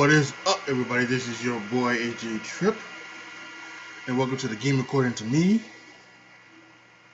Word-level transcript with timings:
What 0.00 0.08
is 0.08 0.32
up, 0.46 0.62
everybody? 0.66 1.04
This 1.04 1.28
is 1.28 1.44
your 1.44 1.60
boy 1.60 1.94
AJ 1.94 2.42
Trip, 2.42 2.80
and 4.06 4.16
welcome 4.16 4.38
to 4.38 4.48
the 4.48 4.56
game 4.56 4.80
according 4.80 5.12
to 5.16 5.26
me. 5.26 5.60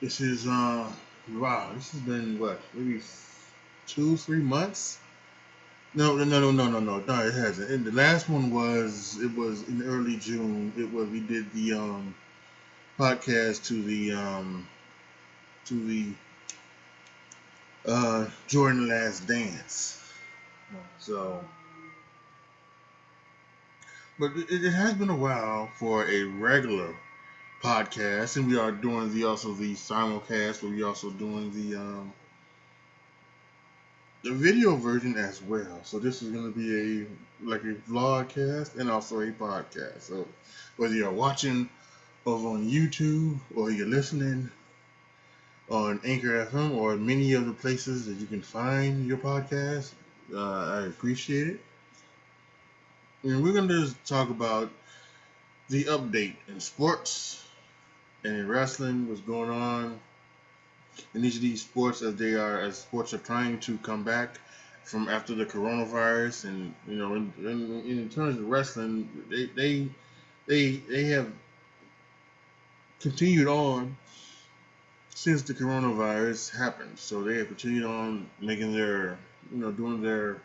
This 0.01 0.21
is 0.21 0.47
uh, 0.47 0.89
wow, 1.33 1.73
this 1.75 1.91
has 1.91 2.01
been 2.03 2.39
what, 2.39 2.61
maybe 2.75 3.03
two, 3.89 4.17
three 4.17 4.39
months? 4.39 4.99
No, 5.95 6.15
no, 6.15 6.23
no, 6.23 6.53
no, 6.53 6.69
no, 6.69 6.79
no, 6.79 7.01
no, 7.01 7.27
it 7.27 7.35
hasn't. 7.35 7.73
And 7.73 7.85
the 7.85 7.91
last 7.91 8.29
one 8.29 8.53
was 8.53 9.19
it 9.21 9.37
was 9.37 9.67
in 9.67 9.83
early 9.83 10.17
June. 10.19 10.73
It 10.77 10.93
was 10.93 11.09
we 11.09 11.19
did 11.19 11.53
the 11.55 11.73
um 11.73 12.15
podcast 13.01 13.65
to 13.65 13.83
the 13.83 14.13
um 14.13 14.69
to 15.65 15.75
the 15.89 16.07
uh 17.85 18.29
Jordan 18.47 18.87
Last 18.87 19.27
Dance. 19.27 20.01
So 21.01 21.45
but 24.19 24.33
it, 24.37 24.65
it 24.65 24.73
has 24.73 24.95
been 24.95 25.11
a 25.11 25.17
while 25.17 25.69
for 25.79 26.05
a 26.07 26.25
regular 26.25 26.95
podcast, 27.63 28.37
and 28.37 28.49
we 28.49 28.57
are 28.59 28.73
doing 28.73 29.13
the 29.15 29.25
also 29.25 29.53
the 29.55 29.75
simulcast, 29.75 30.63
but 30.63 30.71
we 30.71 30.83
also 30.83 31.11
doing 31.11 31.53
the 31.53 31.77
um 31.77 32.13
the 34.23 34.33
video 34.33 34.77
version 34.77 35.17
as 35.17 35.41
well. 35.41 35.81
So 35.85 35.99
this 35.99 36.23
is 36.23 36.31
going 36.31 36.53
to 36.53 36.59
be 36.59 37.03
a 37.03 37.07
like 37.45 37.63
a 37.65 37.75
vlogcast 37.91 38.77
and 38.77 38.91
also 38.91 39.21
a 39.21 39.31
podcast. 39.33 40.03
So 40.03 40.27
whether 40.77 40.95
you're 40.95 41.13
watching 41.13 41.69
over 42.27 42.49
on 42.49 42.69
YouTube 42.69 43.39
or 43.55 43.71
you're 43.71 43.87
listening 43.87 44.51
on 45.69 46.01
Anchor 46.05 46.47
FM 46.47 46.73
or 46.73 46.97
many 46.97 47.33
of 47.35 47.47
the 47.47 47.53
places 47.53 48.07
that 48.07 48.15
you 48.15 48.27
can 48.27 48.43
find 48.43 49.07
your 49.07 49.19
podcast, 49.19 49.93
uh, 50.33 50.81
I 50.81 50.87
appreciate 50.87 51.49
it. 51.49 51.61
And 53.27 53.43
we're 53.43 53.55
going 53.55 53.67
to 53.67 53.93
talk 54.05 54.31
about 54.31 54.71
the 55.69 55.83
update 55.87 56.37
in 56.47 56.61
sports 56.61 57.45
and 58.23 58.37
in 58.37 58.47
wrestling, 58.47 59.09
what's 59.09 59.21
going 59.21 59.51
on 59.51 59.99
in 61.13 61.25
each 61.25 61.35
of 61.35 61.41
these 61.41 61.61
sports 61.61 62.03
as 62.03 62.15
they 62.15 62.35
are, 62.35 62.61
as 62.61 62.79
sports 62.79 63.13
are 63.15 63.19
trying 63.19 63.59
to 63.59 63.79
come 63.79 64.05
back 64.05 64.39
from 64.85 65.09
after 65.09 65.35
the 65.35 65.45
coronavirus. 65.45 66.45
And, 66.45 66.73
you 66.87 66.95
know, 66.95 67.17
in, 67.17 67.33
in, 67.41 67.99
in 67.99 68.09
terms 68.11 68.39
of 68.39 68.49
wrestling, 68.49 69.09
they, 69.29 69.47
they, 69.47 69.89
they, 70.47 70.77
they 70.89 71.05
have 71.07 71.27
continued 73.01 73.49
on 73.49 73.97
since 75.17 75.43
the 75.43 75.55
coronavirus 75.55 76.57
happened. 76.57 76.97
So 76.97 77.25
they 77.25 77.39
have 77.39 77.49
continued 77.49 77.87
on 77.87 78.29
making 78.41 78.73
their, 78.73 79.19
you 79.51 79.59
know, 79.59 79.73
doing 79.73 80.01
their 80.01 80.41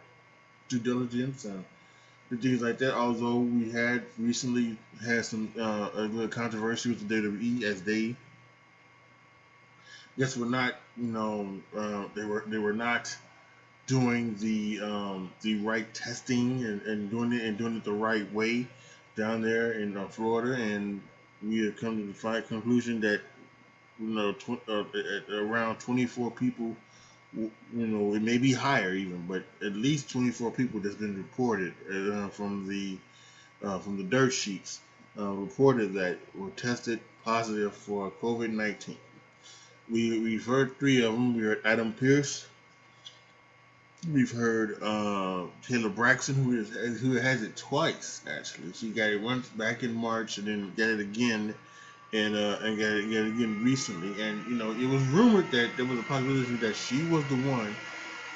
due 0.67 0.79
diligence 0.79 1.45
and 1.45 1.63
and 2.31 2.41
things 2.41 2.61
like 2.61 2.79
that. 2.79 2.95
Although 2.95 3.39
we 3.39 3.71
had 3.71 4.03
recently 4.17 4.77
had 5.05 5.25
some 5.25 5.53
uh, 5.59 5.89
a 5.93 6.01
little 6.03 6.29
controversy 6.29 6.89
with 6.89 7.07
the 7.07 7.15
WWE 7.15 7.63
as 7.63 7.83
they 7.83 8.15
yes 10.17 10.37
were 10.37 10.45
not 10.45 10.75
you 10.97 11.07
know 11.07 11.59
uh, 11.77 12.05
they 12.15 12.25
were 12.25 12.43
they 12.47 12.57
were 12.57 12.73
not 12.73 13.15
doing 13.87 14.35
the 14.39 14.79
um, 14.81 15.31
the 15.41 15.55
right 15.61 15.93
testing 15.93 16.63
and, 16.63 16.81
and 16.83 17.11
doing 17.11 17.33
it 17.33 17.43
and 17.43 17.57
doing 17.57 17.77
it 17.77 17.83
the 17.83 17.91
right 17.91 18.31
way 18.33 18.67
down 19.15 19.41
there 19.41 19.73
in 19.73 19.97
uh, 19.97 20.07
Florida 20.07 20.61
and 20.61 21.01
we 21.43 21.65
have 21.65 21.77
come 21.77 21.97
to 21.97 22.07
the 22.07 22.13
final 22.13 22.41
conclusion 22.43 23.01
that 23.01 23.21
you 23.99 24.07
know 24.07 24.33
tw- 24.33 24.69
uh, 24.69 24.83
around 25.33 25.79
24 25.79 26.31
people 26.31 26.75
you 27.33 27.51
know, 27.73 28.13
it 28.13 28.21
may 28.21 28.37
be 28.37 28.53
higher 28.53 28.93
even, 28.93 29.25
but 29.27 29.43
at 29.65 29.73
least 29.73 30.09
24 30.09 30.51
people 30.51 30.79
that's 30.79 30.95
been 30.95 31.17
reported 31.17 31.73
uh, 31.89 32.27
from 32.29 32.67
the 32.67 32.97
uh, 33.63 33.77
from 33.79 33.97
the 33.97 34.03
dirt 34.03 34.31
sheets 34.31 34.79
uh, 35.17 35.29
reported 35.31 35.93
that 35.93 36.17
were 36.35 36.49
tested 36.51 36.99
positive 37.23 37.73
for 37.73 38.11
COVID-19. 38.21 38.95
We 39.89 40.19
we've 40.19 40.45
heard 40.45 40.77
three 40.79 41.03
of 41.03 41.13
them. 41.13 41.35
We 41.35 41.43
heard 41.43 41.61
Adam 41.65 41.93
Pearce. 41.93 42.47
We've 44.11 44.31
heard 44.31 44.81
uh, 44.81 45.45
Kayla 45.67 45.93
Braxton, 45.93 46.35
who 46.35 46.59
is 46.59 46.99
who 46.99 47.13
has 47.13 47.43
it 47.43 47.55
twice 47.55 48.21
actually. 48.27 48.73
She 48.73 48.89
got 48.89 49.09
it 49.09 49.21
once 49.21 49.47
back 49.49 49.83
in 49.83 49.93
March 49.93 50.37
and 50.37 50.47
then 50.47 50.73
got 50.75 50.89
it 50.89 50.99
again 50.99 51.53
and 52.13 52.35
uh, 52.35 52.59
and 52.61 52.77
got, 52.77 52.89
got 53.13 53.27
again 53.27 53.61
recently. 53.63 54.21
And 54.21 54.45
you 54.47 54.57
know, 54.57 54.71
it 54.73 54.85
was 54.85 55.03
rumored 55.03 55.51
that 55.51 55.77
there 55.77 55.85
was 55.85 55.99
a 55.99 56.03
possibility 56.03 56.57
that 56.57 56.75
she 56.75 57.03
was 57.03 57.27
the 57.27 57.35
one 57.35 57.77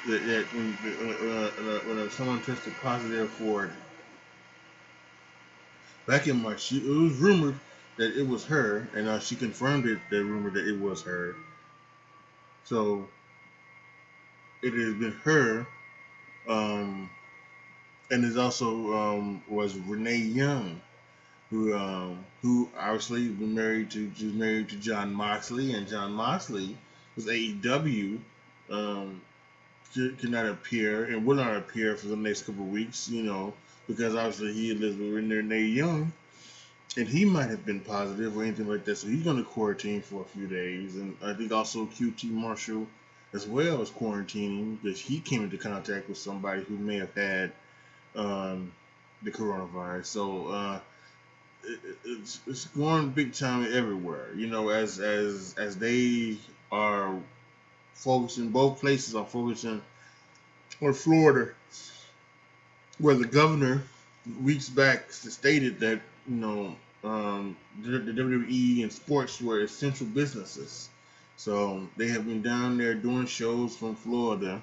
that, 0.06 0.24
that 0.26 0.52
when 0.54 0.78
uh, 0.84 1.62
uh, 1.62 1.80
when 1.86 2.10
someone 2.10 2.42
tested 2.42 2.74
positive 2.80 3.32
for 3.32 3.66
it 3.66 3.72
back 6.06 6.26
in 6.26 6.42
March, 6.42 6.62
she, 6.62 6.78
it 6.78 6.88
was 6.88 7.14
rumored 7.18 7.60
that 7.98 8.18
it 8.18 8.26
was 8.26 8.44
her, 8.46 8.88
and 8.94 9.08
uh, 9.08 9.18
she 9.20 9.36
confirmed 9.36 9.86
it. 9.86 10.00
The 10.10 10.24
rumor 10.24 10.50
that 10.50 10.66
it 10.66 10.78
was 10.80 11.02
her. 11.04 11.36
So 12.64 13.08
it 14.62 14.72
has 14.74 14.94
been 14.94 15.12
her. 15.24 15.66
Um, 16.48 17.10
and 18.10 18.24
it 18.24 18.38
also 18.38 18.92
um, 18.94 19.44
was 19.48 19.76
Renee 19.76 20.16
Young 20.18 20.80
who 21.50 21.74
um, 21.74 22.24
who 22.42 22.68
obviously 22.78 23.28
was 23.28 23.48
married 23.48 23.90
to 23.92 24.08
just 24.08 24.34
married 24.34 24.68
to 24.70 24.76
Jon 24.76 25.12
Moxley, 25.12 25.72
and 25.72 25.86
Jon 25.88 26.12
Moxley 26.12 26.76
was 27.14 27.26
AEW. 27.26 28.18
Um, 28.70 29.20
cannot 30.18 30.46
appear 30.46 31.04
and 31.04 31.24
will 31.24 31.36
not 31.36 31.56
appear 31.56 31.96
for 31.96 32.08
the 32.08 32.16
next 32.16 32.42
couple 32.42 32.64
of 32.64 32.70
weeks, 32.70 33.08
you 33.08 33.22
know, 33.22 33.54
because 33.86 34.14
obviously 34.14 34.52
he 34.52 34.74
lives 34.74 34.96
with 34.96 35.10
Renee 35.10 35.62
Young, 35.62 36.12
and 36.96 37.08
he 37.08 37.24
might 37.24 37.48
have 37.48 37.64
been 37.64 37.80
positive 37.80 38.36
or 38.36 38.42
anything 38.42 38.68
like 38.68 38.84
that. 38.84 38.96
So 38.96 39.08
he's 39.08 39.22
going 39.22 39.38
to 39.38 39.42
quarantine 39.44 40.02
for 40.02 40.22
a 40.22 40.24
few 40.24 40.46
days, 40.46 40.96
and 40.96 41.16
I 41.22 41.32
think 41.32 41.52
also 41.52 41.86
QT 41.86 42.30
Marshall 42.30 42.86
as 43.32 43.46
well 43.46 43.82
as 43.82 43.90
quarantining 43.90 44.78
because 44.82 45.00
he 45.00 45.20
came 45.20 45.44
into 45.44 45.58
contact 45.58 46.08
with 46.08 46.18
somebody 46.18 46.62
who 46.62 46.76
may 46.76 46.96
have 46.96 47.14
had 47.14 47.52
um, 48.14 48.72
the 49.22 49.30
coronavirus. 49.30 50.06
So 50.06 50.48
uh, 50.48 50.80
it's 52.04 52.40
it's 52.46 52.66
going 52.66 53.10
big 53.10 53.32
time 53.32 53.66
everywhere. 53.72 54.28
You 54.34 54.46
know, 54.46 54.68
as 54.68 54.98
as 54.98 55.54
as 55.58 55.76
they 55.76 56.38
are 56.70 57.18
focusing, 57.94 58.50
both 58.50 58.80
places 58.80 59.14
are 59.14 59.26
focusing 59.26 59.82
on 60.82 60.92
Florida, 60.92 61.52
where 62.98 63.14
the 63.14 63.26
governor 63.26 63.82
weeks 64.42 64.68
back 64.68 65.10
stated 65.12 65.80
that 65.80 66.00
you 66.28 66.36
know 66.36 66.76
um, 67.04 67.56
the, 67.82 67.98
the 67.98 68.12
WWE 68.12 68.82
and 68.82 68.92
sports 68.92 69.40
were 69.40 69.60
essential 69.60 70.06
businesses. 70.06 70.88
So 71.36 71.86
they 71.96 72.08
have 72.08 72.26
been 72.26 72.42
down 72.42 72.78
there 72.78 72.94
doing 72.94 73.26
shows 73.26 73.76
from 73.76 73.94
Florida. 73.94 74.62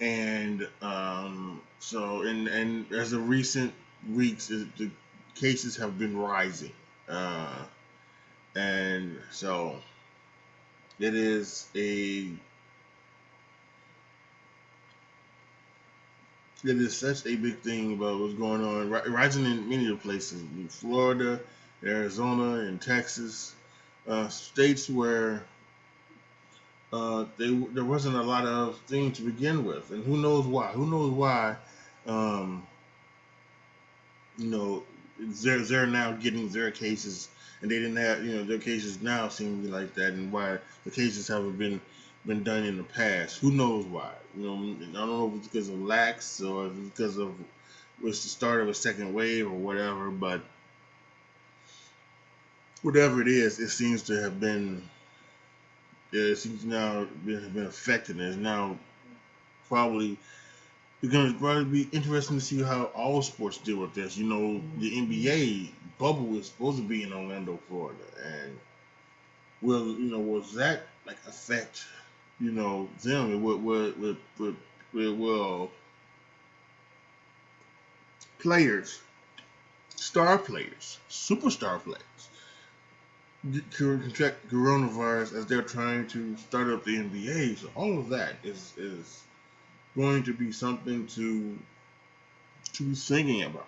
And 0.00 0.68
um, 0.82 1.62
so, 1.78 2.22
and 2.22 2.48
and 2.48 2.92
as 2.92 3.12
a 3.12 3.18
recent 3.18 3.72
weeks, 4.12 4.48
the 4.48 4.90
cases 5.34 5.76
have 5.76 5.98
been 5.98 6.16
rising, 6.16 6.72
uh, 7.08 7.64
and 8.54 9.18
so 9.30 9.76
it 10.98 11.14
is 11.14 11.68
a 11.74 12.30
it 16.64 16.78
is 16.80 16.96
such 16.96 17.26
a 17.26 17.36
big 17.36 17.58
thing 17.58 17.92
about 17.92 18.18
what's 18.18 18.34
going 18.34 18.64
on, 18.64 18.90
rising 18.90 19.44
in 19.44 19.68
many 19.68 19.88
of 19.90 19.98
the 19.98 20.02
places, 20.02 20.40
in 20.40 20.68
Florida, 20.68 21.40
Arizona, 21.84 22.60
and 22.60 22.80
Texas, 22.80 23.54
uh, 24.08 24.28
states 24.28 24.88
where 24.88 25.44
uh, 26.92 27.26
they, 27.36 27.50
there 27.50 27.84
wasn't 27.84 28.16
a 28.16 28.22
lot 28.22 28.46
of 28.46 28.78
things 28.86 29.18
to 29.18 29.22
begin 29.22 29.64
with, 29.64 29.90
and 29.90 30.04
who 30.04 30.16
knows 30.16 30.46
why? 30.46 30.68
Who 30.68 30.86
knows 30.86 31.10
why? 31.10 31.56
Um, 32.06 32.66
you 34.38 34.50
know, 34.50 34.82
they're 35.18 35.60
they're 35.60 35.86
now 35.86 36.12
getting 36.12 36.48
their 36.48 36.70
cases, 36.70 37.28
and 37.62 37.70
they 37.70 37.78
didn't 37.78 37.96
have 37.96 38.24
you 38.24 38.36
know 38.36 38.44
their 38.44 38.58
cases 38.58 39.00
now 39.00 39.28
seem 39.28 39.70
like 39.70 39.94
that, 39.94 40.12
and 40.12 40.32
why 40.32 40.58
the 40.84 40.90
cases 40.90 41.28
haven't 41.28 41.56
been 41.58 41.80
been 42.26 42.42
done 42.42 42.64
in 42.64 42.76
the 42.76 42.84
past. 42.84 43.38
Who 43.38 43.52
knows 43.52 43.84
why? 43.84 44.12
You 44.36 44.42
know, 44.42 44.54
I 44.54 45.06
don't 45.06 45.08
know 45.08 45.28
if 45.28 45.38
it's 45.38 45.48
because 45.48 45.68
of 45.68 45.80
lax 45.80 46.40
or 46.40 46.68
because 46.68 47.18
of 47.18 47.34
was 48.02 48.22
the 48.22 48.28
start 48.28 48.60
of 48.60 48.68
a 48.68 48.74
second 48.74 49.14
wave 49.14 49.46
or 49.46 49.54
whatever, 49.54 50.10
but 50.10 50.42
whatever 52.82 53.22
it 53.22 53.28
is, 53.28 53.60
it 53.60 53.70
seems 53.70 54.02
to 54.04 54.20
have 54.20 54.40
been 54.40 54.82
it 56.12 56.36
seems 56.36 56.64
now 56.64 57.06
been, 57.24 57.50
been 57.50 57.66
affected 57.66 58.20
and 58.20 58.42
now 58.42 58.78
probably 59.68 60.16
it's 61.04 61.12
going 61.40 61.64
to 61.64 61.70
be 61.70 61.88
interesting 61.92 62.38
to 62.38 62.44
see 62.44 62.62
how 62.62 62.84
all 62.94 63.20
sports 63.20 63.58
deal 63.58 63.78
with 63.78 63.92
this. 63.92 64.16
You 64.16 64.26
know, 64.26 64.62
the 64.78 64.90
NBA 64.90 65.70
bubble 65.98 66.36
is 66.38 66.46
supposed 66.46 66.78
to 66.78 66.82
be 66.82 67.02
in 67.02 67.12
Orlando, 67.12 67.58
Florida, 67.68 67.98
and 68.24 68.58
will 69.60 69.86
you 69.86 70.10
know 70.10 70.18
was 70.18 70.54
that 70.54 70.86
like 71.06 71.18
affect 71.26 71.84
you 72.40 72.52
know 72.52 72.88
them? 73.02 73.32
It 73.32 73.36
would 73.36 73.62
would 73.62 74.00
would, 74.00 74.16
would, 74.38 75.18
will 75.18 75.70
players, 78.38 79.00
star 79.96 80.38
players, 80.38 80.98
superstar 81.10 81.80
players, 81.82 82.28
contract 83.76 84.48
coronavirus 84.48 85.34
as 85.36 85.46
they're 85.46 85.60
trying 85.60 86.06
to 86.08 86.34
start 86.38 86.68
up 86.68 86.84
the 86.84 86.96
NBA. 86.96 87.58
So 87.58 87.68
all 87.74 87.98
of 87.98 88.08
that 88.08 88.36
is 88.42 88.72
is 88.78 89.23
going 89.96 90.24
to 90.24 90.32
be 90.32 90.52
something 90.52 91.06
to 91.08 91.58
to 92.72 92.82
be 92.82 92.94
thinking 92.94 93.42
about 93.44 93.66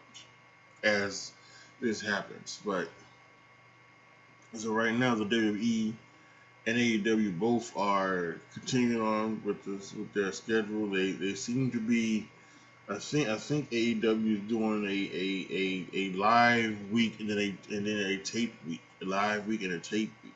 as 0.83 1.33
this 1.81 2.01
happens. 2.01 2.61
But 2.65 2.89
so 4.55 4.73
right 4.73 4.95
now, 4.95 5.15
the 5.15 5.25
WWE 5.25 5.93
and 6.67 6.77
AEW 6.77 7.39
both 7.39 7.77
are 7.77 8.37
continuing 8.55 9.03
on 9.03 9.43
with 9.45 9.65
this 9.65 9.93
with 9.95 10.13
their 10.13 10.33
schedule. 10.33 10.89
They 10.89 11.13
they 11.13 11.35
seem 11.35 11.71
to 11.73 11.81
be. 11.81 12.29
I 12.89 12.99
think 12.99 13.29
I 13.29 13.37
think 13.37 13.71
AEW 13.71 14.35
is 14.35 14.49
doing 14.49 14.85
a, 14.85 14.89
a, 14.89 15.47
a, 15.51 15.87
a 15.93 16.11
live 16.13 16.77
week 16.93 17.19
and 17.19 17.31
then 17.31 17.39
a 17.39 17.75
and 17.75 17.87
then 17.87 17.97
a 17.97 18.17
tape 18.19 18.55
week, 18.67 18.81
a 19.03 19.05
live 19.05 19.47
week 19.47 19.63
and 19.63 19.73
a 19.73 19.79
tape 19.81 20.13
week. 20.23 20.35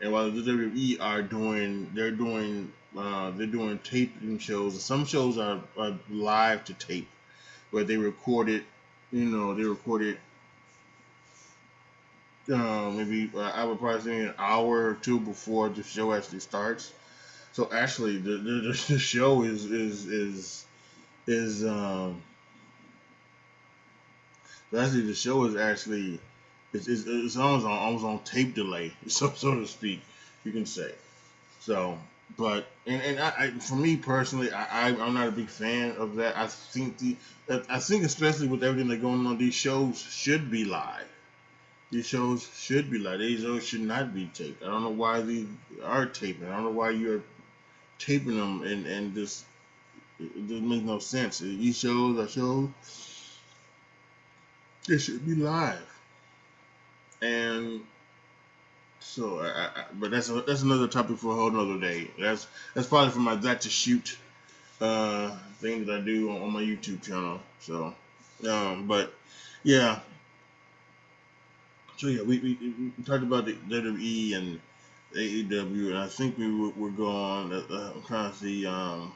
And 0.00 0.12
while 0.12 0.30
the 0.30 0.42
WWE 0.42 1.00
are 1.00 1.22
doing, 1.22 1.90
they're 1.94 2.10
doing 2.10 2.72
uh, 2.96 3.30
they're 3.30 3.46
doing 3.46 3.78
taping 3.80 4.38
shows. 4.38 4.82
Some 4.82 5.04
shows 5.04 5.38
are, 5.38 5.60
are 5.76 5.98
live 6.10 6.64
to 6.66 6.74
tape, 6.74 7.08
where 7.70 7.84
they 7.84 7.96
record 7.96 8.48
it. 8.48 8.64
You 9.12 9.24
know, 9.24 9.54
they 9.54 9.64
record 9.64 10.02
it 10.02 10.18
uh, 12.52 12.90
maybe 12.90 13.30
uh, 13.34 13.40
I 13.40 13.64
would 13.64 13.78
probably 13.78 14.00
say 14.00 14.20
an 14.20 14.34
hour 14.38 14.86
or 14.86 14.94
two 14.94 15.20
before 15.20 15.68
the 15.68 15.82
show 15.82 16.12
actually 16.12 16.40
starts. 16.40 16.92
So 17.52 17.68
actually, 17.72 18.18
the 18.18 18.36
the, 18.36 18.84
the 18.88 18.98
show 18.98 19.42
is 19.42 19.64
is 19.64 20.06
is 20.06 20.64
is 21.26 21.64
um. 21.64 22.22
Actually, 24.76 25.02
the 25.02 25.14
show 25.14 25.44
is 25.44 25.56
actually 25.56 26.20
it's, 26.72 26.88
it's, 26.88 27.04
it's 27.06 27.36
almost 27.36 27.66
on 27.66 27.72
almost 27.72 28.04
on 28.04 28.18
tape 28.20 28.54
delay, 28.54 28.92
so 29.08 29.32
so 29.34 29.54
to 29.54 29.66
speak, 29.66 30.00
you 30.44 30.52
can 30.52 30.66
say. 30.66 30.92
So, 31.60 31.98
but 32.36 32.66
and 32.86 33.02
and 33.02 33.20
I, 33.20 33.32
I 33.38 33.50
for 33.50 33.76
me 33.76 33.96
personally, 33.96 34.52
I, 34.52 34.88
I 34.88 34.88
I'm 34.88 35.14
not 35.14 35.28
a 35.28 35.32
big 35.32 35.48
fan 35.48 35.96
of 35.96 36.16
that. 36.16 36.36
I 36.36 36.46
think 36.46 36.98
the 36.98 37.16
I 37.68 37.78
think 37.78 38.04
especially 38.04 38.48
with 38.48 38.62
everything 38.62 38.88
that's 38.88 39.00
going 39.00 39.26
on, 39.26 39.38
these 39.38 39.54
shows 39.54 39.98
should 39.98 40.50
be 40.50 40.64
live 40.64 41.06
these 41.90 42.06
shows 42.06 42.48
should 42.54 42.90
be 42.90 42.98
live. 42.98 43.18
these 43.18 43.40
shows 43.40 43.66
should 43.66 43.80
not 43.80 44.14
be 44.14 44.26
taped. 44.26 44.62
I 44.62 44.66
don't 44.66 44.82
know 44.82 44.90
why 44.90 45.22
these 45.22 45.46
are 45.82 46.06
taping. 46.06 46.48
I 46.48 46.52
don't 46.52 46.64
know 46.64 46.70
why 46.70 46.90
you're 46.90 47.22
taping 47.98 48.36
them 48.36 48.62
and 48.62 48.86
and 48.86 49.14
this 49.14 49.44
it 50.20 50.48
doesn't 50.48 50.68
make 50.68 50.82
no 50.82 50.98
sense. 50.98 51.38
These 51.38 51.78
shows 51.78 52.18
are 52.18 52.28
shows 52.28 52.68
they 54.86 54.98
should 54.98 55.24
be 55.24 55.34
live. 55.34 55.80
And 57.22 57.80
so, 59.08 59.38
but 59.94 60.10
that's 60.10 60.28
a, 60.28 60.42
that's 60.42 60.62
another 60.62 60.86
topic 60.86 61.18
for 61.18 61.32
a 61.32 61.34
whole 61.34 61.48
another 61.48 61.80
day. 61.80 62.10
That's 62.18 62.46
that's 62.74 62.86
probably 62.86 63.10
for 63.10 63.20
my 63.20 63.34
that 63.36 63.62
to 63.62 63.70
shoot 63.70 64.18
uh 64.80 65.36
thing 65.60 65.86
that 65.86 66.00
I 66.00 66.00
do 66.02 66.30
on, 66.30 66.42
on 66.42 66.52
my 66.52 66.60
YouTube 66.60 67.02
channel. 67.02 67.40
So, 67.60 67.94
um, 68.48 68.86
but 68.86 69.14
yeah, 69.64 70.00
so 71.96 72.08
yeah, 72.08 72.22
we, 72.22 72.38
we, 72.38 72.92
we 72.96 73.04
talked 73.04 73.24
about 73.24 73.46
the 73.46 73.54
WWE 73.54 74.36
and 74.36 74.60
AEW, 75.16 75.88
and 75.88 75.98
I 75.98 76.06
think 76.06 76.38
we 76.38 76.54
were, 76.54 76.70
we're 76.76 76.90
going. 76.90 77.52
Uh, 77.52 77.62
uh, 77.70 77.92
I'm 77.94 78.02
trying 78.02 78.30
to 78.30 78.36
see. 78.36 78.66
Um, 78.66 79.12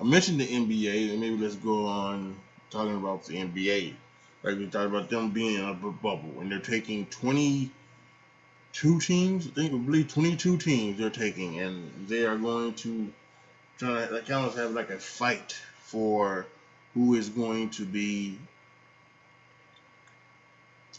I 0.00 0.04
mentioned 0.04 0.40
the 0.40 0.46
NBA, 0.46 1.12
and 1.12 1.20
maybe 1.20 1.38
let's 1.38 1.54
go 1.54 1.86
on 1.86 2.36
talking 2.68 2.96
about 2.96 3.24
the 3.24 3.36
NBA. 3.36 3.94
Like 4.42 4.58
we 4.58 4.66
talked 4.66 4.86
about 4.86 5.08
them 5.08 5.30
being 5.30 5.54
in 5.60 5.64
a 5.64 5.74
bubble, 5.74 6.40
and 6.40 6.50
they're 6.50 6.58
taking 6.58 7.06
22 8.72 9.00
teams. 9.00 9.46
I 9.46 9.50
think 9.50 9.72
we 9.72 9.78
believe 9.78 10.12
22 10.12 10.58
teams 10.58 10.98
they're 10.98 11.10
taking, 11.10 11.58
and 11.60 11.90
they 12.08 12.24
are 12.24 12.36
going 12.36 12.74
to 12.74 13.12
try 13.78 14.06
to 14.06 14.14
like 14.14 14.30
almost 14.30 14.56
have 14.56 14.72
like 14.72 14.90
a 14.90 14.98
fight 14.98 15.56
for 15.84 16.46
who 16.94 17.14
is 17.14 17.28
going 17.28 17.70
to 17.70 17.84
be 17.84 18.38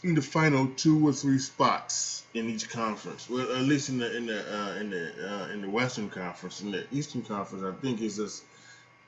in 0.02 0.14
the 0.14 0.22
final 0.22 0.66
two 0.76 1.06
or 1.06 1.12
three 1.12 1.38
spots 1.38 2.24
in 2.34 2.48
each 2.48 2.68
conference. 2.68 3.30
Well, 3.30 3.52
at 3.52 3.62
least 3.62 3.88
in 3.88 3.98
the 3.98 4.16
in 4.16 4.26
the 4.26 4.40
uh, 4.40 4.74
in 4.74 4.90
the 4.90 5.12
uh, 5.30 5.48
in 5.48 5.62
the 5.62 5.70
Western 5.70 6.10
Conference. 6.10 6.60
In 6.60 6.72
the 6.72 6.84
Eastern 6.92 7.22
Conference, 7.22 7.64
I 7.64 7.80
think 7.80 8.00
it's 8.00 8.16
just 8.16 8.44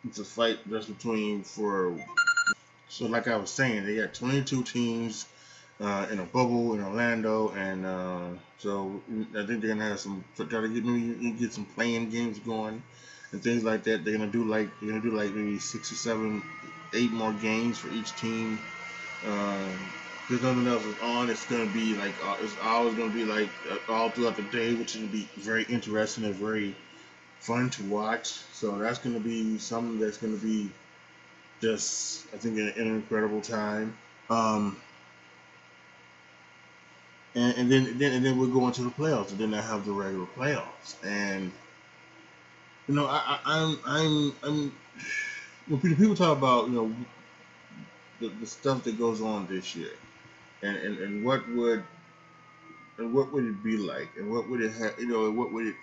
it's 0.07 0.19
a 0.19 0.25
fight 0.25 0.59
just 0.69 0.89
between 0.89 1.43
for. 1.43 1.97
So, 2.89 3.07
like 3.07 3.27
I 3.27 3.37
was 3.37 3.51
saying, 3.51 3.87
they 3.87 3.97
got 3.97 4.15
22 4.15 4.63
teams 4.63 5.27
uh, 5.81 6.07
in 6.11 6.19
a 6.21 6.25
bubble 6.25 6.75
in 6.75 6.83
Orlando, 6.83 7.51
and 7.51 7.85
uh, 7.85 8.29
so 8.59 9.01
I 9.37 9.45
think 9.45 9.61
they're 9.61 9.75
gonna 9.75 9.89
have 9.89 10.01
some 10.01 10.25
try 10.37 10.47
to 10.47 10.69
get 10.69 10.85
maybe 10.85 11.31
get 11.33 11.53
some 11.53 11.65
playing 11.65 12.11
games 12.11 12.39
going 12.39 12.83
and 13.33 13.43
things 13.43 13.65
like 13.65 13.83
that. 13.85 14.05
They're 14.05 14.17
gonna 14.17 14.31
do 14.31 14.45
like 14.45 14.69
they're 14.81 14.91
gonna 14.91 15.03
do 15.03 15.17
like 15.17 15.33
maybe 15.35 15.59
six 15.59 15.91
or 15.91 15.97
seven, 15.97 16.43
eight 16.93 17.13
more 17.13 17.33
games 17.33 17.79
for 17.79 17.89
each 17.89 18.15
team. 18.17 18.61
Uh, 19.27 19.69
there's 20.29 20.43
nothing 20.43 20.67
else 20.67 20.85
is 20.85 20.97
on, 21.03 21.29
it's 21.29 21.45
gonna 21.45 21.67
be 21.67 21.95
like 21.95 22.15
uh, 22.25 22.37
it's 22.41 22.57
always 22.63 22.95
gonna 22.95 23.13
be 23.13 23.25
like 23.25 23.51
uh, 23.71 23.93
all 23.93 24.11
throughout 24.11 24.37
the 24.37 24.43
day, 24.43 24.75
which 24.75 24.95
is 24.95 25.01
gonna 25.01 25.13
be 25.13 25.29
very 25.37 25.65
interesting 25.65 26.25
and 26.25 26.35
very 26.35 26.75
fun 27.41 27.69
to 27.71 27.83
watch. 27.85 28.29
So 28.53 28.79
that's 28.79 28.99
gonna 28.99 29.21
be 29.21 29.59
something 29.59 29.99
that's 29.99 30.19
gonna 30.19 30.37
be 30.37 30.71
just 31.61 32.33
I 32.33 32.39
think 32.39 32.59
an, 32.59 32.69
an 32.77 32.87
incredible 32.95 33.41
time. 33.41 33.97
Um, 34.31 34.77
and, 37.35 37.57
and 37.57 37.73
then 37.73 37.99
then 37.99 38.13
and 38.13 38.25
then 38.25 38.39
we're 38.39 38.47
going 38.47 38.73
to 38.73 38.83
the 38.83 38.91
playoffs, 38.91 39.31
and 39.31 39.39
then 39.39 39.55
I 39.55 39.61
have 39.61 39.85
the 39.85 39.93
regular 39.93 40.27
playoffs, 40.37 40.95
and 41.05 41.51
you 42.89 42.95
know 42.95 43.07
I, 43.07 43.23
I 43.27 43.41
I'm 43.45 43.79
I'm 43.87 44.35
I'm 44.43 44.73
when 45.69 45.97
people 45.97 46.15
talk 46.15 46.37
about 46.37 46.69
you 46.69 46.75
know 46.75 46.95
the, 48.21 48.29
the 48.29 48.47
stuff 48.47 48.85
that 48.85 48.99
goes 48.99 49.21
on 49.21 49.47
this 49.47 49.75
year 49.75 49.91
and, 50.63 50.77
and, 50.77 50.99
and 50.99 51.25
what 51.25 51.49
would 51.51 51.83
and 52.99 53.13
what 53.13 53.33
would 53.33 53.45
it 53.45 53.63
be 53.63 53.77
like 53.77 54.09
and 54.17 54.31
what 54.31 54.49
would 54.49 54.61
it 54.61 54.73
have 54.73 54.99
you 54.99 55.07
know 55.07 55.31
what 55.31 55.53
would 55.53 55.67
it 55.67 55.75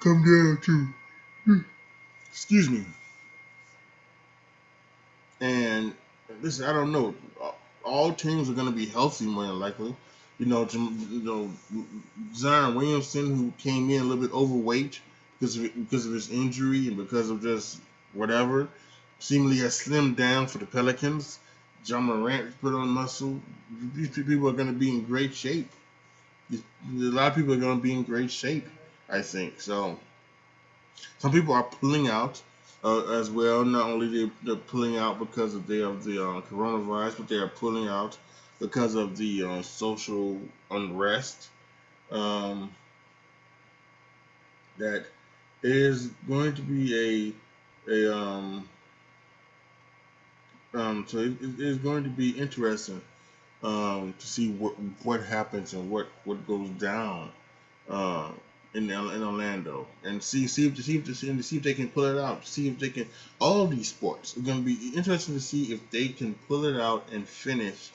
come 0.00 0.22
down 0.22 0.58
to? 0.62 1.64
Excuse 2.30 2.68
me. 2.68 2.84
And 5.40 5.94
listen 6.42 6.64
i 6.64 6.72
don't 6.72 6.92
know. 6.92 7.14
All 7.84 8.12
teams 8.12 8.48
are 8.48 8.54
going 8.54 8.66
to 8.66 8.72
be 8.72 8.86
healthy 8.86 9.26
more 9.26 9.46
than 9.46 9.60
likely 9.60 9.94
you 10.38 10.46
know 10.46 10.66
you 10.72 11.20
know 11.22 11.50
zion 12.34 12.74
williamson 12.74 13.36
who 13.36 13.52
came 13.58 13.90
in 13.90 14.00
a 14.00 14.04
little 14.04 14.22
bit 14.22 14.32
overweight 14.32 15.00
because 15.38 15.56
of, 15.56 15.62
because 15.74 16.06
of 16.06 16.12
his 16.12 16.30
injury 16.30 16.88
and 16.88 16.96
because 16.96 17.30
of 17.30 17.42
just 17.42 17.80
whatever 18.12 18.68
seemingly 19.18 19.58
has 19.58 19.78
slimmed 19.78 20.16
down 20.16 20.46
for 20.46 20.58
the 20.58 20.66
pelicans 20.66 21.38
Ja 21.86 22.00
Morant 22.00 22.58
put 22.60 22.74
on 22.74 22.88
muscle. 22.88 23.40
These 23.94 24.10
people 24.10 24.48
are 24.48 24.52
going 24.52 24.68
to 24.68 24.78
be 24.78 24.88
in 24.88 25.04
great 25.04 25.34
shape. 25.34 25.70
A 26.52 26.56
lot 26.88 27.28
of 27.28 27.34
people 27.34 27.52
are 27.54 27.58
going 27.58 27.78
to 27.78 27.82
be 27.82 27.92
in 27.92 28.02
great 28.04 28.30
shape, 28.30 28.66
I 29.08 29.22
think. 29.22 29.60
So, 29.60 29.98
some 31.18 31.32
people 31.32 31.52
are 31.54 31.62
pulling 31.62 32.08
out 32.08 32.40
uh, 32.82 33.04
as 33.12 33.30
well. 33.30 33.64
Not 33.64 33.86
only 33.90 34.08
they, 34.24 34.30
they're 34.42 34.56
pulling 34.56 34.96
out 34.96 35.18
because 35.18 35.54
of 35.54 35.66
the, 35.66 35.86
of 35.86 36.04
the 36.04 36.22
uh, 36.22 36.40
coronavirus, 36.42 37.18
but 37.18 37.28
they 37.28 37.36
are 37.36 37.48
pulling 37.48 37.88
out 37.88 38.16
because 38.60 38.94
of 38.94 39.16
the 39.16 39.44
uh, 39.44 39.62
social 39.62 40.40
unrest. 40.70 41.48
Um, 42.10 42.70
that 44.78 45.06
is 45.62 46.08
going 46.28 46.54
to 46.54 46.62
be 46.62 47.32
a 47.88 47.90
a 47.90 48.16
um, 48.16 48.68
um, 50.74 51.04
so 51.08 51.18
it, 51.18 51.36
is 51.40 51.78
going 51.78 52.04
to 52.04 52.10
be 52.10 52.30
interesting 52.30 53.00
um, 53.62 54.14
to 54.18 54.26
see 54.26 54.50
what 54.50 54.74
what 55.02 55.22
happens 55.22 55.72
and 55.72 55.90
what 55.90 56.08
what 56.24 56.46
goes 56.46 56.68
down 56.70 57.30
uh, 57.88 58.30
in 58.74 58.90
in 58.90 59.22
Orlando, 59.22 59.86
and 60.02 60.22
see 60.22 60.46
see 60.48 60.66
if 60.66 60.82
see 60.84 60.98
if 60.98 61.16
see, 61.16 61.56
if 61.56 61.62
they 61.62 61.74
can 61.74 61.88
pull 61.88 62.04
it 62.04 62.18
out. 62.20 62.46
See 62.46 62.68
if 62.68 62.78
they 62.78 62.90
can. 62.90 63.08
All 63.38 63.66
these 63.66 63.88
sports 63.88 64.36
are 64.36 64.40
going 64.40 64.58
to 64.58 64.64
be 64.64 64.96
interesting 64.96 65.34
to 65.34 65.40
see 65.40 65.72
if 65.72 65.90
they 65.90 66.08
can 66.08 66.34
pull 66.48 66.64
it 66.64 66.80
out 66.80 67.08
and 67.12 67.26
finish. 67.26 67.90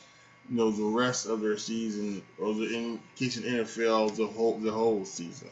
You 0.49 0.57
know 0.57 0.71
the 0.71 0.83
rest 0.83 1.27
of 1.27 1.41
their 1.41 1.57
season, 1.57 2.23
or 2.39 2.53
the 2.53 2.73
in 2.75 2.99
case 3.15 3.37
in 3.37 3.43
NFL 3.43 4.15
the 4.15 4.27
whole 4.27 4.57
the 4.57 4.71
whole 4.71 5.05
season. 5.05 5.49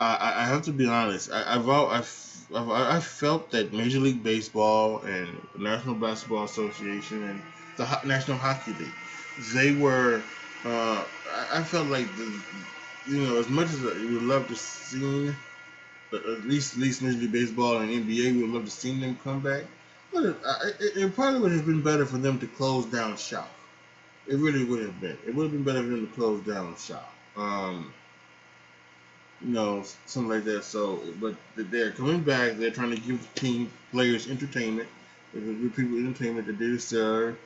I, 0.00 0.34
I 0.36 0.44
have 0.44 0.62
to 0.62 0.72
be 0.72 0.86
honest. 0.86 1.30
I, 1.30 1.54
I've 1.54 1.68
I've 1.68 2.10
I, 2.54 3.00
felt 3.00 3.50
that 3.52 3.72
Major 3.72 4.00
League 4.00 4.22
Baseball 4.22 5.00
and 5.02 5.28
National 5.56 5.94
Basketball 5.94 6.44
Association 6.44 7.22
and 7.24 7.42
the 7.76 7.84
Ho- 7.84 8.06
National 8.06 8.36
Hockey 8.36 8.72
League, 8.74 8.94
they 9.54 9.72
were. 9.72 10.24
Uh, 10.64 11.04
I, 11.30 11.60
I 11.60 11.64
felt 11.64 11.88
like 11.88 12.16
the, 12.16 12.40
you 13.06 13.20
know, 13.22 13.38
as 13.38 13.48
much 13.48 13.68
as 13.68 13.82
we 13.82 14.06
would 14.06 14.22
love 14.22 14.48
to 14.48 14.56
see, 14.56 15.34
at 16.12 16.44
least 16.44 16.74
at 16.74 16.80
least 16.80 17.02
Major 17.02 17.18
League 17.18 17.32
Baseball 17.32 17.78
and 17.78 17.90
NBA, 17.90 18.32
we 18.34 18.42
would 18.42 18.50
love 18.50 18.64
to 18.64 18.70
see 18.70 18.98
them 18.98 19.18
come 19.22 19.40
back. 19.40 19.64
it, 20.14 20.36
it 20.96 21.14
probably 21.14 21.40
would 21.40 21.52
have 21.52 21.66
been 21.66 21.82
better 21.82 22.06
for 22.06 22.18
them 22.18 22.38
to 22.40 22.46
close 22.46 22.86
down 22.86 23.16
shop. 23.16 23.50
It 24.26 24.36
really 24.36 24.64
would 24.64 24.80
have 24.80 25.00
been. 25.00 25.18
It 25.26 25.34
would 25.34 25.44
have 25.44 25.52
been 25.52 25.64
better 25.64 25.82
them 25.82 26.06
to 26.06 26.12
close 26.14 26.44
down 26.44 26.72
the 26.72 26.78
shop. 26.78 27.12
Um, 27.36 27.92
you 29.42 29.52
know, 29.52 29.84
something 30.06 30.30
like 30.30 30.44
that. 30.44 30.64
So, 30.64 31.02
but 31.20 31.34
they're 31.56 31.90
coming 31.90 32.22
back. 32.22 32.56
They're 32.56 32.70
trying 32.70 32.90
to 32.90 33.00
give 33.00 33.34
team 33.34 33.70
players 33.92 34.28
entertainment, 34.28 34.88
give 35.34 35.76
people 35.76 35.98
entertainment 35.98 36.46
that 36.46 36.58
they 36.58 36.68
deserve. 36.68 37.36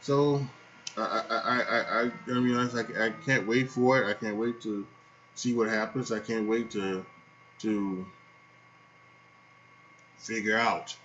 So, 0.00 0.46
I, 0.96 1.02
I, 1.02 1.36
I, 1.36 1.60
I, 1.60 2.02
I, 2.02 2.10
I 2.28 2.40
mean, 2.40 2.56
I, 2.56 3.06
I 3.06 3.10
can't 3.24 3.46
wait 3.46 3.70
for 3.70 4.02
it. 4.02 4.08
I 4.08 4.14
can't 4.14 4.36
wait 4.36 4.60
to 4.62 4.86
see 5.34 5.54
what 5.54 5.68
happens. 5.68 6.10
I 6.10 6.18
can't 6.18 6.48
wait 6.48 6.70
to, 6.72 7.06
to 7.60 8.06
figure 10.18 10.58
out 10.58 10.96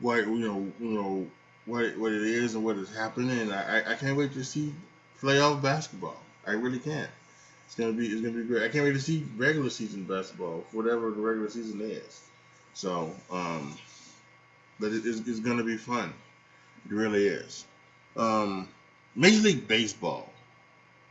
what 0.00 0.26
you 0.26 0.38
know, 0.38 0.72
you 0.80 0.88
know 0.88 1.26
what 1.66 1.84
it, 1.84 1.98
what 1.98 2.12
it 2.12 2.22
is 2.22 2.54
and 2.54 2.64
what 2.64 2.76
is 2.76 2.94
happening. 2.94 3.52
I, 3.52 3.92
I 3.92 3.94
can't 3.94 4.16
wait 4.16 4.32
to 4.34 4.44
see 4.44 4.72
playoff 5.20 5.60
basketball. 5.62 6.16
I 6.46 6.52
really 6.52 6.78
can't. 6.78 7.10
It's 7.66 7.74
gonna 7.74 7.92
be 7.92 8.06
it's 8.06 8.20
gonna 8.20 8.34
be 8.38 8.44
great. 8.44 8.62
I 8.62 8.68
can't 8.68 8.84
wait 8.84 8.92
to 8.92 9.00
see 9.00 9.26
regular 9.36 9.70
season 9.70 10.04
basketball, 10.04 10.64
whatever 10.72 11.10
the 11.10 11.20
regular 11.20 11.50
season 11.50 11.80
is. 11.80 12.22
So, 12.74 13.12
um, 13.30 13.76
but 14.78 14.92
it, 14.92 15.04
it's, 15.04 15.26
it's 15.26 15.40
gonna 15.40 15.64
be 15.64 15.76
fun. 15.76 16.12
It 16.88 16.94
really 16.94 17.26
is. 17.26 17.64
Um, 18.16 18.68
Major 19.16 19.42
League 19.42 19.66
Baseball. 19.66 20.30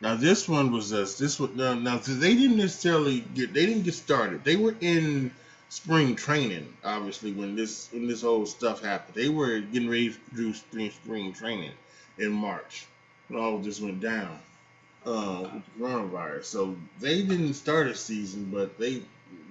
Now 0.00 0.14
this 0.14 0.48
one 0.48 0.72
was 0.72 0.92
us. 0.92 1.18
This 1.18 1.38
was 1.38 1.50
now, 1.54 1.74
now 1.74 1.98
they 1.98 2.34
didn't 2.34 2.56
necessarily 2.56 3.20
get 3.20 3.52
they 3.52 3.66
didn't 3.66 3.82
get 3.82 3.94
started. 3.94 4.42
They 4.44 4.56
were 4.56 4.74
in 4.80 5.30
spring 5.68 6.16
training, 6.16 6.72
obviously, 6.84 7.32
when 7.32 7.56
this 7.56 7.88
when 7.92 8.06
this 8.06 8.22
whole 8.22 8.46
stuff 8.46 8.82
happened. 8.82 9.14
They 9.14 9.28
were 9.28 9.60
getting 9.60 9.88
ready 9.88 10.10
to 10.10 10.36
do 10.36 10.54
spring 10.54 10.90
spring 10.90 11.32
training 11.32 11.72
in 12.18 12.32
March 12.32 12.86
when 13.28 13.42
all 13.42 13.58
this 13.58 13.80
went 13.80 14.00
down 14.00 14.38
uh, 15.04 15.48
with 15.52 15.64
the 15.64 15.84
coronavirus. 15.84 16.44
So 16.44 16.76
they 17.00 17.22
didn't 17.22 17.54
start 17.54 17.88
a 17.88 17.94
season, 17.94 18.50
but 18.52 18.78
they 18.78 19.02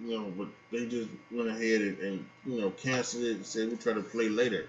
you 0.03 0.19
know, 0.19 0.31
but 0.37 0.47
they 0.71 0.85
just 0.85 1.09
went 1.31 1.49
ahead 1.49 1.81
and, 1.81 1.99
and 1.99 2.25
you 2.45 2.61
know 2.61 2.71
canceled 2.71 3.23
it 3.23 3.37
and 3.37 3.45
said 3.45 3.67
we'll 3.67 3.77
try 3.77 3.93
to 3.93 4.01
play 4.01 4.29
later. 4.29 4.67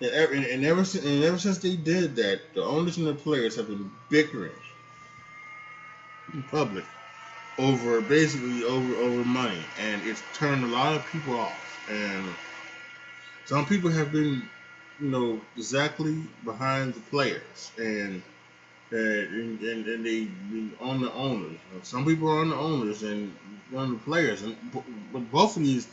And 0.00 0.10
ever, 0.10 0.34
and 0.34 0.64
ever 0.64 0.84
since 0.84 1.04
and 1.04 1.24
ever 1.24 1.38
since 1.38 1.58
they 1.58 1.76
did 1.76 2.16
that, 2.16 2.40
the 2.54 2.62
owners 2.62 2.98
and 2.98 3.06
the 3.06 3.14
players 3.14 3.56
have 3.56 3.68
been 3.68 3.90
bickering 4.08 4.52
in 6.32 6.42
public 6.44 6.84
over 7.58 8.00
basically 8.00 8.62
over 8.62 8.94
over 8.96 9.24
money, 9.24 9.66
and 9.78 10.02
it's 10.02 10.22
turned 10.32 10.64
a 10.64 10.68
lot 10.68 10.94
of 10.94 11.04
people 11.06 11.38
off. 11.38 11.80
And 11.88 12.34
some 13.44 13.66
people 13.66 13.90
have 13.90 14.12
been, 14.12 14.48
you 15.00 15.08
know, 15.08 15.40
exactly 15.56 16.22
behind 16.44 16.94
the 16.94 17.00
players, 17.00 17.72
and 17.76 18.22
and, 18.90 19.60
and, 19.60 19.86
and 19.86 20.06
they 20.06 20.28
on 20.80 21.00
the 21.00 21.12
owners. 21.12 21.58
Some 21.82 22.06
people 22.06 22.28
are 22.28 22.40
on 22.40 22.50
the 22.50 22.56
owners 22.56 23.02
and 23.02 23.34
on 23.74 23.92
the 23.92 23.98
players, 23.98 24.42
and 24.42 24.56
but 25.12 25.30
both 25.30 25.56
of 25.56 25.62
these 25.62 25.88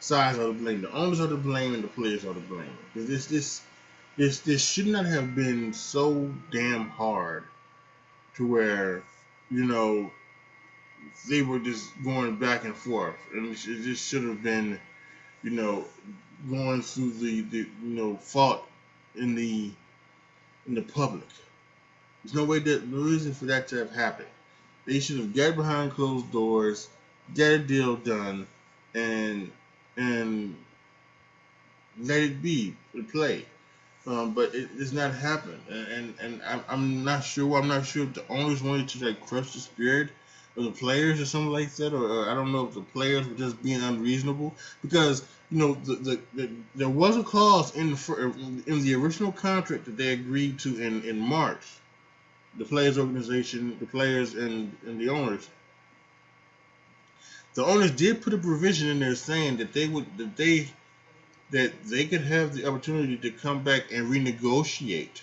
sides 0.00 0.38
are 0.38 0.48
to 0.48 0.52
blame. 0.52 0.82
The 0.82 0.92
owners 0.92 1.20
are 1.20 1.28
to 1.28 1.36
blame, 1.36 1.74
and 1.74 1.84
the 1.84 1.88
players 1.88 2.24
are 2.24 2.34
to 2.34 2.40
blame. 2.40 2.76
This 2.94 3.26
this 3.26 3.62
this 4.16 4.40
this 4.40 4.64
should 4.64 4.86
not 4.86 5.06
have 5.06 5.34
been 5.34 5.72
so 5.72 6.32
damn 6.50 6.88
hard 6.88 7.44
to 8.36 8.46
where 8.46 9.02
you 9.50 9.64
know 9.64 10.10
they 11.28 11.42
were 11.42 11.58
just 11.58 11.90
going 12.02 12.36
back 12.36 12.64
and 12.64 12.74
forth, 12.74 13.16
and 13.32 13.52
it 13.52 13.56
just 13.56 14.08
should 14.08 14.24
have 14.24 14.42
been, 14.42 14.78
you 15.42 15.50
know, 15.50 15.84
going 16.48 16.82
through 16.82 17.12
the, 17.12 17.42
the 17.42 17.58
you 17.58 17.68
know 17.82 18.16
fault 18.16 18.66
in 19.16 19.34
the 19.34 19.70
in 20.66 20.74
the 20.74 20.82
public. 20.82 21.24
There's 22.22 22.34
no 22.34 22.44
way 22.44 22.58
that 22.60 22.86
no 22.86 23.02
reason 23.02 23.34
for 23.34 23.46
that 23.46 23.68
to 23.68 23.76
have 23.76 23.94
happened. 23.94 24.28
They 24.86 25.00
should 25.00 25.18
have 25.18 25.34
got 25.34 25.56
behind 25.56 25.92
closed 25.92 26.30
doors, 26.30 26.88
get 27.34 27.52
a 27.52 27.58
deal 27.58 27.96
done, 27.96 28.46
and 28.94 29.50
and 29.96 30.56
let 31.98 32.22
it 32.22 32.42
be 32.42 32.76
and 32.92 33.08
play. 33.08 33.46
Um, 34.06 34.34
but 34.34 34.54
it 34.54 34.76
does 34.76 34.92
not 34.92 35.14
happen, 35.14 35.58
and 35.70 35.88
and, 35.88 36.14
and 36.20 36.42
I'm, 36.42 36.64
I'm 36.68 37.04
not 37.04 37.24
sure. 37.24 37.58
I'm 37.58 37.68
not 37.68 37.86
sure 37.86 38.04
if 38.04 38.12
the 38.12 38.28
owners 38.28 38.62
wanted 38.62 38.88
to 38.90 39.06
like 39.06 39.26
crush 39.26 39.54
the 39.54 39.60
spirit 39.60 40.10
of 40.56 40.64
the 40.64 40.70
players 40.70 41.20
or 41.20 41.26
something 41.26 41.50
like 41.50 41.74
that, 41.76 41.92
or, 41.92 42.04
or, 42.04 42.30
I 42.30 42.34
don't 42.34 42.52
know 42.52 42.66
if 42.66 42.74
the 42.74 42.80
players 42.80 43.26
were 43.26 43.34
just 43.34 43.60
being 43.62 43.82
unreasonable 43.82 44.54
because 44.82 45.24
you 45.50 45.58
know 45.58 45.74
the, 45.74 45.94
the, 45.96 46.20
the 46.34 46.50
there 46.74 46.88
was 46.88 47.16
a 47.16 47.22
clause 47.22 47.74
in 47.74 47.90
the, 47.90 48.62
in 48.66 48.82
the 48.82 48.94
original 48.94 49.32
contract 49.32 49.84
that 49.86 49.96
they 49.96 50.12
agreed 50.12 50.58
to 50.60 50.80
in 50.80 51.02
in 51.04 51.18
March. 51.18 51.64
The 52.56 52.64
players 52.64 52.98
organization, 52.98 53.76
the 53.80 53.86
players 53.86 54.34
and 54.34 54.76
and 54.86 55.00
the 55.00 55.08
owners. 55.08 55.48
The 57.54 57.64
owners 57.64 57.92
did 57.92 58.22
put 58.22 58.34
a 58.34 58.38
provision 58.38 58.88
in 58.88 59.00
there 59.00 59.14
saying 59.14 59.56
that 59.58 59.72
they 59.72 59.88
would 59.88 60.06
that 60.18 60.36
they 60.36 60.70
that 61.50 61.84
they 61.84 62.06
could 62.06 62.22
have 62.22 62.54
the 62.54 62.66
opportunity 62.66 63.16
to 63.16 63.30
come 63.30 63.62
back 63.62 63.92
and 63.92 64.10
renegotiate 64.10 65.20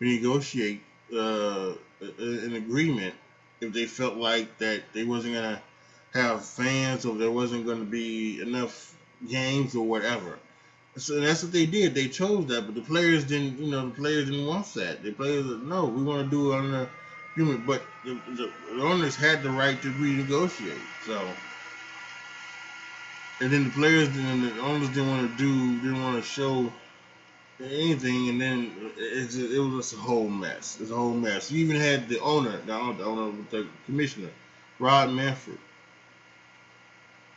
renegotiate 0.00 0.80
uh, 1.14 1.72
an 2.00 2.56
agreement 2.56 3.14
if 3.66 3.72
they 3.72 3.86
felt 3.86 4.16
like 4.16 4.58
that 4.58 4.82
they 4.92 5.04
wasn't 5.04 5.34
gonna 5.34 5.62
have 6.14 6.44
fans 6.44 7.04
or 7.04 7.16
there 7.16 7.30
wasn't 7.30 7.66
gonna 7.66 7.84
be 7.84 8.40
enough 8.40 8.94
games 9.28 9.74
or 9.74 9.86
whatever. 9.86 10.38
So 10.96 11.20
that's 11.20 11.42
what 11.42 11.52
they 11.52 11.66
did. 11.66 11.94
They 11.94 12.08
chose 12.08 12.46
that, 12.46 12.62
but 12.62 12.74
the 12.74 12.80
players 12.80 13.24
didn't. 13.24 13.58
You 13.58 13.70
know, 13.70 13.88
the 13.88 13.94
players 13.94 14.30
didn't 14.30 14.46
want 14.46 14.72
that. 14.74 15.02
The 15.02 15.12
players, 15.12 15.44
no, 15.44 15.86
we 15.86 16.02
want 16.02 16.24
to 16.24 16.30
do 16.30 16.52
it 16.52 16.56
on 16.56 16.72
the 16.72 16.88
human. 17.34 17.58
But 17.58 17.86
the, 18.02 18.18
the, 18.26 18.52
the 18.74 18.82
owners 18.82 19.14
had 19.14 19.42
the 19.42 19.50
right 19.50 19.80
to 19.82 19.92
renegotiate. 19.92 20.86
So, 21.00 21.36
and 23.40 23.52
then 23.52 23.64
the 23.64 23.70
players 23.70 24.16
and 24.16 24.42
the 24.42 24.58
owners 24.58 24.88
didn't 24.88 25.10
want 25.10 25.30
to 25.30 25.36
do, 25.36 25.80
didn't 25.82 26.02
want 26.02 26.16
to 26.16 26.22
show 26.22 26.72
anything, 27.60 28.28
and 28.28 28.40
then 28.40 28.92
it, 28.96 29.24
just, 29.24 29.38
it 29.38 29.58
was 29.58 29.90
just 29.90 29.94
a 29.94 30.02
whole 30.02 30.28
mess. 30.28 30.78
It's 30.80 30.90
a 30.90 30.94
whole 30.94 31.14
mess. 31.14 31.50
You 31.50 31.64
even 31.64 31.80
had 31.80 32.08
the 32.08 32.20
owner, 32.20 32.58
the 32.58 32.72
owner, 32.72 33.32
the 33.50 33.66
commissioner, 33.86 34.30
Rob 34.78 35.10
Manfred, 35.10 35.58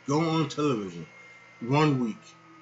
go 0.06 0.20
on 0.20 0.48
television 0.48 1.06
one 1.60 2.00
week 2.00 2.16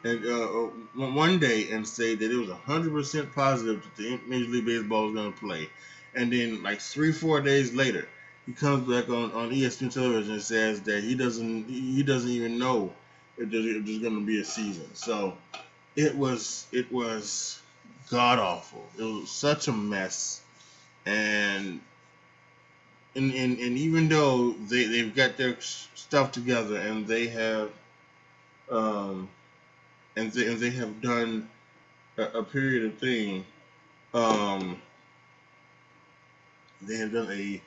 and 0.05 0.25
uh, 0.27 0.65
uh 0.65 0.69
one 0.95 1.39
day 1.39 1.71
and 1.71 1.87
say 1.87 2.15
that 2.15 2.31
it 2.31 2.37
was 2.37 2.51
hundred 2.51 2.93
percent 2.93 3.33
positive 3.35 3.83
that 3.83 3.97
the 3.97 4.21
Major 4.29 4.51
League 4.51 4.67
Baseball 4.67 5.07
was 5.07 5.15
going 5.15 5.33
to 5.33 5.39
play, 5.39 5.69
and 6.15 6.33
then 6.33 6.63
like 6.63 6.81
three, 6.81 7.13
four 7.13 7.41
days 7.41 7.73
later, 7.75 8.09
he 8.47 8.53
comes 8.53 8.89
back 8.89 9.09
on 9.09 9.33
on 9.33 9.51
ESPN 9.51 9.93
television 9.93 10.35
and 10.35 10.43
says 10.43 10.81
that 10.83 11.03
he 11.03 11.15
doesn't 11.15 11.69
he 11.69 12.03
doesn't 12.03 12.31
even 12.31 12.59
know 12.59 12.93
if 13.37 13.51
there's, 13.51 13.67
if 13.67 13.85
there's 13.85 13.99
going 13.99 14.15
to 14.15 14.27
be 14.27 14.41
a 14.41 14.45
season. 14.45 14.87
So 14.95 15.37
it 15.99 16.17
was 16.17 16.67
it 16.71 16.91
was 16.93 17.61
god 18.09 18.39
awful. 18.39 18.89
It 18.97 19.03
was 19.03 19.31
such 19.31 19.67
a 19.67 19.73
mess, 19.73 20.41
and 21.05 21.81
and 23.17 23.35
and, 23.35 23.59
and 23.59 23.77
even 23.77 24.09
though 24.09 24.53
they 24.53 24.85
they've 24.85 25.15
got 25.15 25.37
their 25.37 25.57
stuff 25.61 26.31
together 26.31 26.77
and 26.77 27.05
they 27.07 27.27
have 27.27 27.71
um 28.71 29.29
and 30.15 30.31
they 30.33 30.47
and 30.47 30.61
they 30.61 30.71
have 30.71 31.03
done 31.03 31.49
a, 32.17 32.23
a 32.23 32.43
period 32.45 32.85
of 32.85 32.99
thing 32.99 33.45
um 34.15 34.81
they 36.83 36.97
have 36.97 37.13
done 37.13 37.29
a 37.33 37.61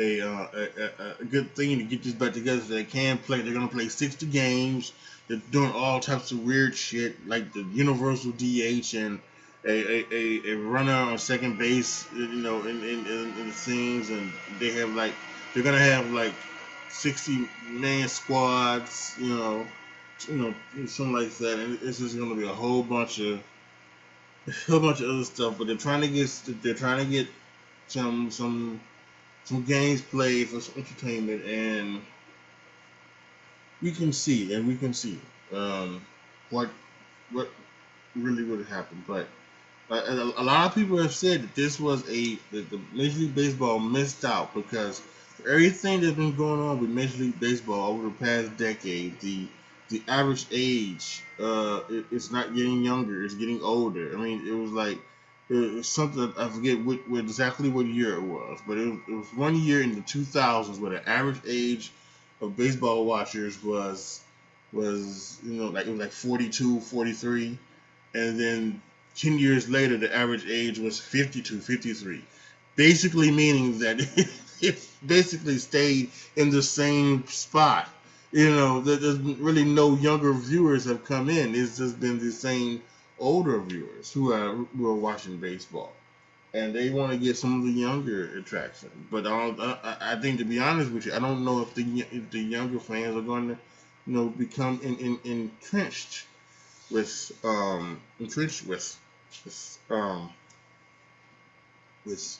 a, 0.00 0.20
uh, 0.20 0.48
a, 0.54 1.22
a, 1.22 1.24
good 1.24 1.54
thing 1.56 1.78
to 1.78 1.84
get 1.84 2.04
this 2.04 2.12
back 2.12 2.32
together 2.32 2.60
they 2.60 2.84
can 2.84 3.18
play. 3.18 3.40
They're 3.40 3.52
gonna 3.52 3.66
play 3.66 3.88
60 3.88 4.26
games. 4.26 4.92
They're 5.28 5.40
doing 5.50 5.70
all 5.72 6.00
types 6.00 6.32
of 6.32 6.42
weird 6.42 6.74
shit 6.74 7.26
like 7.28 7.52
the 7.52 7.62
universal 7.62 8.32
DH 8.32 8.94
and 8.94 9.20
a, 9.64 10.04
a, 10.14 10.52
a, 10.52 10.54
runner 10.56 10.92
on 10.92 11.18
second 11.18 11.58
base, 11.58 12.06
you 12.14 12.28
know, 12.28 12.62
in, 12.62 12.82
in, 12.82 13.06
in, 13.06 13.46
the 13.48 13.52
scenes, 13.52 14.08
and 14.08 14.32
they 14.58 14.70
have 14.72 14.90
like 14.94 15.12
they're 15.52 15.62
gonna 15.62 15.78
have 15.78 16.10
like 16.10 16.32
60 16.90 17.48
man 17.68 18.08
squads, 18.08 19.14
you 19.18 19.34
know, 19.34 19.66
you 20.26 20.36
know, 20.36 20.54
something 20.86 21.12
like 21.12 21.36
that, 21.38 21.58
and 21.58 21.78
it's 21.82 21.98
just 21.98 22.18
gonna 22.18 22.34
be 22.34 22.44
a 22.44 22.48
whole 22.48 22.82
bunch 22.82 23.18
of 23.18 23.40
a 24.46 24.52
whole 24.66 24.80
bunch 24.80 25.00
of 25.00 25.10
other 25.10 25.24
stuff. 25.24 25.58
But 25.58 25.66
they're 25.66 25.76
trying 25.76 26.00
to 26.02 26.08
get 26.08 26.30
they're 26.62 26.74
trying 26.74 27.04
to 27.04 27.10
get 27.10 27.28
some 27.88 28.30
some 28.30 28.80
some 29.44 29.64
games 29.64 30.00
played 30.00 30.48
for 30.48 30.60
some 30.60 30.74
entertainment, 30.78 31.44
and 31.44 32.00
we 33.82 33.92
can 33.92 34.12
see 34.12 34.54
and 34.54 34.66
we 34.66 34.76
can 34.76 34.92
see 34.92 35.20
um, 35.52 36.04
what 36.50 36.70
what 37.32 37.48
really 38.16 38.44
would 38.44 38.58
have 38.58 38.68
happened. 38.68 39.04
But 39.06 39.28
uh, 39.90 40.32
a, 40.36 40.42
lot 40.42 40.66
of 40.66 40.74
people 40.74 40.98
have 40.98 41.14
said 41.14 41.42
that 41.42 41.54
this 41.54 41.80
was 41.80 42.02
a 42.10 42.36
that 42.52 42.70
the 42.70 42.80
Major 42.92 43.20
League 43.20 43.34
Baseball 43.34 43.78
missed 43.78 44.24
out 44.24 44.54
because 44.54 45.00
everything 45.48 46.00
that's 46.00 46.16
been 46.16 46.36
going 46.36 46.60
on 46.60 46.80
with 46.80 46.90
Major 46.90 47.18
League 47.18 47.40
Baseball 47.40 47.92
over 47.92 48.04
the 48.04 48.14
past 48.14 48.56
decade, 48.56 49.20
the 49.20 49.46
the 49.88 50.02
average 50.08 50.46
age 50.52 51.22
uh, 51.40 51.80
it, 51.88 52.04
it's 52.10 52.30
not 52.30 52.54
getting 52.54 52.82
younger; 52.82 53.24
it's 53.24 53.34
getting 53.34 53.62
older. 53.62 54.12
I 54.12 54.16
mean, 54.16 54.46
it 54.46 54.52
was 54.52 54.72
like 54.72 54.98
something 55.82 56.32
I 56.36 56.48
forget 56.48 56.78
what, 56.84 57.08
what 57.08 57.20
exactly 57.20 57.70
what 57.70 57.86
year 57.86 58.16
it 58.16 58.22
was, 58.22 58.60
but 58.66 58.76
it 58.76 58.88
it 59.08 59.12
was 59.12 59.32
one 59.34 59.56
year 59.56 59.80
in 59.80 59.94
the 59.94 60.02
2000s 60.02 60.78
where 60.78 60.90
the 60.90 61.08
average 61.08 61.40
age 61.46 61.90
of 62.40 62.56
baseball 62.56 63.04
watchers 63.04 63.62
was 63.62 64.20
was 64.72 65.38
you 65.44 65.54
know 65.54 65.68
like 65.68 65.86
it 65.86 65.90
was 65.90 65.98
like 65.98 66.12
42, 66.12 66.80
43, 66.80 67.58
and 68.14 68.40
then 68.40 68.82
10 69.16 69.38
years 69.38 69.68
later 69.68 69.96
the 69.96 70.14
average 70.14 70.46
age 70.46 70.78
was 70.78 71.00
52, 71.00 71.60
53. 71.60 72.22
Basically 72.76 73.30
meaning 73.30 73.78
that 73.80 74.00
it 74.60 74.88
basically 75.06 75.58
stayed 75.58 76.10
in 76.36 76.50
the 76.50 76.62
same 76.62 77.26
spot 77.26 77.88
you 78.32 78.50
know, 78.50 78.80
there's 78.80 79.18
really 79.18 79.64
no 79.64 79.96
younger 79.96 80.32
viewers 80.32 80.84
have 80.84 81.04
come 81.04 81.28
in. 81.30 81.54
It's 81.54 81.78
just 81.78 81.98
been 81.98 82.18
the 82.18 82.30
same 82.30 82.82
older 83.18 83.58
viewers 83.60 84.12
who 84.12 84.32
are 84.32 84.54
who 84.54 84.86
are 84.86 84.94
watching 84.94 85.38
baseball, 85.38 85.92
and 86.54 86.74
they 86.74 86.90
want 86.90 87.12
to 87.12 87.18
get 87.18 87.36
some 87.36 87.58
of 87.58 87.66
the 87.66 87.72
younger 87.72 88.38
attraction. 88.38 88.90
But 89.10 89.26
I, 89.26 89.96
I, 90.00 90.16
think, 90.16 90.38
to 90.38 90.44
be 90.44 90.58
honest 90.58 90.90
with 90.90 91.06
you, 91.06 91.14
I 91.14 91.18
don't 91.18 91.44
know 91.44 91.60
if 91.60 91.74
the 91.74 92.06
if 92.10 92.30
the 92.30 92.40
younger 92.40 92.78
fans 92.78 93.16
are 93.16 93.22
going 93.22 93.48
to, 93.48 93.58
you 94.06 94.14
know, 94.14 94.28
become 94.28 94.80
in, 94.82 94.96
in, 94.96 95.18
entrenched 95.24 96.26
with 96.90 97.32
um 97.44 98.00
entrenched 98.18 98.66
with 98.66 98.98
with 99.44 99.78
um 99.90 100.30
with 102.06 102.38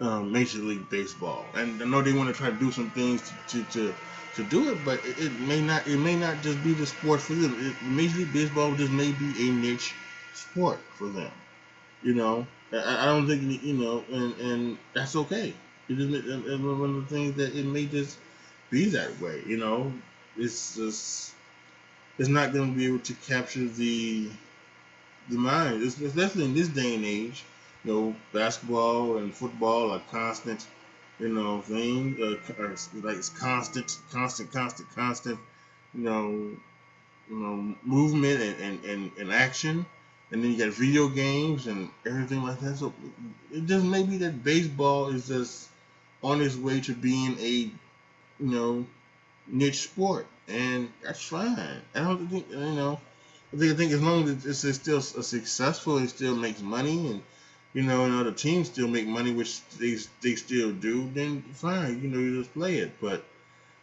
um, 0.00 0.32
Major 0.32 0.60
League 0.60 0.88
Baseball, 0.88 1.44
and 1.54 1.82
I 1.82 1.84
know 1.84 2.00
they 2.00 2.12
want 2.12 2.28
to 2.28 2.34
try 2.34 2.48
to 2.48 2.56
do 2.56 2.72
some 2.72 2.90
things 2.90 3.30
to, 3.48 3.62
to, 3.62 3.72
to 3.72 3.94
to 4.36 4.44
do 4.44 4.70
it, 4.70 4.84
but 4.84 5.04
it, 5.04 5.18
it, 5.18 5.40
may 5.40 5.60
not. 5.60 5.86
It 5.86 5.98
may 5.98 6.16
not 6.16 6.42
just 6.42 6.62
be 6.64 6.72
the 6.72 6.86
sport 6.86 7.20
for 7.20 7.34
them. 7.34 7.56
It, 7.60 7.82
Major 7.82 8.18
League 8.18 8.32
Baseball 8.32 8.74
just 8.74 8.92
may 8.92 9.12
be 9.12 9.48
a 9.48 9.52
niche 9.52 9.94
sport 10.32 10.78
for 10.94 11.08
them. 11.08 11.30
You 12.02 12.14
know, 12.14 12.46
I, 12.72 13.02
I 13.02 13.04
don't 13.06 13.26
think 13.26 13.62
you 13.62 13.74
know, 13.74 14.04
and 14.10 14.34
and 14.40 14.78
that's 14.94 15.16
okay. 15.16 15.54
It 15.88 15.98
is 15.98 16.08
one 16.08 16.96
of 16.96 16.96
the 16.96 17.06
things 17.08 17.36
that 17.36 17.54
it 17.56 17.64
may 17.64 17.86
just 17.86 18.18
be 18.70 18.90
that 18.90 19.20
way. 19.20 19.42
You 19.46 19.56
know, 19.56 19.92
it's 20.36 20.76
just 20.76 21.34
it's 22.18 22.28
not 22.28 22.52
going 22.52 22.72
to 22.72 22.76
be 22.78 22.86
able 22.86 23.00
to 23.00 23.14
capture 23.14 23.66
the 23.66 24.30
the 25.28 25.36
mind, 25.36 25.82
it's, 25.82 26.00
especially 26.00 26.44
in 26.44 26.54
this 26.54 26.68
day 26.68 26.94
and 26.94 27.04
age. 27.04 27.44
You 27.84 27.92
know, 27.92 28.16
basketball 28.32 29.16
and 29.18 29.34
football 29.34 29.90
are 29.92 30.02
constant 30.10 30.66
you 31.18 31.28
know, 31.28 31.60
thing, 31.62 32.16
uh, 32.22 32.36
like 33.02 33.18
it's 33.18 33.28
constant, 33.28 33.98
constant, 34.10 34.50
constant, 34.52 34.90
constant, 34.90 35.38
you 35.94 36.00
know, 36.02 36.30
you 37.28 37.36
know, 37.36 37.76
movement 37.82 38.40
and, 38.40 38.60
and, 38.60 38.84
and, 38.84 39.12
and 39.18 39.32
action. 39.32 39.86
And 40.30 40.42
then 40.42 40.52
you 40.52 40.58
got 40.58 40.74
video 40.74 41.08
games 41.08 41.66
and 41.66 41.90
everything 42.06 42.42
like 42.42 42.60
that. 42.60 42.76
So 42.76 42.92
it 43.52 43.66
just 43.66 43.84
may 43.84 44.02
be 44.04 44.18
that 44.18 44.44
baseball 44.44 45.08
is 45.08 45.28
just 45.28 45.68
on 46.22 46.40
its 46.40 46.56
way 46.56 46.80
to 46.82 46.94
being 46.94 47.36
a, 47.38 47.48
you 47.48 47.72
know, 48.38 48.86
niche 49.46 49.82
sport. 49.82 50.26
And 50.48 50.90
that's 51.02 51.22
fine. 51.22 51.80
I 51.94 51.98
don't 52.00 52.28
think, 52.28 52.50
you 52.50 52.56
know, 52.58 53.00
I 53.52 53.56
think, 53.56 53.72
I 53.72 53.76
think 53.76 53.92
as 53.92 54.02
long 54.02 54.28
as 54.28 54.64
it's 54.64 54.78
still 54.78 55.00
successful, 55.00 55.98
it 55.98 56.08
still 56.08 56.36
makes 56.36 56.60
money 56.60 57.08
and 57.08 57.22
you 57.72 57.82
know, 57.82 58.04
and 58.04 58.14
other 58.14 58.32
teams 58.32 58.68
still 58.68 58.88
make 58.88 59.06
money, 59.06 59.32
which 59.32 59.62
they 59.78 59.96
they 60.22 60.34
still 60.34 60.72
do, 60.72 61.08
then 61.14 61.42
fine, 61.54 62.02
you 62.02 62.08
know, 62.08 62.18
you 62.18 62.40
just 62.40 62.52
play 62.52 62.78
it. 62.78 63.00
But 63.00 63.24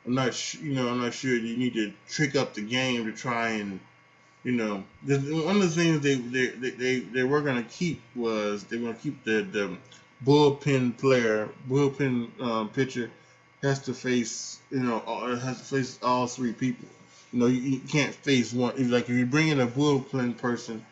I'm 0.06 0.16
not, 0.16 0.54
you 0.56 0.74
know, 0.74 0.90
I'm 0.90 1.00
not 1.00 1.14
sure 1.14 1.36
you 1.36 1.58
need 1.58 1.74
to 1.76 1.94
trick 2.10 2.36
up 2.36 2.54
the 2.54 2.62
game 2.62 3.06
to 3.06 3.14
try 3.14 3.50
and, 3.52 3.80
you 4.44 4.52
know, 4.54 4.84
one 5.06 5.56
of 5.58 5.62
the 5.62 5.70
things 5.70 6.02
they 6.02 6.16
they 6.16 6.70
they, 6.70 7.00
they, 7.00 7.24
were 7.24 7.42
gonna 7.42 7.64
keep 7.64 8.02
was 8.16 8.64
they 8.66 8.78
were 8.78 8.88
gonna 8.88 8.98
keep 8.98 9.24
the 9.24 9.42
the 9.42 9.78
bullpen 10.26 10.98
player, 10.98 11.50
bullpen 11.70 12.30
um, 12.42 12.70
pitcher 12.70 13.12
has 13.62 13.80
to 13.80 13.94
face, 13.94 14.60
you 14.72 14.80
know, 14.80 15.00
has 15.38 15.58
to 15.58 15.64
face 15.64 16.00
all 16.02 16.28
three 16.28 16.54
people. 16.54 16.88
You 17.34 17.40
know, 17.40 17.46
you, 17.48 17.60
you 17.60 17.80
can't 17.80 18.14
face 18.14 18.54
one. 18.54 18.90
Like 18.90 19.10
if 19.10 19.16
you 19.16 19.26
bring 19.26 19.50
in 19.50 19.60
a 19.60 19.68
bullpen 19.68 20.38
person 20.38 20.86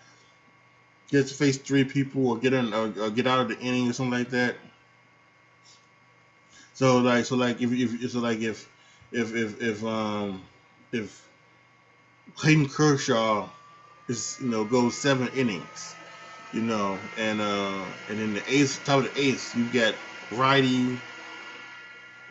get 1.09 1.27
to 1.27 1.33
face 1.33 1.57
three 1.57 1.83
people 1.83 2.27
or 2.27 2.37
get 2.37 2.53
in 2.53 2.73
or, 2.73 2.93
or 2.99 3.09
get 3.09 3.27
out 3.27 3.39
of 3.39 3.49
the 3.49 3.59
inning 3.59 3.89
or 3.89 3.93
something 3.93 4.17
like 4.19 4.29
that. 4.31 4.55
So 6.73 6.99
like 6.99 7.25
so 7.25 7.35
like 7.35 7.61
if 7.61 7.71
if 7.71 8.11
so 8.11 8.19
like 8.19 8.41
if 8.41 8.67
if 9.11 9.33
if 9.33 9.61
if 9.61 9.83
um 9.83 10.41
if 10.91 11.24
Clayton 12.33 12.69
Kershaw 12.69 13.49
is 14.07 14.37
you 14.41 14.49
know 14.49 14.65
goes 14.65 14.97
seven 14.97 15.29
innings, 15.29 15.95
you 16.51 16.61
know, 16.61 16.99
and 17.17 17.41
uh 17.41 17.85
and 18.09 18.19
in 18.19 18.33
the 18.33 18.43
eighth 18.53 18.83
top 18.83 18.99
of 19.05 19.13
the 19.13 19.21
eighth 19.21 19.55
you 19.55 19.65
get 19.65 19.95
righty, 20.31 21.01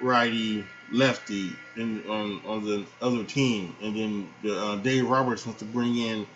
righty, 0.00 0.66
lefty 0.90 1.58
in 1.76 2.02
on 2.08 2.42
on 2.46 2.64
the 2.64 2.86
other 3.00 3.24
team, 3.24 3.76
and 3.82 3.96
then 3.96 4.28
the, 4.42 4.58
uh, 4.58 4.76
Dave 4.76 5.08
Roberts 5.08 5.46
wants 5.46 5.60
to 5.60 5.66
bring 5.66 5.96
in 5.98 6.26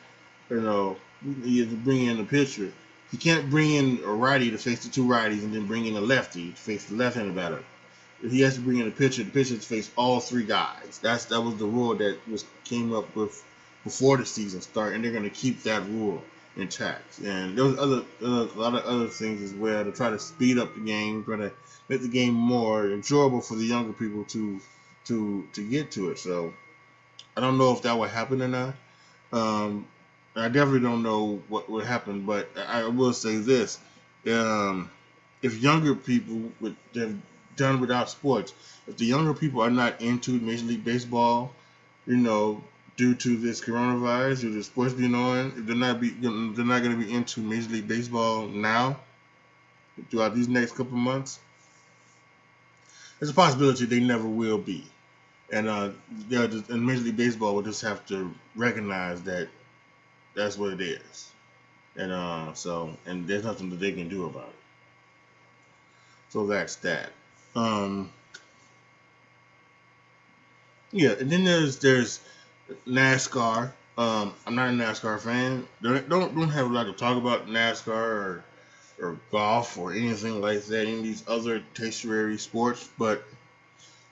you 0.50 0.60
know 0.60 0.96
you 1.42 1.62
have 1.62 1.70
to 1.70 1.76
bring 1.78 2.04
in 2.06 2.20
a 2.20 2.24
pitcher. 2.24 2.72
He 3.10 3.16
can't 3.18 3.50
bring 3.50 3.72
in 3.74 4.00
a 4.04 4.12
righty 4.12 4.50
to 4.50 4.58
face 4.58 4.84
the 4.84 4.90
two 4.90 5.06
righties 5.06 5.42
and 5.44 5.54
then 5.54 5.66
bring 5.66 5.86
in 5.86 5.96
a 5.96 6.00
lefty 6.00 6.52
to 6.52 6.56
face 6.60 6.84
the 6.86 6.96
left-handed 6.96 7.34
batter. 7.34 7.62
He 8.22 8.40
has 8.42 8.56
to 8.56 8.60
bring 8.60 8.78
in 8.78 8.88
a 8.88 8.90
pitcher. 8.92 9.24
The 9.24 9.30
pitcher 9.30 9.56
to 9.56 9.60
face 9.62 9.90
all 9.96 10.20
three 10.20 10.44
guys. 10.44 10.98
That's 11.02 11.26
that 11.26 11.40
was 11.40 11.56
the 11.56 11.66
rule 11.66 11.94
that 11.96 12.18
was 12.28 12.44
came 12.64 12.94
up 12.94 13.14
with 13.16 13.42
before 13.88 14.18
the 14.18 14.26
season 14.26 14.60
started, 14.60 14.96
and 14.96 15.04
they're 15.04 15.12
going 15.12 15.24
to 15.24 15.30
keep 15.30 15.62
that 15.62 15.82
rule 15.88 16.22
intact. 16.56 17.20
And 17.20 17.56
there 17.56 17.64
was 17.64 17.78
other 17.78 18.02
uh, 18.22 18.46
a 18.54 18.58
lot 18.60 18.74
of 18.74 18.84
other 18.84 19.08
things 19.08 19.40
as 19.40 19.54
well 19.54 19.82
to 19.82 19.92
try 19.92 20.10
to 20.10 20.18
speed 20.18 20.58
up 20.58 20.74
the 20.74 20.80
game, 20.80 21.24
try 21.24 21.38
to 21.38 21.52
make 21.88 22.02
the 22.02 22.08
game 22.08 22.34
more 22.34 22.90
enjoyable 22.90 23.40
for 23.40 23.54
the 23.54 23.64
younger 23.64 23.94
people 23.94 24.24
to 24.24 24.60
to 25.06 25.48
to 25.54 25.70
get 25.70 25.90
to 25.92 26.10
it. 26.10 26.18
So 26.18 26.52
I 27.34 27.40
don't 27.40 27.56
know 27.56 27.72
if 27.72 27.80
that 27.82 27.98
will 27.98 28.08
happen 28.08 28.42
or 28.42 28.48
not. 28.48 28.74
Um, 29.32 29.86
I 30.36 30.48
definitely 30.48 30.80
don't 30.80 31.02
know 31.02 31.42
what 31.48 31.70
would 31.70 31.86
happen, 31.86 32.26
but 32.26 32.46
I 32.68 32.86
will 32.88 33.14
say 33.14 33.36
this: 33.36 33.78
um, 34.30 34.90
if 35.40 35.62
younger 35.62 35.94
people 35.94 36.52
would 36.60 36.76
have 36.94 37.16
done 37.56 37.80
without 37.80 38.10
sports, 38.10 38.52
if 38.86 38.98
the 38.98 39.06
younger 39.06 39.32
people 39.32 39.62
are 39.62 39.70
not 39.70 40.02
into 40.02 40.32
Major 40.32 40.66
League 40.66 40.84
Baseball, 40.84 41.54
you 42.06 42.18
know, 42.18 42.62
due 42.98 43.14
to 43.14 43.36
this 43.36 43.60
coronavirus, 43.60 44.40
due 44.40 44.54
to 44.54 44.62
sports 44.62 44.92
being 44.92 45.14
on, 45.14 45.52
they're 45.66 45.76
not 45.76 46.00
be 46.00 46.10
they're 46.10 46.64
not 46.64 46.82
going 46.82 46.98
to 46.98 47.06
be 47.06 47.14
into 47.14 47.40
Major 47.40 47.70
League 47.70 47.88
Baseball 47.88 48.46
now, 48.48 48.98
throughout 50.10 50.34
these 50.34 50.48
next 50.48 50.72
couple 50.72 50.98
months, 50.98 51.38
there's 53.18 53.30
a 53.30 53.34
possibility 53.34 53.86
they 53.86 54.00
never 54.00 54.28
will 54.28 54.58
be. 54.58 54.84
And 55.50 55.68
uh, 55.68 55.90
just, 56.28 56.68
and 56.68 56.84
Major 56.84 57.02
League 57.02 57.16
Baseball 57.16 57.54
will 57.54 57.62
just 57.62 57.82
have 57.82 58.04
to 58.08 58.34
recognize 58.54 59.22
that 59.22 59.48
that's 60.34 60.58
what 60.58 60.74
it 60.74 60.80
is. 60.80 61.30
And 61.96 62.12
uh, 62.12 62.52
so, 62.52 62.96
and 63.06 63.26
there's 63.26 63.44
nothing 63.44 63.70
that 63.70 63.80
they 63.80 63.92
can 63.92 64.08
do 64.08 64.26
about 64.26 64.48
it. 64.48 64.54
So 66.30 66.46
that's 66.46 66.76
that. 66.76 67.10
Um, 67.54 68.12
yeah, 70.92 71.12
and 71.18 71.30
then 71.30 71.44
there's 71.44 71.78
there's 71.78 72.20
NASCAR. 72.86 73.72
Um, 73.96 74.34
I'm 74.46 74.54
not 74.54 74.68
a 74.68 74.72
NASCAR 74.72 75.20
fan. 75.20 75.66
Don't, 75.82 76.08
don't 76.08 76.34
don't 76.34 76.50
have 76.50 76.70
a 76.70 76.72
lot 76.72 76.84
to 76.84 76.92
talk 76.92 77.16
about 77.16 77.48
NASCAR 77.48 77.88
or 77.88 78.44
or 79.00 79.16
golf 79.30 79.78
or 79.78 79.92
anything 79.92 80.40
like 80.40 80.64
that. 80.64 80.86
Any 80.86 80.98
of 80.98 81.02
these 81.02 81.24
other 81.26 81.62
tertiary 81.74 82.38
sports, 82.38 82.88
but 82.98 83.24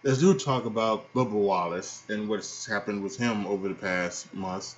let's 0.02 0.18
do 0.18 0.34
talk 0.34 0.64
about 0.64 1.12
Bubba 1.12 1.30
Wallace 1.30 2.02
and 2.08 2.28
what's 2.28 2.66
happened 2.66 3.02
with 3.02 3.16
him 3.16 3.46
over 3.46 3.68
the 3.68 3.74
past 3.74 4.32
months 4.34 4.76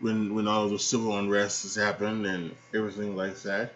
when 0.00 0.34
when 0.34 0.46
all 0.48 0.68
the 0.68 0.78
civil 0.78 1.18
unrest 1.18 1.62
has 1.62 1.74
happened 1.74 2.26
and 2.26 2.54
everything 2.74 3.16
like 3.16 3.36
that. 3.42 3.74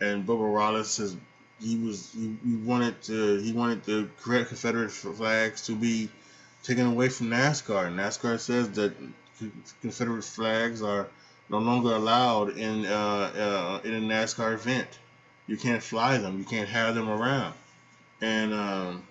And 0.00 0.26
Bubba 0.26 0.52
Wallace 0.52 0.96
has 0.98 1.16
he 1.60 1.76
was 1.76 2.10
he, 2.12 2.36
he 2.44 2.56
wanted 2.56 3.00
to 3.02 3.36
he 3.38 3.52
wanted 3.52 3.84
the 3.84 4.08
Confederate 4.22 4.90
flags 4.90 5.66
to 5.66 5.76
be 5.76 6.08
taken 6.62 6.86
away 6.86 7.08
from 7.08 7.28
NASCAR. 7.28 7.92
NASCAR 7.92 8.38
says 8.38 8.70
that 8.72 8.94
Confederate 9.80 10.24
flags 10.24 10.82
are 10.82 11.08
no 11.48 11.58
longer 11.58 11.94
allowed 11.94 12.56
in 12.56 12.86
uh, 12.86 12.90
uh, 12.92 13.80
in 13.84 13.94
a 13.94 14.14
NASCAR 14.14 14.54
event. 14.54 14.88
You 15.46 15.56
can't 15.56 15.82
fly 15.82 16.18
them. 16.18 16.38
You 16.38 16.44
can't 16.44 16.68
have 16.68 16.94
them 16.94 17.08
around. 17.08 17.54
And 18.20 18.54
um, 18.54 19.02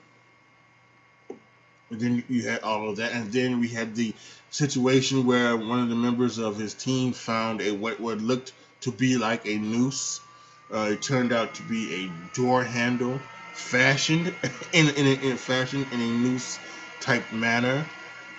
then 1.90 2.24
you 2.30 2.48
had 2.48 2.62
all 2.64 2.90
of 2.90 2.96
that, 2.98 3.12
and 3.12 3.32
then 3.32 3.60
we 3.60 3.68
had 3.68 3.96
the 3.96 4.14
situation 4.50 5.26
where 5.26 5.56
one 5.58 5.80
of 5.80 5.90
the 5.90 5.96
members 5.96 6.38
of 6.38 6.58
his 6.58 6.74
team 6.74 7.12
found 7.12 7.62
a 7.62 7.72
what, 7.72 8.00
what 8.00 8.20
looked 8.20 8.54
to 8.82 8.92
be 8.92 9.18
like 9.18 9.46
a 9.46 9.58
noose. 9.58 10.22
Uh, 10.74 10.92
it 10.92 11.02
turned 11.02 11.34
out 11.34 11.56
to 11.56 11.64
be 11.64 11.94
a 12.06 12.08
door 12.34 12.64
handle 12.64 13.22
fashioned 13.52 14.28
in 14.72 14.88
in, 14.96 15.20
in 15.22 15.38
fashion 15.38 15.86
in 15.92 16.00
a 16.00 16.08
noose 16.08 16.60
type 17.02 17.32
manner, 17.32 17.86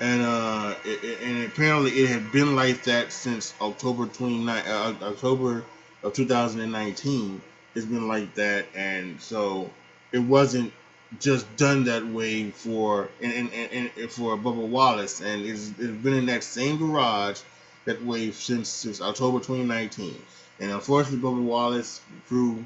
and 0.01 0.22
uh, 0.22 0.75
it, 0.85 1.20
and 1.20 1.44
apparently 1.44 1.90
it 1.90 2.09
had 2.09 2.33
been 2.33 2.57
like 2.57 2.85
that 2.85 3.12
since 3.12 3.55
October 3.61 4.07
29, 4.07 4.64
uh, 4.66 4.94
October 5.03 5.64
of 6.03 6.12
2019. 6.12 7.42
It's 7.75 7.87
been 7.87 8.09
like 8.09 8.35
that, 8.35 8.66
and 8.75 9.20
so 9.20 9.70
it 10.12 10.18
wasn't 10.18 10.72
just 11.20 11.57
done 11.57 11.85
that 11.85 12.07
way 12.07 12.51
for 12.51 13.09
and, 13.20 13.51
and, 13.53 13.90
and, 13.96 14.11
for 14.11 14.37
Bubba 14.37 14.66
Wallace, 14.66 15.20
and 15.20 15.44
it's, 15.44 15.68
it's 15.79 16.03
been 16.03 16.14
in 16.14 16.27
that 16.27 16.44
same 16.44 16.79
garage 16.79 17.40
that 17.85 18.03
way 18.05 18.31
since 18.31 18.68
since 18.68 19.01
October 19.01 19.38
2019. 19.38 20.14
And 20.61 20.70
unfortunately, 20.70 21.18
Bubba 21.18 21.42
Wallace 21.42 22.01
crew 22.29 22.64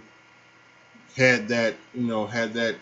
had 1.16 1.48
that 1.48 1.74
you 1.94 2.02
know 2.02 2.26
had 2.26 2.54
that 2.54 2.76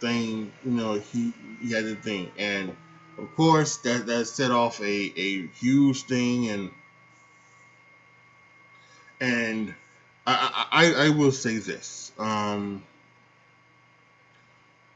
thing 0.00 0.52
you 0.64 0.70
know 0.72 0.94
he 0.94 1.32
he 1.60 1.72
had 1.72 1.84
the 1.84 1.96
thing. 1.96 2.32
And 2.38 2.76
of 3.18 3.34
course 3.34 3.78
that 3.78 4.06
that 4.06 4.26
set 4.26 4.50
off 4.50 4.80
a 4.80 4.84
a 5.20 5.46
huge 5.48 6.02
thing 6.04 6.48
and 6.50 6.70
and 9.20 9.74
I 10.26 10.66
I, 10.72 11.06
I 11.06 11.08
will 11.10 11.32
say 11.32 11.58
this 11.58 12.12
um 12.18 12.84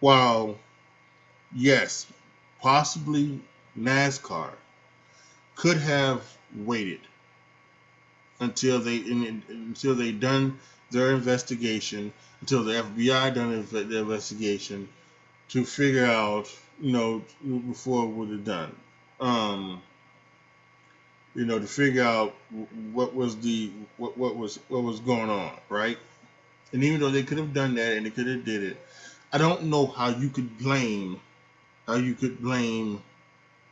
while 0.00 0.58
yes 1.54 2.12
possibly 2.60 3.40
NASCAR 3.76 4.56
could 5.56 5.78
have 5.78 6.24
waited 6.54 7.00
until 8.40 8.80
they 8.80 8.98
until 9.48 9.94
they 9.94 10.12
done 10.12 10.58
their 10.90 11.12
investigation 11.12 12.12
until 12.40 12.64
the 12.64 12.72
FBI 12.72 13.34
done 13.34 13.66
their 13.70 14.02
investigation 14.02 14.88
to 15.48 15.64
figure 15.64 16.04
out 16.06 16.50
you 16.80 16.92
know 16.92 17.22
before 17.68 18.04
it 18.04 18.08
would 18.08 18.30
have 18.30 18.44
done. 18.44 18.76
Um 19.20 19.82
you 21.34 21.44
know 21.44 21.58
to 21.58 21.66
figure 21.66 22.02
out 22.02 22.34
what 22.92 23.14
was 23.14 23.36
the 23.36 23.70
what, 23.96 24.16
what 24.16 24.36
was 24.36 24.58
what 24.68 24.82
was 24.82 25.00
going 25.00 25.30
on 25.30 25.52
right? 25.68 25.98
And 26.72 26.84
even 26.84 27.00
though 27.00 27.10
they 27.10 27.22
could 27.22 27.38
have 27.38 27.54
done 27.54 27.74
that 27.76 27.96
and 27.96 28.06
they 28.06 28.10
could 28.10 28.26
have 28.26 28.44
did 28.44 28.62
it 28.62 28.76
I 29.32 29.38
don't 29.38 29.64
know 29.64 29.86
how 29.86 30.08
you 30.08 30.30
could 30.30 30.58
blame 30.58 31.20
how 31.86 31.94
you 31.94 32.14
could 32.14 32.40
blame 32.40 33.02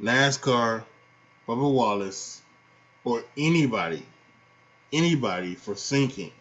NASCAR 0.01 0.85
Bubba 1.47 1.73
Wallace 1.73 2.41
or 3.05 3.23
anybody 3.37 4.05
anybody 4.93 5.55
for 5.55 5.75
sinking 5.75 6.33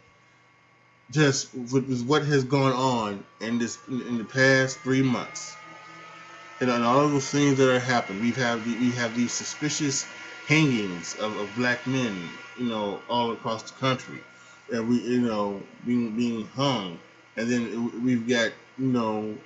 just 1.11 1.53
with 1.53 2.05
what 2.05 2.23
has 2.25 2.43
gone 2.43 2.73
on 2.73 3.23
in 3.39 3.59
this 3.59 3.77
in 3.87 4.17
the 4.17 4.23
past 4.23 4.79
three 4.79 5.01
months. 5.01 5.55
And 6.59 6.71
on 6.71 6.83
all 6.83 7.01
of 7.01 7.11
those 7.11 7.29
things 7.29 7.57
that 7.57 7.73
are 7.73 7.79
happening 7.79 8.21
we've 8.21 8.35
had 8.35 8.63
the, 8.63 8.75
we 8.77 8.91
have 8.91 9.15
these 9.15 9.31
suspicious 9.31 10.05
hangings 10.47 11.15
of, 11.15 11.35
of 11.37 11.49
black 11.55 11.85
men 11.85 12.29
you 12.57 12.65
know 12.67 12.99
all 13.09 13.31
across 13.31 13.69
the 13.69 13.77
country. 13.79 14.19
And 14.71 14.89
we 14.89 14.99
you 15.01 15.21
know 15.21 15.61
being 15.85 16.15
being 16.15 16.47
hung. 16.47 16.99
And 17.37 17.51
then 17.51 18.03
we've 18.03 18.27
got 18.27 18.51
you 18.77 18.87
know 18.87 19.37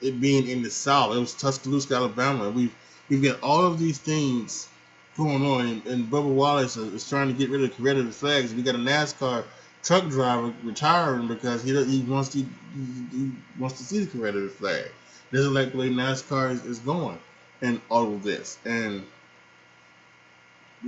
it 0.00 0.20
being 0.20 0.48
in 0.48 0.62
the 0.62 0.70
south. 0.70 1.16
It 1.16 1.18
was 1.18 1.34
tuscaloosa 1.34 1.94
alabama. 1.94 2.50
We've 2.50 2.74
we've 3.08 3.22
got 3.22 3.42
all 3.42 3.66
of 3.66 3.78
these 3.80 3.98
things 3.98 4.68
going 5.16 5.44
on. 5.44 5.66
And, 5.66 5.86
and 5.86 6.04
bubba 6.06 6.32
wallace 6.32 6.76
is 6.76 6.92
is 6.94 7.08
trying 7.08 7.26
to 7.28 7.34
get 7.34 7.50
rid 7.50 7.62
of 7.62 7.70
the 7.70 7.74
confederate 7.74 8.14
flags. 8.14 8.54
We 8.54 8.62
got 8.62 8.76
a 8.76 8.78
nascar 8.78 9.44
truck 9.84 10.08
driver 10.08 10.52
retiring 10.62 11.28
because 11.28 11.62
he 11.62 11.72
he 11.84 12.02
wants 12.02 12.30
to 12.30 12.38
he, 12.38 13.30
wants 13.58 13.78
to 13.78 13.84
see 13.84 14.00
the 14.00 14.06
Confederate 14.06 14.50
flag. 14.52 14.86
Doesn't 15.32 15.54
like 15.54 15.72
the 15.72 15.78
way 15.78 15.90
NASCAR 15.90 16.52
is, 16.52 16.64
is 16.64 16.78
going, 16.80 17.18
and 17.60 17.80
all 17.90 18.12
of 18.14 18.22
this, 18.22 18.58
and 18.64 19.04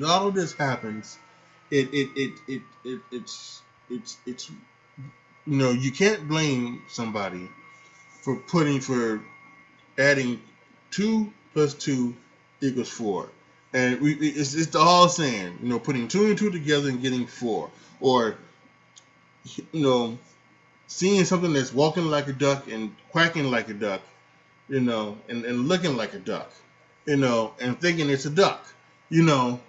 all 0.04 0.28
of 0.28 0.34
this 0.34 0.52
happens, 0.54 1.18
it 1.70 1.92
it 1.92 2.10
it 2.16 2.32
it, 2.48 2.62
it 2.84 3.00
it's 3.10 3.62
it's 3.90 4.16
it's 4.26 4.50
you 4.50 5.56
know 5.56 5.70
you 5.70 5.90
can't 5.90 6.26
blame 6.28 6.82
somebody 6.88 7.48
for 8.22 8.36
putting 8.36 8.80
for 8.80 9.22
adding 9.98 10.40
two 10.90 11.32
plus 11.52 11.74
two 11.74 12.14
equals 12.60 12.88
four. 12.88 13.28
And 13.72 14.00
we, 14.00 14.14
it's, 14.14 14.54
it's 14.54 14.74
all 14.74 15.08
saying, 15.08 15.58
you 15.62 15.68
know, 15.68 15.78
putting 15.78 16.08
two 16.08 16.26
and 16.26 16.38
two 16.38 16.50
together 16.50 16.88
and 16.88 17.02
getting 17.02 17.26
four. 17.26 17.70
Or, 18.00 18.36
you 19.72 19.82
know, 19.82 20.18
seeing 20.86 21.24
something 21.24 21.52
that's 21.52 21.72
walking 21.72 22.06
like 22.06 22.28
a 22.28 22.32
duck 22.32 22.68
and 22.68 22.94
quacking 23.10 23.50
like 23.50 23.68
a 23.68 23.74
duck, 23.74 24.02
you 24.68 24.80
know, 24.80 25.18
and, 25.28 25.44
and 25.44 25.68
looking 25.68 25.96
like 25.96 26.14
a 26.14 26.18
duck, 26.18 26.50
you 27.06 27.16
know, 27.16 27.54
and 27.60 27.80
thinking 27.80 28.10
it's 28.10 28.26
a 28.26 28.30
duck, 28.30 28.66
you 29.08 29.22
know. 29.22 29.60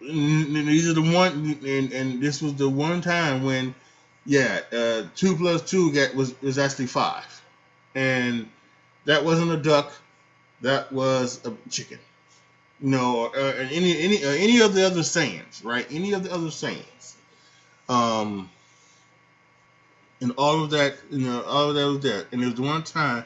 These 0.00 0.88
are 0.88 0.92
the 0.92 1.02
one, 1.02 1.58
and, 1.66 1.92
and 1.92 2.22
this 2.22 2.40
was 2.40 2.54
the 2.54 2.68
one 2.68 3.00
time 3.00 3.42
when, 3.42 3.74
yeah, 4.24 4.60
uh, 4.72 5.02
two 5.16 5.36
plus 5.36 5.68
two 5.68 5.92
get 5.92 6.14
was 6.14 6.40
was 6.40 6.56
actually 6.56 6.86
five, 6.86 7.42
and 7.96 8.48
that 9.06 9.24
wasn't 9.24 9.50
a 9.50 9.56
duck, 9.56 9.92
that 10.60 10.92
was 10.92 11.44
a 11.44 11.52
chicken, 11.68 11.98
you 12.80 12.90
know, 12.90 13.24
or, 13.24 13.36
uh, 13.36 13.54
any 13.72 13.98
any 13.98 14.24
uh, 14.24 14.30
any 14.30 14.60
of 14.60 14.72
the 14.72 14.86
other 14.86 15.02
sayings, 15.02 15.64
right? 15.64 15.86
Any 15.90 16.12
of 16.12 16.22
the 16.22 16.32
other 16.32 16.52
sayings, 16.52 17.16
um, 17.88 18.48
and 20.20 20.32
all 20.38 20.64
of 20.64 20.70
that, 20.70 20.96
you 21.10 21.26
know, 21.26 21.42
all 21.42 21.70
of 21.70 21.74
that 21.76 21.86
was 21.86 22.00
there. 22.00 22.26
And 22.32 22.42
there 22.42 22.50
was 22.50 22.60
one 22.60 22.82
time, 22.82 23.24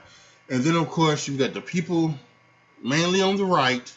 and 0.48 0.62
then 0.62 0.76
of 0.76 0.88
course 0.88 1.26
you've 1.26 1.38
got 1.38 1.54
the 1.54 1.60
people, 1.60 2.14
mainly 2.82 3.22
on 3.22 3.36
the 3.36 3.44
right, 3.44 3.92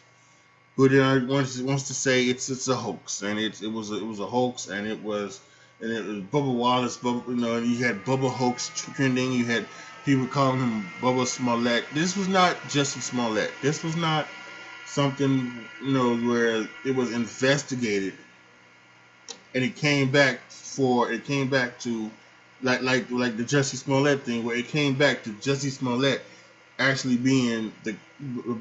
who 0.76 0.90
then 0.90 1.28
wants 1.28 1.60
wants 1.60 1.88
to 1.88 1.94
say 1.94 2.26
it's 2.26 2.50
it's 2.50 2.68
a 2.68 2.76
hoax, 2.76 3.22
and 3.22 3.40
it 3.40 3.62
it 3.62 3.72
was 3.72 3.92
a, 3.92 3.96
it 3.98 4.06
was 4.06 4.20
a 4.20 4.26
hoax, 4.26 4.68
and 4.68 4.88
it 4.88 5.02
was 5.02 5.40
and 5.82 5.92
it 5.92 6.06
was 6.06 6.18
Bubba 6.20 6.54
Wallace, 6.54 6.98
Bubba, 6.98 7.28
you 7.28 7.36
know, 7.36 7.58
you 7.58 7.84
had 7.84 8.06
Bubba 8.06 8.30
hoax 8.32 8.70
trending, 8.70 9.34
you 9.34 9.46
had 9.46 9.68
people 10.06 10.28
calling 10.28 10.60
him 10.60 10.92
Bubba 11.02 11.28
Smollett. 11.28 11.94
This 11.94 12.16
was 12.16 12.28
not 12.28 12.68
Justin 12.68 13.02
Smollett. 13.02 13.62
This 13.62 13.84
was 13.84 13.96
not 13.96 14.30
something 14.86 15.68
you 15.82 15.94
know 15.94 16.16
where 16.16 16.68
it 16.84 16.96
was 16.96 17.12
investigated 17.12 18.14
and 19.54 19.64
it 19.64 19.76
came 19.76 20.12
back 20.12 20.40
for 20.50 21.12
it 21.12 21.26
came 21.26 21.50
back 21.50 21.80
to 21.80 22.12
like 22.62 22.82
like 22.82 23.10
like 23.12 23.38
the 23.38 23.44
Jussie 23.44 23.76
Smollett 23.76 24.24
thing 24.24 24.44
where 24.44 24.56
it 24.56 24.68
came 24.68 24.96
back 24.96 25.24
to 25.24 25.32
Jussie 25.32 25.72
Smollett 25.72 26.22
actually 26.80 27.18
being 27.18 27.72
the 27.84 27.96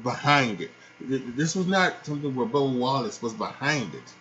behind 0.03 0.61
it. 0.61 0.71
This 0.99 1.55
was 1.55 1.67
not 1.67 2.05
something 2.05 2.33
where 2.35 2.45
Bubba 2.45 2.77
Wallace 2.77 3.21
was 3.21 3.33
behind 3.33 3.93
it. 3.93 4.13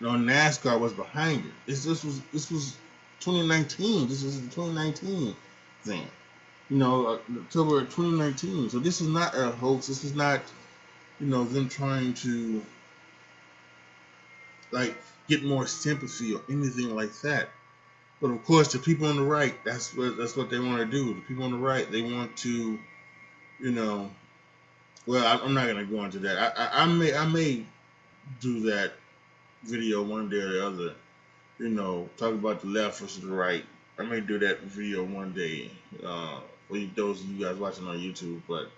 No, 0.00 0.10
NASCAR 0.10 0.80
was 0.80 0.92
behind 0.92 1.44
it. 1.44 1.52
This 1.66 1.84
this 1.84 2.02
was 2.04 2.20
this 2.32 2.50
was 2.50 2.76
2019. 3.20 4.08
This 4.08 4.22
was 4.24 4.40
the 4.40 4.48
2019 4.48 5.36
thing. 5.82 6.06
You 6.70 6.76
know, 6.78 7.06
uh, 7.06 7.18
October 7.40 7.80
2019. 7.80 8.70
So 8.70 8.78
this 8.78 9.00
is 9.00 9.08
not 9.08 9.36
a 9.36 9.50
hoax. 9.50 9.88
This 9.88 10.04
is 10.04 10.14
not, 10.14 10.40
you 11.18 11.26
know, 11.26 11.44
them 11.44 11.68
trying 11.68 12.14
to 12.14 12.64
like 14.70 14.96
get 15.28 15.44
more 15.44 15.66
sympathy 15.66 16.34
or 16.34 16.40
anything 16.48 16.94
like 16.94 17.12
that. 17.20 17.50
But 18.20 18.30
of 18.32 18.44
course, 18.44 18.72
the 18.72 18.78
people 18.78 19.06
on 19.06 19.16
the 19.16 19.22
right, 19.22 19.54
that's 19.64 19.96
what 19.96 20.16
that's 20.16 20.36
what 20.36 20.50
they 20.50 20.58
want 20.58 20.78
to 20.78 20.86
do. 20.86 21.14
The 21.14 21.20
people 21.22 21.44
on 21.44 21.52
the 21.52 21.58
right, 21.58 21.90
they 21.90 22.02
want 22.02 22.36
to, 22.38 22.78
you 23.60 23.70
know, 23.70 24.10
well, 25.06 25.26
I, 25.26 25.42
I'm 25.42 25.54
not 25.54 25.66
gonna 25.66 25.84
go 25.84 26.04
into 26.04 26.18
that. 26.20 26.58
I, 26.58 26.64
I, 26.64 26.82
I 26.82 26.86
may 26.86 27.14
I 27.14 27.26
may 27.26 27.64
do 28.40 28.60
that 28.70 28.92
video 29.62 30.02
one 30.02 30.28
day 30.28 30.36
or 30.36 30.52
the 30.52 30.66
other. 30.66 30.94
You 31.58 31.68
know, 31.68 32.08
talk 32.16 32.32
about 32.32 32.60
the 32.60 32.68
left 32.68 33.00
versus 33.00 33.22
the 33.22 33.28
right. 33.28 33.64
I 33.98 34.02
may 34.02 34.20
do 34.20 34.38
that 34.38 34.60
video 34.60 35.04
one 35.04 35.32
day. 35.32 35.70
Uh, 36.04 36.40
for 36.68 36.78
those 36.94 37.20
of 37.20 37.26
you 37.26 37.44
guys 37.44 37.56
watching 37.56 37.86
on 37.86 37.98
YouTube, 37.98 38.40
but 38.48 38.70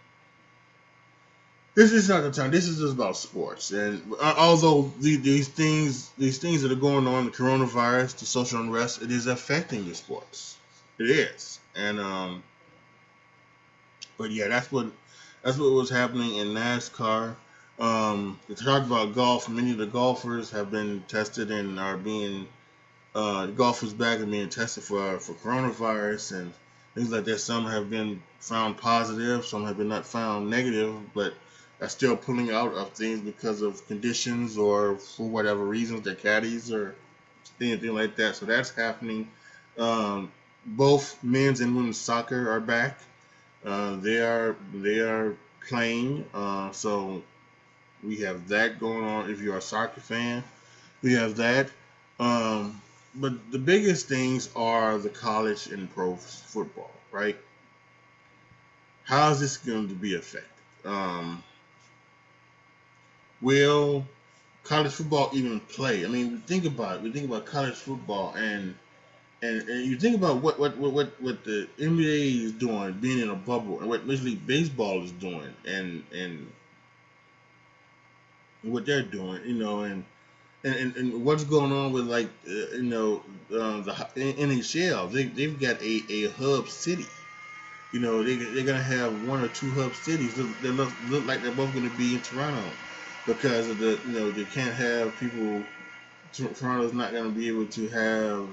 this 1.74 1.92
is 1.92 2.08
not 2.08 2.22
the 2.22 2.30
time. 2.30 2.50
This 2.50 2.68
is 2.68 2.78
just 2.78 2.94
about 2.94 3.16
sports. 3.16 3.70
And 3.70 4.02
uh, 4.20 4.34
although 4.36 4.92
the, 5.00 5.16
these 5.16 5.48
things, 5.48 6.10
these 6.18 6.38
things 6.38 6.62
that 6.62 6.72
are 6.72 6.76
going 6.76 7.06
on, 7.06 7.24
the 7.26 7.30
coronavirus, 7.30 8.18
the 8.18 8.26
social 8.26 8.60
unrest, 8.60 9.02
it 9.02 9.10
is 9.10 9.26
affecting 9.26 9.88
the 9.88 9.94
sports. 9.94 10.58
It 10.98 11.10
is. 11.10 11.58
And 11.74 11.98
um, 11.98 12.42
but 14.18 14.30
yeah, 14.30 14.48
that's 14.48 14.70
what 14.70 14.86
that's 15.42 15.58
what 15.58 15.72
was 15.72 15.88
happening 15.88 16.36
in 16.36 16.48
NASCAR. 16.48 17.36
Um, 17.78 18.38
to 18.48 18.54
talk 18.54 18.84
about 18.84 19.14
golf, 19.14 19.48
many 19.48 19.72
of 19.72 19.78
the 19.78 19.86
golfers 19.86 20.50
have 20.50 20.70
been 20.70 21.02
tested 21.08 21.50
and 21.50 21.80
are 21.80 21.96
being 21.96 22.46
uh, 23.14 23.46
golfers 23.46 23.94
back 23.94 24.20
and 24.20 24.30
being 24.30 24.50
tested 24.50 24.84
for 24.84 25.18
for 25.18 25.32
coronavirus 25.32 26.38
and 26.38 26.52
things 26.94 27.10
like 27.10 27.24
that. 27.24 27.38
Some 27.38 27.64
have 27.64 27.88
been 27.88 28.22
found 28.40 28.76
positive, 28.76 29.46
some 29.46 29.64
have 29.64 29.78
been 29.78 29.88
not 29.88 30.04
found 30.04 30.50
negative, 30.50 30.94
but 31.14 31.32
are 31.82 31.88
still 31.88 32.16
pulling 32.16 32.52
out 32.52 32.72
of 32.74 32.92
things 32.92 33.20
because 33.20 33.60
of 33.60 33.84
conditions 33.88 34.56
or 34.56 34.96
for 34.96 35.28
whatever 35.28 35.64
reasons, 35.64 36.02
their 36.02 36.14
caddies 36.14 36.70
or 36.70 36.94
anything 37.60 37.92
like 37.92 38.14
that. 38.14 38.36
So 38.36 38.46
that's 38.46 38.70
happening. 38.70 39.28
Um, 39.76 40.30
both 40.64 41.22
men's 41.24 41.60
and 41.60 41.74
women's 41.74 41.98
soccer 41.98 42.52
are 42.52 42.60
back. 42.60 43.00
Uh, 43.64 43.96
they 43.96 44.20
are 44.20 44.54
they 44.72 45.00
are 45.00 45.36
playing. 45.68 46.24
Uh, 46.32 46.70
so 46.70 47.20
we 48.04 48.18
have 48.18 48.46
that 48.48 48.78
going 48.78 49.04
on. 49.04 49.28
If 49.28 49.40
you're 49.40 49.56
a 49.56 49.62
soccer 49.62 50.00
fan, 50.00 50.44
we 51.02 51.14
have 51.14 51.36
that. 51.36 51.68
Um, 52.20 52.80
but 53.16 53.50
the 53.50 53.58
biggest 53.58 54.06
things 54.06 54.48
are 54.54 54.98
the 54.98 55.08
college 55.08 55.66
and 55.66 55.92
pro 55.92 56.14
football, 56.14 56.92
right? 57.10 57.36
How 59.02 59.30
is 59.32 59.40
this 59.40 59.56
going 59.56 59.88
to 59.88 59.94
be 59.94 60.14
affected? 60.14 60.48
Um, 60.84 61.42
will 63.42 64.06
college 64.62 64.92
football 64.92 65.30
even 65.34 65.60
play? 65.60 66.04
I 66.04 66.08
mean, 66.08 66.38
think 66.46 66.64
about 66.64 66.96
it. 66.96 67.02
We 67.02 67.12
think 67.12 67.26
about 67.26 67.44
college 67.44 67.74
football, 67.74 68.32
and 68.34 68.74
and, 69.42 69.68
and 69.68 69.84
you 69.84 69.98
think 69.98 70.16
about 70.16 70.36
what 70.36 70.58
what, 70.58 70.78
what 70.78 71.20
what 71.20 71.44
the 71.44 71.68
NBA 71.78 72.44
is 72.44 72.52
doing, 72.52 72.92
being 72.94 73.18
in 73.18 73.28
a 73.28 73.34
bubble, 73.34 73.80
and 73.80 73.88
what 73.88 74.06
Major 74.06 74.24
League 74.24 74.46
Baseball 74.46 75.02
is 75.02 75.12
doing, 75.12 75.52
and 75.66 76.04
and 76.14 76.50
what 78.62 78.86
they're 78.86 79.02
doing, 79.02 79.42
you 79.44 79.54
know, 79.54 79.80
and 79.80 80.04
and, 80.64 80.96
and, 80.96 81.24
what's 81.24 81.42
going 81.42 81.72
on 81.72 81.90
with 81.90 82.06
like 82.06 82.28
uh, 82.46 82.76
you 82.76 82.84
know 82.84 83.22
uh, 83.52 83.80
the 83.80 83.92
NHL? 83.92 85.10
They 85.10 85.24
they've 85.24 85.58
got 85.58 85.82
a, 85.82 86.04
a 86.08 86.30
hub 86.30 86.68
city. 86.68 87.08
You 87.90 87.98
know 87.98 88.22
they 88.22 88.36
they're 88.36 88.64
gonna 88.64 88.80
have 88.80 89.20
one 89.22 89.42
or 89.42 89.48
two 89.48 89.72
hub 89.72 89.96
cities 89.96 90.36
that 90.36 90.62
look, 90.62 90.94
look 91.02 91.26
like 91.26 91.42
they're 91.42 91.50
both 91.50 91.74
gonna 91.74 91.90
be 91.90 92.14
in 92.14 92.22
Toronto 92.22 92.72
because 93.26 93.68
of 93.68 93.78
the 93.78 94.00
you 94.06 94.18
know 94.18 94.30
they 94.30 94.44
can't 94.44 94.74
have 94.74 95.18
people. 95.18 95.64
Toronto's 96.32 96.94
not 96.94 97.12
gonna 97.12 97.28
be 97.30 97.48
able 97.48 97.66
to 97.66 97.88
have 97.88 98.48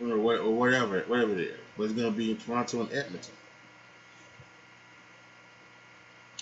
or 0.00 0.18
whatever 0.18 1.00
whatever 1.06 1.32
it 1.32 1.40
is, 1.40 1.60
but 1.76 1.84
it's 1.84 1.92
gonna 1.92 2.10
be 2.10 2.30
in 2.30 2.36
Toronto 2.36 2.80
and 2.80 2.92
Edmonton. 2.92 3.34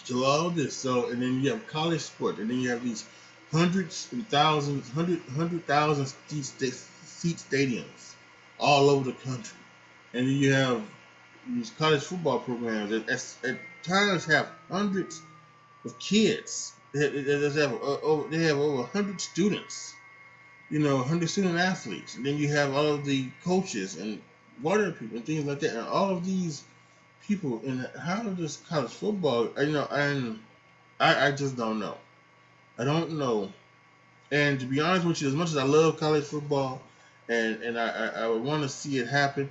So 0.05 0.25
all 0.25 0.51
this, 0.51 0.77
so 0.77 1.11
and 1.11 1.21
then 1.21 1.43
you 1.43 1.51
have 1.51 1.67
college 1.67 2.03
sport, 2.03 2.39
and 2.39 2.49
then 2.49 2.61
you 2.61 2.71
have 2.71 2.85
these 2.85 3.05
hundreds 3.51 4.09
and 4.13 4.29
thousands, 4.29 4.89
hundred 4.91 5.21
hundred 5.35 5.67
thousand 5.67 6.07
seat, 6.07 7.37
stadiums 7.37 8.15
all 8.59 8.89
over 8.89 9.11
the 9.11 9.17
country, 9.19 9.59
and 10.13 10.27
then 10.27 10.35
you 10.35 10.53
have 10.53 10.83
these 11.49 11.71
college 11.71 12.03
football 12.03 12.39
programs 12.39 12.91
that 12.91 13.09
at, 13.09 13.51
at 13.51 13.59
times 13.83 14.25
have 14.27 14.49
hundreds 14.71 15.21
of 15.87 15.99
kids. 15.99 16.73
They, 16.93 17.03
have 17.03 17.73
uh, 17.75 18.01
over, 18.03 18.29
they 18.29 18.45
have 18.45 18.59
over 18.59 18.83
hundred 18.85 19.21
students, 19.21 19.95
you 20.71 20.79
know, 20.79 20.99
hundred 20.99 21.29
student 21.29 21.59
athletes, 21.59 22.17
and 22.17 22.25
then 22.25 22.39
you 22.39 22.49
have 22.49 22.75
all 22.75 22.87
of 22.87 23.05
the 23.05 23.29
coaches 23.45 23.97
and 23.97 24.21
water 24.63 24.91
people 24.93 25.19
and 25.19 25.27
things 25.27 25.45
like 25.45 25.61
that, 25.61 25.77
and 25.77 25.87
all 25.87 26.11
of 26.11 26.25
these 26.25 26.65
people 27.27 27.61
and 27.67 27.89
how 28.01 28.23
does 28.23 28.59
college 28.69 28.91
football 28.91 29.49
you 29.59 29.73
know 29.73 29.87
and 29.91 30.39
I, 31.01 31.27
I 31.27 31.33
just 31.33 31.57
don't 31.57 31.81
know. 31.81 31.99
I 32.79 32.85
don't 32.85 33.19
know. 33.19 33.53
And 34.31 34.61
to 34.61 34.67
be 34.67 34.81
honest 34.81 35.05
with 35.05 35.21
you 35.21 35.29
as 35.29 35.35
much 35.35 35.49
as 35.49 35.57
i 35.57 35.65
love 35.65 35.99
college 35.99 36.25
football 36.25 36.81
and 37.29 37.63
and 37.63 37.79
i 37.79 37.89
i, 37.89 38.07
I 38.23 38.29
would 38.29 38.43
want 38.43 38.63
to 38.63 38.69
see 38.69 38.99
it 38.99 39.09
happen 39.09 39.51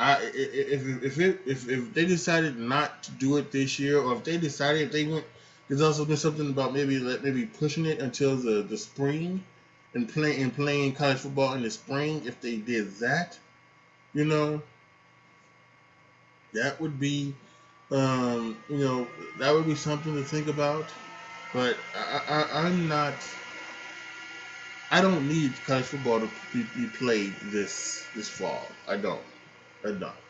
I 0.00 0.18
if 0.34 1.02
if 1.02 1.18
it, 1.18 1.40
if 1.44 1.68
if 1.68 1.92
they 1.92 2.06
decided 2.06 2.58
not 2.58 3.02
to 3.04 3.10
do 3.12 3.36
it 3.36 3.52
this 3.52 3.78
year, 3.78 3.98
or 3.98 4.14
if 4.14 4.24
they 4.24 4.38
decided 4.38 4.80
if 4.80 4.92
they 4.92 5.04
went, 5.04 5.26
there's 5.70 5.82
also 5.82 6.04
been 6.04 6.16
something 6.16 6.50
about 6.50 6.74
maybe 6.74 6.98
like, 6.98 7.22
maybe 7.22 7.46
pushing 7.46 7.86
it 7.86 8.00
until 8.00 8.34
the 8.34 8.62
the 8.62 8.76
spring, 8.76 9.44
and 9.94 10.12
playing 10.12 10.42
and 10.42 10.52
playing 10.52 10.94
college 10.94 11.18
football 11.18 11.54
in 11.54 11.62
the 11.62 11.70
spring. 11.70 12.24
If 12.26 12.40
they 12.40 12.56
did 12.56 12.90
that, 12.96 13.38
you 14.12 14.24
know, 14.24 14.60
that 16.54 16.80
would 16.80 16.98
be, 16.98 17.34
um, 17.92 18.58
you 18.68 18.78
know, 18.78 19.08
that 19.36 19.54
would 19.54 19.66
be 19.66 19.76
something 19.76 20.12
to 20.16 20.24
think 20.24 20.48
about. 20.48 20.92
But 21.52 21.78
I, 21.94 22.20
I, 22.28 22.66
I'm 22.66 22.88
not. 22.88 23.24
I 24.90 25.00
don't 25.00 25.28
need 25.28 25.62
college 25.62 25.86
football 25.86 26.18
to 26.18 26.32
be, 26.52 26.64
be 26.64 26.88
played 26.88 27.36
this 27.40 28.08
this 28.16 28.28
fall. 28.28 28.74
I 28.88 28.96
don't. 28.96 29.22
I 29.84 29.92
don't. 29.92 30.29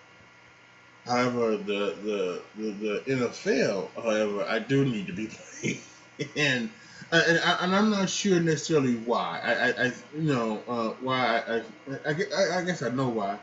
However, 1.10 1.56
the, 1.56 1.94
the 2.04 2.42
the 2.56 2.70
the 2.72 3.02
NFL, 3.08 3.88
however, 3.96 4.44
I 4.48 4.60
do 4.60 4.84
need 4.84 5.08
to 5.08 5.12
be 5.12 5.28
playing, 5.28 5.80
and 6.36 6.70
and, 7.12 7.40
I, 7.40 7.58
and 7.62 7.74
I'm 7.74 7.90
not 7.90 8.08
sure 8.08 8.40
necessarily 8.40 8.94
why. 8.96 9.40
I, 9.42 9.52
I, 9.52 9.86
I 9.86 9.92
you 10.14 10.32
know 10.34 10.62
uh, 10.68 10.90
why 11.00 11.42
I, 11.48 11.56
I, 11.56 12.10
I, 12.12 12.58
I 12.60 12.64
guess 12.64 12.82
I 12.82 12.90
know 12.90 13.08
why 13.08 13.38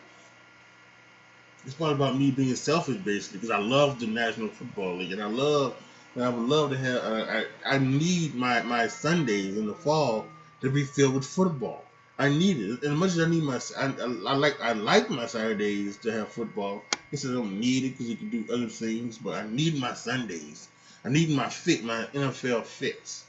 it's 1.65 1.75
part 1.75 1.91
about 1.91 2.17
me 2.17 2.31
being 2.31 2.55
selfish, 2.55 2.97
basically, 2.97 3.39
because 3.39 3.51
I 3.51 3.59
love 3.59 3.99
the 3.99 4.07
National 4.07 4.47
Football 4.47 4.95
League, 4.95 5.11
and 5.11 5.21
I 5.21 5.25
love, 5.25 5.75
and 6.15 6.23
I 6.23 6.29
would 6.29 6.47
love 6.47 6.71
to 6.71 6.77
have. 6.77 7.03
Uh, 7.03 7.25
I 7.65 7.75
I 7.75 7.77
need 7.79 8.35
my 8.35 8.61
my 8.61 8.87
Sundays 8.87 9.57
in 9.57 9.67
the 9.67 9.73
fall 9.73 10.25
to 10.61 10.69
be 10.69 10.85
filled 10.85 11.15
with 11.15 11.25
football. 11.25 11.83
I 12.19 12.29
need 12.29 12.57
it, 12.57 12.83
as 12.83 12.89
much 12.89 13.11
as 13.11 13.19
I 13.19 13.29
need 13.29 13.43
my, 13.43 13.59
I, 13.77 13.85
I, 13.85 14.33
like 14.33 14.59
I 14.59 14.73
like 14.73 15.09
my 15.09 15.27
Saturdays 15.27 15.97
to 15.97 16.11
have 16.11 16.29
football. 16.29 16.83
I 16.93 16.97
guess 17.11 17.25
I 17.25 17.31
don't 17.31 17.59
need 17.59 17.83
it 17.83 17.89
because 17.91 18.09
you 18.09 18.15
can 18.15 18.29
do 18.29 18.45
other 18.51 18.67
things, 18.67 19.17
but 19.17 19.35
I 19.35 19.47
need 19.47 19.79
my 19.79 19.93
Sundays. 19.93 20.67
I 21.05 21.09
need 21.09 21.29
my 21.29 21.47
fit, 21.47 21.83
my 21.83 22.05
NFL 22.13 22.65
fits. 22.65 23.25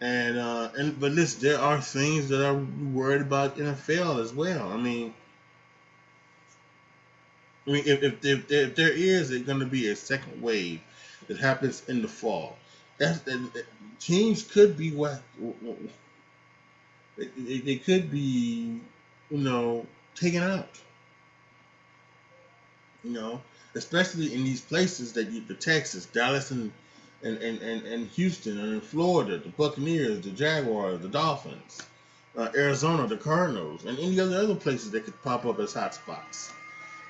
And 0.00 0.38
uh, 0.38 0.70
and 0.78 0.98
but 0.98 1.12
listen, 1.12 1.42
there 1.42 1.58
are 1.58 1.80
things 1.80 2.28
that 2.28 2.46
I'm 2.46 2.94
worried 2.94 3.20
about 3.20 3.58
NFL 3.58 4.22
as 4.22 4.32
well. 4.32 4.68
I 4.68 4.76
mean, 4.76 5.12
I 7.66 7.70
mean, 7.70 7.82
if, 7.86 8.02
if, 8.02 8.24
if, 8.24 8.50
if 8.50 8.74
there 8.76 8.92
is 8.92 9.36
going 9.42 9.60
to 9.60 9.66
be 9.66 9.88
a 9.88 9.96
second 9.96 10.40
wave 10.40 10.80
that 11.26 11.38
happens 11.38 11.82
in 11.88 12.00
the 12.00 12.08
fall, 12.08 12.56
that's, 12.96 13.20
that, 13.20 13.64
teams 13.98 14.42
could 14.42 14.76
be 14.76 14.92
what 14.92 15.20
they, 17.36 17.58
they 17.58 17.76
could 17.76 18.10
be, 18.10 18.80
you 19.30 19.38
know, 19.38 19.86
taken 20.14 20.42
out. 20.42 20.68
You 23.04 23.12
know, 23.12 23.40
especially 23.74 24.34
in 24.34 24.44
these 24.44 24.60
places 24.60 25.14
that 25.14 25.30
you, 25.30 25.40
the 25.40 25.54
Texas, 25.54 26.06
Dallas, 26.06 26.50
and 26.50 26.72
and, 27.22 27.36
and, 27.38 27.60
and, 27.60 27.86
and 27.86 28.06
Houston, 28.08 28.58
and 28.58 28.72
in 28.74 28.80
Florida, 28.80 29.38
the 29.38 29.50
Buccaneers, 29.50 30.20
the 30.22 30.30
Jaguars, 30.30 31.00
the 31.00 31.08
Dolphins, 31.08 31.82
uh, 32.36 32.48
Arizona, 32.56 33.06
the 33.06 33.16
Cardinals, 33.16 33.84
and 33.84 33.98
any 33.98 34.18
other 34.18 34.36
other 34.36 34.54
places 34.54 34.90
that 34.92 35.04
could 35.04 35.22
pop 35.22 35.44
up 35.44 35.58
as 35.60 35.74
hot 35.74 35.94
spots 35.94 36.52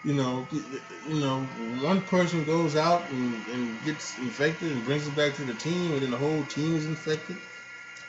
you 0.02 0.14
know, 0.14 0.46
you 0.50 1.20
know, 1.20 1.42
one 1.82 2.00
person 2.02 2.44
goes 2.44 2.74
out 2.74 3.10
and, 3.10 3.46
and 3.48 3.82
gets 3.84 4.16
infected 4.18 4.72
and 4.72 4.84
brings 4.84 5.06
it 5.06 5.14
back 5.14 5.34
to 5.34 5.44
the 5.44 5.54
team, 5.54 5.92
and 5.92 6.02
then 6.02 6.10
the 6.10 6.16
whole 6.16 6.44
team 6.44 6.74
is 6.74 6.86
infected. 6.86 7.36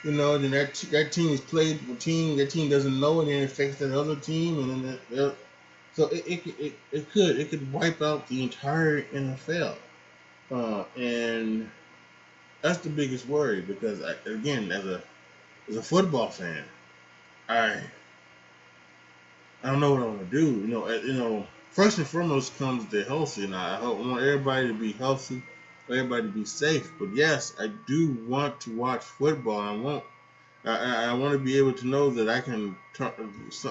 You 0.04 0.12
know, 0.12 0.38
then 0.38 0.52
that 0.52 0.74
that 0.92 1.12
team 1.12 1.30
is 1.30 1.42
played 1.42 1.86
the 1.88 1.96
team. 1.96 2.38
That 2.38 2.50
team 2.50 2.70
doesn't 2.70 3.00
know, 3.00 3.20
and 3.22 3.30
then 3.30 3.44
it 3.44 3.46
affects 3.46 3.78
that 3.78 3.98
other 3.98 4.16
team, 4.16 4.58
and 4.58 4.86
then 4.86 5.00
that, 5.12 5.36
so 5.94 6.08
it, 6.08 6.26
it, 6.26 6.48
it, 6.60 6.74
it 6.92 7.12
could 7.12 7.40
it 7.40 7.50
could 7.50 7.72
wipe 7.72 8.02
out 8.02 8.28
the 8.28 8.42
entire 8.42 9.04
NFL, 9.04 9.76
uh, 10.52 10.84
and 10.98 11.70
that's 12.62 12.80
the 12.80 12.90
biggest 12.90 13.28
worry 13.28 13.62
because 13.62 14.02
I, 14.02 14.14
again, 14.30 14.72
as 14.72 14.86
a 14.86 15.04
as 15.70 15.76
a 15.76 15.84
football 15.84 16.30
fan, 16.30 16.64
I 17.48 17.82
I 19.64 19.70
don't 19.70 19.80
know 19.80 19.92
what 19.94 20.02
I'm 20.02 20.18
gonna 20.18 20.30
do. 20.32 20.46
You 20.46 20.68
know, 20.68 20.90
you 20.90 21.14
know 21.14 21.48
first 21.72 21.98
and 21.98 22.08
foremost 22.08 22.58
comes 22.58 22.86
the 22.88 23.04
healthy, 23.04 23.46
and 23.46 23.56
I 23.56 23.82
want 23.84 24.22
everybody 24.22 24.68
to 24.68 24.74
be 24.74 24.92
healthy, 24.94 25.42
everybody 25.89 26.24
to 26.24 26.30
be 26.30 26.46
safe. 26.46 26.91
But 27.00 27.15
yes, 27.15 27.54
I 27.60 27.67
do 27.88 28.12
want 28.28 28.62
to 28.62 28.76
watch 28.76 29.02
football. 29.02 29.60
I 29.60 29.76
want, 29.76 30.04
I, 30.65 31.06
I 31.06 31.13
want 31.13 31.34
to 31.34 31.39
be 31.39 31.58
able 31.58 31.74
to 31.74 31.88
know 31.88 32.10
that 32.12 32.30
I 32.30 32.41
can 32.41 32.76
turn 32.94 33.12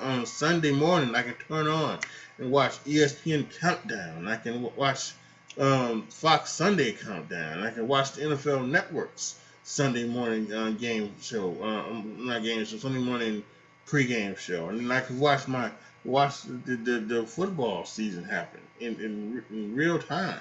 on 0.03 0.27
Sunday 0.27 0.73
morning. 0.73 1.15
I 1.15 1.23
can 1.23 1.35
turn 1.49 1.67
on 1.67 1.99
and 2.39 2.51
watch 2.51 2.83
ESPN 2.85 3.47
Countdown. 3.59 4.29
I 4.29 4.37
can 4.37 4.69
watch 4.77 5.13
um, 5.59 6.07
Fox 6.09 6.51
Sunday 6.53 6.93
Countdown. 6.93 7.65
I 7.65 7.71
can 7.71 7.87
watch 7.87 8.13
the 8.13 8.23
NFL 8.23 8.69
Network's 8.69 9.39
Sunday 9.63 10.05
morning 10.05 10.53
uh, 10.53 10.71
game 10.71 11.15
show, 11.21 11.55
uh, 11.63 12.03
not 12.17 12.43
game 12.43 12.65
show, 12.65 12.79
Sunday 12.79 12.99
morning 13.01 13.45
pregame 13.87 14.37
show, 14.37 14.69
and 14.69 14.79
then 14.81 14.91
I 14.91 15.01
can 15.01 15.19
watch 15.19 15.47
my 15.49 15.71
watch 16.05 16.43
the, 16.43 16.77
the, 16.77 16.99
the 17.01 17.27
football 17.27 17.85
season 17.85 18.25
happen 18.25 18.61
in, 18.81 18.95
in, 18.97 19.45
in 19.51 19.75
real 19.75 19.99
time. 19.99 20.41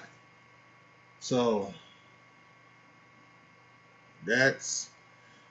So 1.20 1.74
that's 4.26 4.90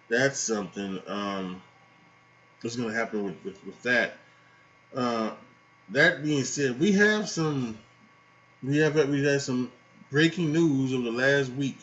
that's 0.09 0.38
something 0.38 1.00
um, 1.07 1.62
that's 2.62 2.76
going 2.76 2.88
to 2.88 2.94
happen 2.94 3.24
with, 3.24 3.44
with, 3.44 3.66
with 3.66 3.83
that. 3.83 4.16
Uh, 4.94 5.33
that 5.90 6.22
being 6.22 6.44
said, 6.44 6.81
we 6.81 6.92
have 6.92 7.28
some 7.28 7.78
we 8.62 8.78
have 8.78 8.94
we 9.09 9.24
had 9.24 9.42
some 9.42 9.70
breaking 10.11 10.52
news 10.52 10.92
over 10.94 11.04
the 11.04 11.11
last 11.11 11.50
week 11.52 11.78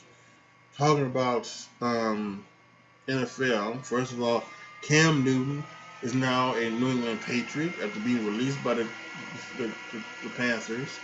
talking 0.77 1.05
about 1.05 1.51
um, 1.81 2.43
NFL. 3.07 3.85
First 3.85 4.11
of 4.11 4.21
all, 4.21 4.49
Cam 4.81 5.23
Newton 5.23 5.63
is 6.01 6.13
now 6.13 6.55
a 6.55 6.69
New 6.69 6.91
England 6.91 7.21
Patriot 7.21 7.75
after 7.81 7.99
being 7.99 8.25
released 8.25 8.63
by 8.63 8.75
the, 8.75 8.89
the, 9.57 9.73
the, 9.91 10.03
the 10.23 10.29
Panthers. 10.29 10.99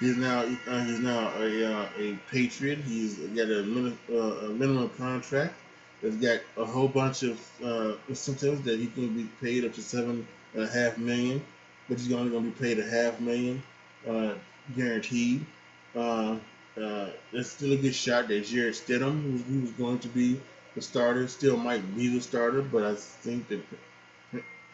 He's 0.00 0.16
now 0.16 0.44
uh, 0.66 0.84
he's 0.84 1.00
now 1.00 1.32
a 1.38 1.64
uh, 1.64 1.88
a 1.98 2.14
patriot. 2.30 2.78
He's 2.80 3.16
got 3.16 3.50
a, 3.50 3.62
min- 3.62 3.98
uh, 4.10 4.16
a 4.16 4.48
minimum 4.48 4.90
contract. 4.90 5.54
He's 6.02 6.16
got 6.16 6.40
a 6.58 6.64
whole 6.64 6.88
bunch 6.88 7.22
of 7.22 7.40
uh, 7.64 7.92
incentives 8.08 8.60
that 8.62 8.78
he 8.78 8.88
can 8.88 9.08
be 9.14 9.24
paid 9.40 9.64
up 9.64 9.72
to 9.74 9.82
seven 9.82 10.26
and 10.54 10.62
a 10.62 10.66
half 10.66 10.98
million, 10.98 11.42
but 11.88 11.98
he's 11.98 12.12
only 12.12 12.30
going 12.30 12.44
to 12.44 12.50
be 12.50 12.64
paid 12.64 12.78
a 12.78 12.88
half 12.88 13.20
million 13.20 13.62
uh, 14.06 14.34
guaranteed. 14.76 15.46
Uh, 15.94 16.36
uh, 16.76 17.08
there's 17.32 17.50
still 17.50 17.72
a 17.72 17.76
good 17.76 17.94
shot 17.94 18.28
that 18.28 18.44
Jarrett 18.44 18.74
Stidham, 18.74 19.22
who, 19.22 19.38
who 19.38 19.60
was 19.62 19.70
going 19.72 19.98
to 20.00 20.08
be 20.08 20.38
the 20.74 20.82
starter, 20.82 21.26
still 21.26 21.56
might 21.56 21.96
be 21.96 22.08
the 22.08 22.20
starter, 22.20 22.60
but 22.60 22.84
I 22.84 22.94
think 22.94 23.48
that 23.48 23.62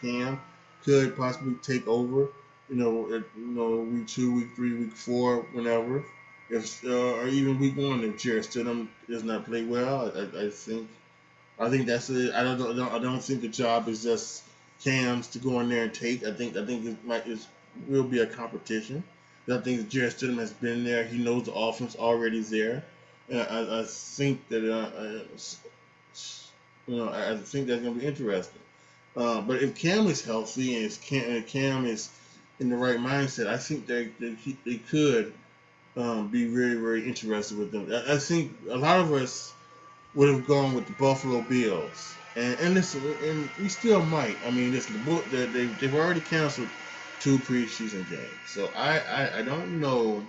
Cam 0.00 0.40
could 0.84 1.16
possibly 1.16 1.54
take 1.62 1.86
over. 1.86 2.28
You 2.72 2.78
know, 2.78 3.04
at, 3.14 3.22
you 3.36 3.46
know, 3.48 3.76
week 3.82 4.06
two, 4.06 4.34
week 4.34 4.48
three, 4.56 4.72
week 4.72 4.92
four, 4.92 5.44
whenever. 5.52 6.02
If 6.48 6.82
uh, 6.84 7.16
or 7.16 7.28
even 7.28 7.58
week 7.58 7.76
one, 7.76 8.02
if 8.02 8.16
Jarrett 8.16 8.46
Stidham 8.46 8.88
does 9.08 9.24
not 9.24 9.44
play 9.44 9.62
well, 9.62 10.10
I, 10.16 10.46
I 10.46 10.48
think, 10.48 10.88
I 11.60 11.68
think 11.68 11.86
that's 11.86 12.08
it. 12.08 12.34
I 12.34 12.42
don't, 12.42 12.62
I 12.62 12.74
don't, 12.74 12.92
I 12.92 12.98
don't 12.98 13.22
think 13.22 13.42
the 13.42 13.48
job 13.48 13.88
is 13.88 14.02
just 14.02 14.44
Cam's 14.82 15.26
to 15.28 15.38
go 15.38 15.60
in 15.60 15.68
there 15.68 15.84
and 15.84 15.92
take. 15.92 16.24
I 16.24 16.32
think, 16.32 16.56
I 16.56 16.64
think 16.64 16.86
it 16.86 17.04
might 17.04 17.26
is 17.26 17.46
will 17.88 18.04
be 18.04 18.20
a 18.20 18.26
competition. 18.26 19.04
I 19.50 19.58
think 19.58 19.90
Jarrett 19.90 20.14
Stidham 20.14 20.38
has 20.38 20.52
been 20.52 20.82
there. 20.82 21.04
He 21.04 21.18
knows 21.18 21.44
the 21.44 21.52
offense 21.52 21.94
already 21.96 22.38
is 22.38 22.48
there. 22.48 22.82
And 23.28 23.40
I, 23.42 23.80
I 23.80 23.84
think 23.84 24.48
that, 24.48 24.64
uh, 24.64 25.24
you 26.86 26.96
know, 26.96 27.10
I 27.10 27.36
think 27.36 27.66
that's 27.66 27.82
going 27.82 27.94
to 27.94 28.00
be 28.00 28.06
interesting. 28.06 28.62
Uh, 29.14 29.42
but 29.42 29.62
if 29.62 29.74
Cam 29.74 30.06
is 30.06 30.24
healthy 30.24 30.82
and 30.82 31.00
Cam, 31.02 31.42
Cam 31.42 31.84
is 31.84 32.08
in 32.60 32.68
the 32.68 32.76
right 32.76 32.98
mindset, 32.98 33.46
I 33.46 33.56
think 33.56 33.86
they 33.86 34.10
they, 34.20 34.36
they 34.64 34.76
could 34.76 35.32
um, 35.96 36.28
be 36.28 36.46
very 36.46 36.74
very 36.74 37.06
interested 37.06 37.58
with 37.58 37.72
them. 37.72 37.88
I, 37.92 38.14
I, 38.14 38.18
think 38.18 38.52
a 38.70 38.76
lot 38.76 39.00
of 39.00 39.12
us 39.12 39.52
would 40.14 40.28
have 40.28 40.46
gone 40.46 40.74
with 40.74 40.86
the 40.86 40.92
Buffalo 40.92 41.42
Bills, 41.42 42.16
and 42.36 42.58
and 42.60 42.74
listen, 42.74 43.04
and 43.22 43.50
we 43.58 43.68
still 43.68 44.04
might. 44.04 44.38
I 44.44 44.50
mean, 44.50 44.72
listen, 44.72 45.04
the, 45.04 45.46
they 45.46 45.66
they've 45.66 45.94
already 45.94 46.20
canceled 46.20 46.70
two 47.18 47.38
preseason 47.38 48.08
games, 48.08 48.38
so 48.46 48.70
I 48.76 48.98
I, 48.98 49.38
I 49.38 49.42
don't 49.42 49.80
know. 49.80 50.24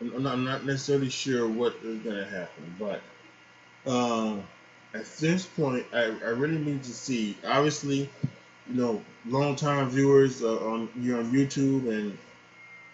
I'm 0.00 0.22
not, 0.22 0.32
I'm 0.34 0.44
not 0.44 0.64
necessarily 0.66 1.08
sure 1.08 1.48
what 1.48 1.74
is 1.82 1.98
going 2.00 2.16
to 2.16 2.26
happen, 2.26 2.76
but. 2.78 3.00
Um, 3.86 4.42
at 4.94 5.06
this 5.18 5.44
point, 5.44 5.84
I, 5.92 6.04
I 6.04 6.30
really 6.30 6.58
need 6.58 6.82
to 6.84 6.92
see. 6.92 7.36
Obviously, 7.46 8.08
you 8.68 8.74
know, 8.74 9.02
long-time 9.26 9.90
viewers 9.90 10.42
uh, 10.42 10.56
on 10.56 10.88
here 11.00 11.18
on 11.18 11.30
YouTube 11.32 11.88
and 11.88 12.16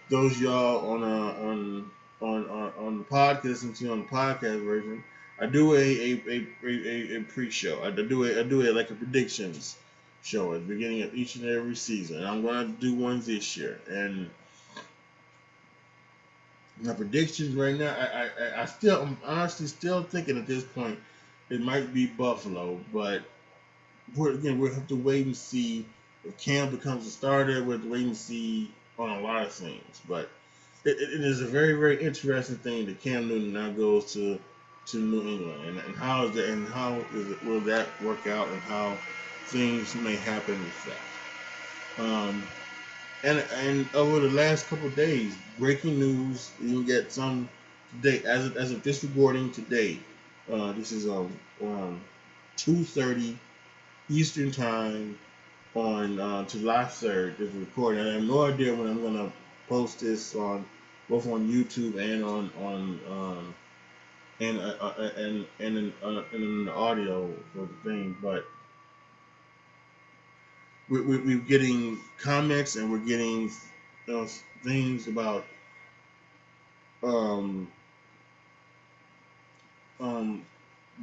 those 0.08 0.38
y'all 0.40 0.90
on 0.90 1.02
uh, 1.02 1.46
on 1.46 1.90
on 2.20 2.72
on 2.78 2.98
the 2.98 3.04
podcast 3.04 3.62
and 3.62 3.90
on 3.90 4.00
the 4.00 4.06
podcast 4.06 4.64
version. 4.64 5.02
I 5.40 5.46
do 5.46 5.74
a 5.74 5.78
a, 5.78 6.22
a, 6.28 6.46
a, 6.64 7.16
a 7.16 7.22
pre-show. 7.22 7.82
I 7.82 7.90
do 7.90 8.24
a 8.24 8.40
I 8.40 8.42
do 8.42 8.68
a 8.68 8.70
like 8.72 8.90
a 8.90 8.94
predictions 8.94 9.76
show 10.22 10.52
at 10.52 10.66
the 10.66 10.74
beginning 10.74 11.02
of 11.02 11.14
each 11.14 11.36
and 11.36 11.46
every 11.46 11.74
season. 11.74 12.24
I'm 12.24 12.44
gonna 12.44 12.68
do 12.68 12.94
one 12.94 13.20
this 13.20 13.56
year, 13.56 13.80
and 13.88 14.30
my 16.80 16.94
predictions 16.94 17.54
right 17.54 17.76
now, 17.76 17.94
I 17.94 18.24
I, 18.24 18.62
I 18.62 18.64
still 18.66 19.02
I'm 19.02 19.18
honestly 19.24 19.66
still 19.66 20.02
thinking 20.02 20.38
at 20.38 20.46
this 20.46 20.64
point 20.64 20.98
it 21.50 21.60
might 21.60 21.92
be 21.92 22.06
Buffalo, 22.06 22.80
but 22.92 23.22
we're, 24.16 24.32
again, 24.32 24.58
we'll 24.58 24.74
have 24.74 24.88
to 24.88 24.96
wait 24.96 25.26
and 25.26 25.36
see 25.36 25.86
if 26.24 26.36
Cam 26.38 26.70
becomes 26.70 27.06
a 27.06 27.10
starter. 27.10 27.62
We'll 27.62 27.78
have 27.78 27.82
to 27.86 27.90
wait 27.90 28.06
and 28.06 28.16
see 28.16 28.70
on 28.98 29.10
a 29.10 29.20
lot 29.20 29.42
of 29.42 29.52
things. 29.52 30.00
But 30.08 30.30
it, 30.84 30.96
it 31.00 31.20
is 31.20 31.40
a 31.40 31.46
very, 31.46 31.74
very 31.74 32.02
interesting 32.02 32.56
thing 32.56 32.86
that 32.86 33.00
Cam 33.00 33.28
Newton 33.28 33.52
now 33.52 33.70
goes 33.70 34.12
to 34.14 34.38
to 34.84 34.96
New 34.96 35.20
England, 35.20 35.64
and, 35.68 35.78
and 35.78 35.96
how 35.96 36.26
is 36.26 36.34
that, 36.34 36.48
and 36.48 36.66
how 36.66 37.06
is 37.14 37.30
it, 37.30 37.44
will 37.44 37.60
that 37.60 38.02
work 38.02 38.26
out, 38.26 38.48
and 38.48 38.60
how 38.62 38.98
things 39.44 39.94
may 39.94 40.16
happen 40.16 40.64
with 40.64 40.84
that. 40.84 42.02
Um, 42.02 42.48
and 43.22 43.38
and 43.52 43.88
over 43.94 44.20
the 44.20 44.28
last 44.28 44.68
couple 44.68 44.88
days, 44.90 45.36
breaking 45.58 45.98
news. 45.98 46.50
You 46.60 46.84
get 46.84 47.12
some 47.12 47.48
today, 48.02 48.26
as 48.26 48.46
of, 48.46 48.56
as 48.56 48.72
of 48.72 48.82
this 48.82 49.04
recording 49.04 49.52
today. 49.52 49.98
Uh, 50.52 50.72
this 50.72 50.90
is 50.90 51.06
um, 51.08 51.32
um 51.62 52.00
2:30 52.56 53.36
Eastern 54.12 54.50
time 54.50 55.18
on 55.74 56.20
uh, 56.20 56.44
July 56.44 56.84
3rd. 56.84 57.38
This 57.38 57.50
recording. 57.54 58.06
I 58.06 58.12
have 58.14 58.22
no 58.22 58.44
idea 58.44 58.74
when 58.74 58.88
I'm 58.88 59.02
gonna 59.02 59.32
post 59.68 60.00
this 60.00 60.34
on 60.34 60.66
both 61.08 61.26
on 61.26 61.48
YouTube 61.48 61.98
and 61.98 62.22
on 62.22 62.50
on 62.60 63.00
um, 63.10 63.54
and 64.40 64.60
uh, 64.60 64.76
uh, 64.80 65.10
and 65.16 65.46
and 65.60 65.78
in, 65.78 65.92
uh, 66.02 66.22
in 66.32 66.66
the 66.66 66.72
audio 66.74 67.32
for 67.54 67.60
the 67.60 67.90
thing, 67.90 68.16
but 68.22 68.44
we're, 70.90 71.02
we're 71.02 71.38
getting 71.38 71.98
comments 72.18 72.76
and 72.76 72.90
we're 72.90 72.98
getting 72.98 73.50
uh, 74.12 74.26
things 74.62 75.08
about 75.08 75.44
um 77.02 77.66
um, 80.00 80.44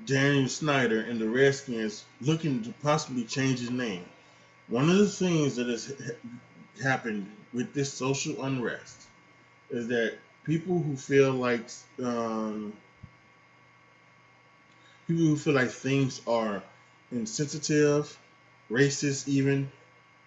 Daniel 0.05 0.47
Snyder 0.47 1.01
and 1.01 1.19
the 1.19 1.29
Redskins 1.29 2.05
looking 2.21 2.63
to 2.63 2.73
possibly 2.83 3.23
change 3.23 3.59
his 3.59 3.71
name. 3.71 4.05
One 4.67 4.89
of 4.89 4.97
the 4.97 5.09
things 5.09 5.55
that 5.55 5.67
has 5.67 5.93
happened 6.81 7.29
with 7.53 7.73
this 7.73 7.91
social 7.91 8.43
unrest 8.43 9.01
is 9.69 9.88
that 9.88 10.17
people 10.43 10.79
who 10.81 10.95
feel 10.95 11.31
like 11.31 11.65
um, 12.03 12.73
people 15.07 15.25
who 15.25 15.35
feel 15.35 15.53
like 15.53 15.69
things 15.69 16.21
are 16.27 16.62
insensitive, 17.12 18.17
racist, 18.69 19.27
even 19.27 19.71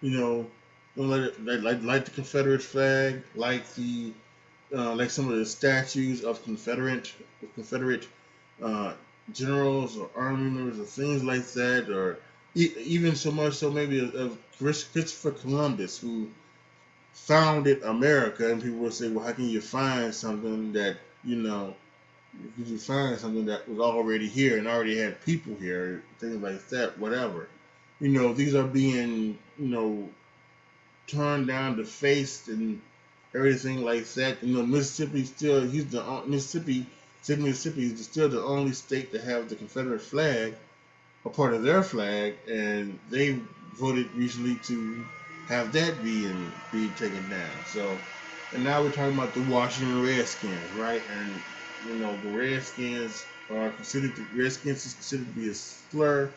you 0.01 0.11
know, 0.11 0.47
like 0.95 1.33
like, 1.63 1.81
like 1.81 2.05
the 2.05 2.11
Confederate 2.11 2.61
flag, 2.61 3.23
like 3.35 3.73
the 3.75 4.11
uh, 4.75 4.93
like 4.95 5.09
some 5.09 5.29
of 5.31 5.37
the 5.37 5.45
statues 5.45 6.23
of 6.23 6.43
Confederate 6.43 7.13
Confederate 7.55 8.07
uh, 8.61 8.93
generals 9.31 9.97
or 9.97 10.09
army 10.15 10.49
members 10.49 10.79
or 10.79 10.83
things 10.85 11.23
like 11.23 11.45
that, 11.53 11.89
or 11.89 12.19
e- 12.55 12.73
even 12.77 13.15
so 13.15 13.31
much 13.31 13.55
so 13.55 13.71
maybe 13.71 13.99
of, 13.99 14.37
Christopher 14.59 15.31
Columbus 15.31 15.97
who 15.97 16.29
founded 17.13 17.83
America, 17.83 18.51
and 18.51 18.61
people 18.61 18.79
will 18.79 18.91
say, 18.91 19.09
well, 19.09 19.25
how 19.25 19.33
can 19.33 19.49
you 19.49 19.61
find 19.61 20.13
something 20.13 20.73
that 20.73 20.97
you 21.23 21.37
know? 21.37 21.75
Could 22.57 22.67
you 22.67 22.79
find 22.79 23.19
something 23.19 23.45
that 23.45 23.69
was 23.69 23.79
already 23.79 24.27
here 24.27 24.57
and 24.57 24.67
already 24.67 24.97
had 24.97 25.23
people 25.23 25.55
here, 25.55 26.03
things 26.19 26.41
like 26.41 26.67
that, 26.69 26.97
whatever. 26.97 27.47
You 27.99 28.09
know, 28.09 28.33
these 28.33 28.55
are 28.55 28.63
being, 28.63 29.37
you 29.59 29.67
know, 29.67 30.09
turned 31.07 31.47
down, 31.47 31.77
defaced, 31.77 32.47
and 32.47 32.81
everything 33.35 33.83
like 33.83 34.05
that. 34.13 34.43
You 34.43 34.57
know, 34.57 34.65
Mississippi 34.65 35.25
still, 35.25 35.61
he's 35.61 35.87
the 35.87 36.03
uh, 36.03 36.23
Mississippi 36.25 36.85
Mississippi 37.29 37.85
is 37.85 38.03
still 38.05 38.29
the 38.29 38.43
only 38.43 38.73
state 38.73 39.11
to 39.13 39.21
have 39.21 39.49
the 39.49 39.55
Confederate 39.55 40.01
flag 40.01 40.55
a 41.25 41.29
part 41.29 41.53
of 41.53 41.63
their 41.63 41.83
flag, 41.83 42.35
and 42.49 42.99
they 43.09 43.39
voted 43.75 44.09
recently 44.15 44.55
to 44.55 45.05
have 45.47 45.71
that 45.73 46.03
be 46.03 46.51
be 46.71 46.89
taken 46.89 47.29
down. 47.29 47.65
So, 47.65 47.99
and 48.51 48.63
now 48.63 48.83
we're 48.83 48.91
talking 48.91 49.17
about 49.17 49.33
the 49.33 49.41
Washington 49.41 50.01
Redskins, 50.01 50.71
right? 50.73 51.03
And 51.09 51.41
you 51.85 51.95
know, 51.95 52.17
the 52.17 52.29
Redskins 52.29 53.25
are 53.49 53.69
considered 53.71 54.15
the 54.15 54.25
Redskins 54.35 54.85
is 54.85 54.93
considered 54.93 55.27
to 55.27 55.33
be 55.33 55.49
a 55.49 55.53
slur 55.53 56.31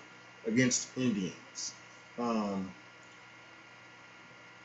against 0.47 0.97
Indians. 0.97 1.75
Um, 2.19 2.73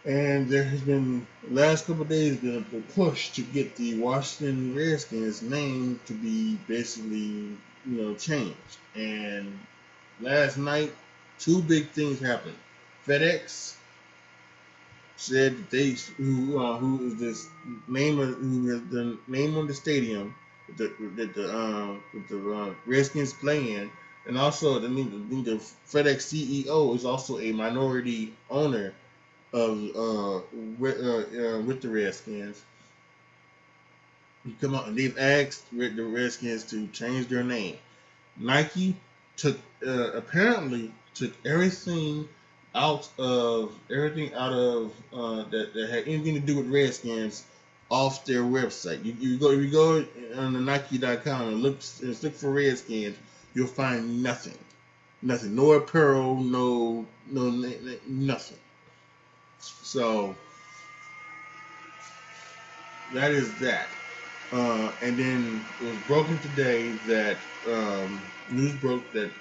and 0.06 0.50
there 0.50 0.64
has 0.64 0.82
been 0.82 1.28
last 1.50 1.86
couple 1.86 2.06
days 2.06 2.38
been 2.38 2.66
a 2.74 2.94
push 2.94 3.30
to 3.32 3.42
get 3.42 3.76
the 3.76 4.00
Washington 4.00 4.76
Redskins 4.76 5.42
name 5.42 6.00
to 6.08 6.14
be 6.14 6.58
basically 6.68 7.20
you 7.20 7.58
know 7.86 8.16
changed. 8.16 8.78
And 8.96 9.60
last 10.20 10.58
night, 10.58 10.92
two 11.40 11.62
big 11.62 11.90
things 11.90 12.20
happened. 12.20 12.58
FedEx 13.06 13.76
said 15.18 15.56
that 15.58 15.70
they 15.70 15.96
who 16.18 16.60
uh, 16.60 16.78
who 16.78 17.08
is 17.08 17.20
this 17.20 17.48
name 17.88 18.20
of 18.20 18.40
the 18.90 19.18
name 19.28 19.56
on 19.56 19.68
the 19.68 19.74
stadium 19.74 20.34
that 20.78 20.98
the, 20.98 21.08
that 21.16 21.36
the 21.36 21.56
um 21.56 22.04
the 22.28 22.54
uh, 22.54 22.74
Redskins 22.88 23.34
play 23.34 23.74
in, 23.74 23.92
and 24.26 24.36
also 24.36 24.80
the, 24.80 24.88
the 24.88 25.62
FedEx 25.88 26.34
CEO 26.34 26.96
is 26.96 27.06
also 27.06 27.38
a 27.40 27.52
minority 27.52 28.34
owner 28.50 28.96
of 29.54 29.78
uh, 29.96 30.42
with, 30.80 31.00
uh, 31.00 31.58
uh, 31.58 31.62
with 31.62 31.82
the 31.82 31.90
Redskins. 31.90 32.62
You 34.46 34.54
come 34.60 34.76
out 34.76 34.88
and 34.88 34.98
they've 34.98 35.18
asked 35.18 35.66
the 35.72 35.90
Redskins 36.04 36.64
to 36.66 36.88
change 36.88 37.28
their 37.28 37.44
name. 37.44 37.78
Nike 38.38 38.96
took 39.38 39.58
uh, 39.86 40.12
apparently 40.14 40.92
took 41.14 41.34
everything 41.46 42.28
out 42.74 43.10
of 43.20 43.74
everything 43.92 44.34
out 44.34 44.54
of 44.54 44.94
uh, 45.14 45.44
that, 45.50 45.74
that 45.74 45.90
had 45.90 46.08
anything 46.08 46.36
to 46.36 46.40
do 46.40 46.58
with 46.58 46.68
Redskins 46.68 47.44
off 47.90 48.26
their 48.26 48.42
website. 48.42 49.04
You, 49.04 49.16
you 49.20 49.38
go 49.38 49.52
if 49.52 49.60
you 49.60 49.70
go 49.70 50.06
on 50.36 50.54
the 50.54 50.60
Nike.com 50.62 51.50
and 51.50 51.62
look 51.62 51.80
and 52.02 52.24
look 52.24 52.34
for 52.34 52.52
Redskins, 52.52 53.18
you'll 53.54 53.68
find 53.68 54.24
nothing, 54.24 54.58
nothing, 55.22 55.56
no 55.56 55.74
apparel, 55.74 56.38
no 56.38 57.06
no 57.30 57.50
nothing. 58.08 58.58
So 59.62 60.36
that 63.12 63.32
is 63.32 63.60
that. 63.60 63.90
Uh, 64.52 64.92
and 65.02 65.18
then 65.18 65.66
it 65.80 65.86
was 65.86 65.98
broken 66.00 66.38
today 66.40 66.94
that 67.06 67.38
um, 67.68 68.22
news 68.50 68.74
broke 68.76 69.12
that 69.14 69.32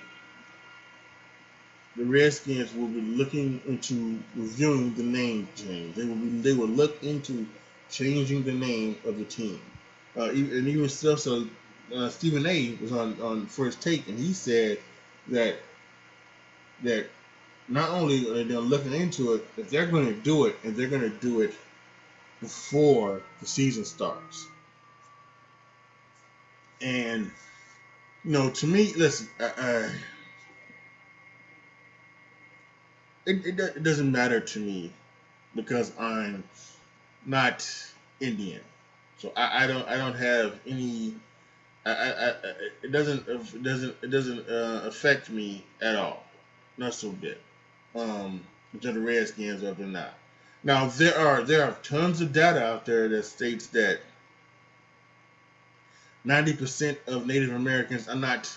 the 1.97 2.05
Redskins 2.05 2.73
will 2.75 2.89
be 2.89 3.01
looking 3.01 3.61
into 3.67 4.23
reviewing 4.37 4.95
the 4.95 5.03
name 5.03 5.49
change. 5.57 5.97
They 5.97 6.05
will 6.05 6.15
be, 6.17 6.29
they 6.41 6.53
will 6.53 6.69
look 6.69 7.03
into 7.03 7.47
changing 7.91 8.45
the 8.45 8.53
name 8.53 8.97
of 9.05 9.19
the 9.19 9.25
team. 9.25 9.61
Uh, 10.17 10.31
and 10.31 10.69
even 10.69 10.89
still, 10.89 11.17
so 11.17 11.47
uh, 11.95 12.09
Stephen 12.09 12.47
A. 12.47 12.77
was 12.81 12.93
on 12.93 13.21
on 13.21 13.47
First 13.47 13.83
Take, 13.83 14.09
and 14.09 14.19
he 14.19 14.33
said 14.33 14.79
that 15.29 15.57
that 16.83 17.07
not 17.71 17.91
only 17.91 18.29
are 18.29 18.45
they 18.45 18.55
looking 18.57 18.93
into 18.93 19.35
it, 19.35 19.47
but 19.55 19.71
they're 19.71 19.87
going 19.87 20.07
to 20.07 20.13
do 20.13 20.47
it, 20.47 20.57
and 20.65 20.77
they're 20.77 20.89
going 20.89 21.03
to 21.03 21.09
do 21.09 21.41
it 21.41 21.55
before 22.41 23.23
the 23.41 23.47
season 23.47 23.85
starts. 23.85 24.47
And 26.81 27.31
you 28.25 28.33
know, 28.33 28.51
to 28.51 28.67
me, 28.67 28.93
listen, 28.97 29.29
uh, 29.39 29.51
uh 29.57 29.89
it, 33.27 33.47
it, 33.47 33.61
it 33.61 33.83
doesn't 33.83 34.11
matter 34.11 34.41
to 34.41 34.59
me 34.59 34.93
because 35.55 35.93
I'm 35.99 36.43
not 37.25 37.69
Indian, 38.19 38.63
so 39.19 39.33
I, 39.37 39.65
I 39.65 39.67
don't 39.67 39.87
I 39.89 39.97
don't 39.97 40.17
have 40.17 40.59
any. 40.67 41.15
I, 41.87 41.91
I, 41.91 42.29
I 42.29 42.35
it 42.83 42.93
doesn't 42.93 43.29
it 43.29 43.63
doesn't 43.63 43.97
it 44.03 44.11
doesn't 44.11 44.49
uh, 44.49 44.83
affect 44.87 45.31
me 45.31 45.65
at 45.81 45.97
all, 45.97 46.25
not 46.77 46.95
so 46.95 47.11
bit. 47.11 47.41
Um, 47.95 48.41
whether 48.73 48.93
the 48.93 49.01
Redskins 49.01 49.63
or 49.65 49.75
not. 49.87 50.15
Now 50.63 50.87
there 50.89 51.19
are 51.19 51.43
there 51.43 51.65
are 51.65 51.77
tons 51.83 52.21
of 52.21 52.33
data 52.33 52.65
out 52.65 52.87
there 52.87 53.09
that 53.09 53.25
states 53.25 53.69
that 53.69 54.01
ninety 56.25 56.53
percent 56.55 56.99
of 57.07 57.27
Native 57.27 57.55
Americans 57.55 58.09
are 58.09 58.17
not 58.17 58.57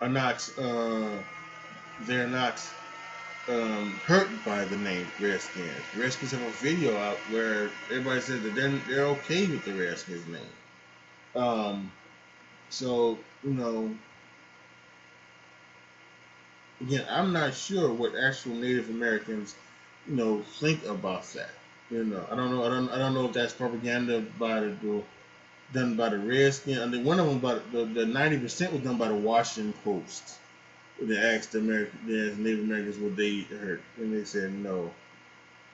are 0.00 0.08
not 0.08 0.48
uh, 0.58 1.18
they're 1.98 2.28
not 2.28 2.62
um, 3.48 4.00
hurt 4.04 4.44
by 4.44 4.64
the 4.64 4.76
name 4.76 5.12
Redskins. 5.18 5.86
Redskins 5.94 6.32
have 6.32 6.42
a 6.42 6.52
video 6.52 6.98
out 6.98 7.28
where 7.28 7.72
everybody 7.90 8.20
says 8.20 8.42
that 8.42 8.54
they're, 8.54 8.70
they're 8.70 9.06
okay 9.06 9.50
with 9.50 9.64
the 9.64 9.74
Redskins 9.74 10.26
name. 10.26 10.52
Um, 11.34 11.92
so, 12.68 13.20
you 13.42 13.54
know, 13.54 13.96
again, 16.80 17.06
I'm 17.10 17.32
not 17.32 17.54
sure 17.54 17.92
what 17.92 18.12
actual 18.16 18.54
Native 18.54 18.88
Americans, 18.90 19.54
you 20.08 20.16
know, 20.16 20.42
think 20.60 20.84
about 20.86 21.24
that. 21.34 21.50
You 21.90 22.04
know, 22.04 22.24
I 22.30 22.36
don't 22.36 22.50
know. 22.50 22.64
I 22.64 22.68
don't. 22.68 22.88
I 22.90 22.98
don't 22.98 23.14
know 23.14 23.26
if 23.26 23.32
that's 23.32 23.52
propaganda 23.52 24.20
by 24.38 24.60
the 24.60 25.02
done 25.72 25.96
by 25.96 26.08
the 26.08 26.18
Redskins. 26.18 26.78
I 26.78 26.86
mean, 26.86 27.04
one 27.04 27.18
of 27.18 27.26
them, 27.26 27.40
but 27.40 27.72
the 27.72 28.06
ninety 28.06 28.38
percent 28.38 28.72
was 28.72 28.82
done 28.82 28.96
by 28.96 29.08
the 29.08 29.14
Washington 29.16 29.74
Post 29.82 30.38
they 31.00 31.16
asked 31.16 31.52
the 31.52 31.58
American, 31.58 31.98
asked 32.28 32.38
Native 32.38 32.60
Americans 32.60 32.98
would 32.98 33.16
they 33.16 33.40
hurt, 33.40 33.80
and 33.96 34.14
they 34.14 34.24
said 34.24 34.52
no. 34.52 34.92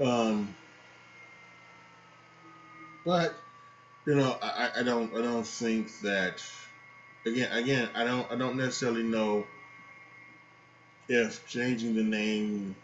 Um, 0.00 0.54
but 3.04 3.34
you 4.06 4.14
know, 4.14 4.36
I, 4.42 4.70
I 4.78 4.82
don't 4.82 5.12
I 5.14 5.22
don't 5.22 5.46
think 5.46 5.88
that 6.02 6.42
again 7.24 7.50
again 7.52 7.88
I 7.94 8.04
don't 8.04 8.30
I 8.30 8.36
don't 8.36 8.56
necessarily 8.56 9.02
know 9.02 9.46
if 11.08 11.46
changing 11.48 11.94
the 11.94 12.02
name 12.02 12.74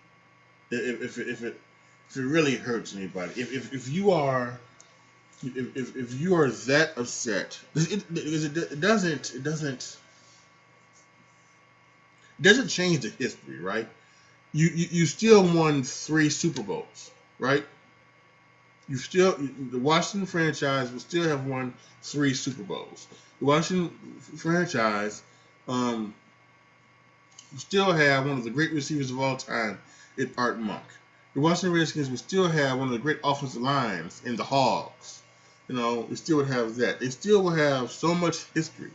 if 0.71 1.03
if, 1.03 1.19
if 1.19 1.43
it 1.43 1.61
if 2.09 2.17
it 2.17 2.23
really 2.23 2.57
hurts 2.57 2.95
anybody 2.95 3.41
if 3.41 3.53
if, 3.53 3.73
if 3.73 3.89
you 3.89 4.11
are 4.11 4.59
if, 5.45 5.77
if, 5.77 5.97
if 5.97 6.21
you 6.21 6.37
are 6.37 6.49
that 6.49 6.97
upset 6.97 7.59
it, 7.75 7.93
it, 7.93 8.05
it, 8.17 8.57
it 8.57 8.81
doesn't 8.81 9.35
it 9.35 9.43
doesn't 9.43 9.97
doesn't 12.43 12.69
change 12.69 13.01
the 13.01 13.11
history, 13.11 13.61
right? 13.61 13.89
You, 14.53 14.67
you 14.67 14.89
you 14.91 15.07
still 15.07 15.43
won 15.43 15.83
three 15.83 16.29
Super 16.29 16.63
Bowls, 16.63 17.11
right? 17.39 17.65
You 18.89 18.97
still 18.97 19.37
the 19.71 19.79
Washington 19.79 20.27
franchise 20.27 20.91
will 20.93 21.01
still 21.01 21.29
have 21.29 21.47
won 21.47 21.73
three 22.03 22.35
Super 22.35 22.63
Bowls. 22.63 23.07
The 23.39 23.47
Washington 23.47 23.91
franchise 24.37 25.23
um, 25.69 26.15
still 27.59 27.93
have 27.93 28.27
one 28.27 28.39
of 28.39 28.45
the 28.45 28.51
great 28.51 28.73
receivers 28.73 29.11
of 29.11 29.21
all 29.21 29.37
time 29.37 29.79
in 30.17 30.33
Art 30.37 30.59
Monk. 30.59 30.85
The 31.35 31.41
Washington 31.41 31.79
Redskins 31.79 32.11
will 32.11 32.19
still 32.19 32.49
have 32.49 32.79
one 32.79 32.89
of 32.89 32.93
the 32.93 32.99
great 32.99 33.21
offensive 33.25 33.63
lines 33.63 34.23
in 34.25 34.37
the 34.37 34.45
Hogs. 34.45 35.23
You 35.69 35.77
know, 35.77 36.03
they 36.05 36.17
still 36.17 36.39
would 36.39 36.49
have 36.49 36.77
that. 36.77 37.01
They 37.01 37.11
still 37.11 37.43
will 37.43 37.51
have 37.53 37.91
so 37.91 38.15
much 38.15 38.45
history 38.55 38.93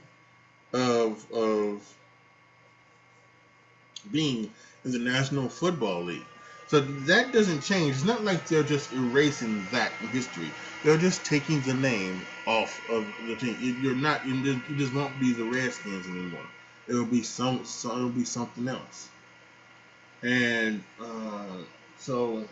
of 0.74 1.32
of 1.32 1.82
being 4.12 4.52
in 4.86 4.92
the 4.92 5.00
National 5.00 5.50
Football 5.50 6.04
League. 6.04 6.26
So 6.68 6.82
that 6.82 7.32
doesn't 7.32 7.62
change. 7.62 7.96
It's 7.96 8.04
not 8.04 8.24
like 8.24 8.46
they're 8.46 8.64
just 8.64 8.92
erasing 8.92 9.68
that 9.68 9.94
history. 10.12 10.54
They're 10.84 10.98
just 10.98 11.26
taking 11.26 11.62
the 11.62 11.74
name 11.74 12.28
off 12.46 12.82
of 12.90 13.14
the 13.26 13.36
team. 13.36 13.58
You're 13.82 13.96
not. 13.96 14.26
You 14.28 14.62
just 14.76 14.94
won't 14.94 15.20
be 15.20 15.34
the 15.34 15.46
Redskins 15.46 16.08
anymore. 16.08 16.46
It 16.88 16.94
will 16.94 17.06
be 17.06 17.24
some. 17.24 17.66
So 17.66 17.92
it 17.92 18.02
will 18.02 18.10
be 18.10 18.26
something 18.26 18.68
else. 18.68 19.10
And 20.24 20.84
uh, 21.02 21.58
so, 22.00 22.46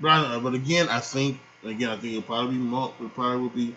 but 0.00 0.08
I. 0.08 0.38
But 0.38 0.54
again, 0.54 0.88
I 0.88 1.00
think 1.00 1.40
again, 1.64 1.90
I 1.90 1.96
think 1.96 2.14
it'll 2.14 2.22
probably 2.22 2.56
be 2.56 2.62
more. 2.62 2.92
It 3.00 3.14
probably 3.14 3.38
will 3.38 3.48
be 3.50 3.76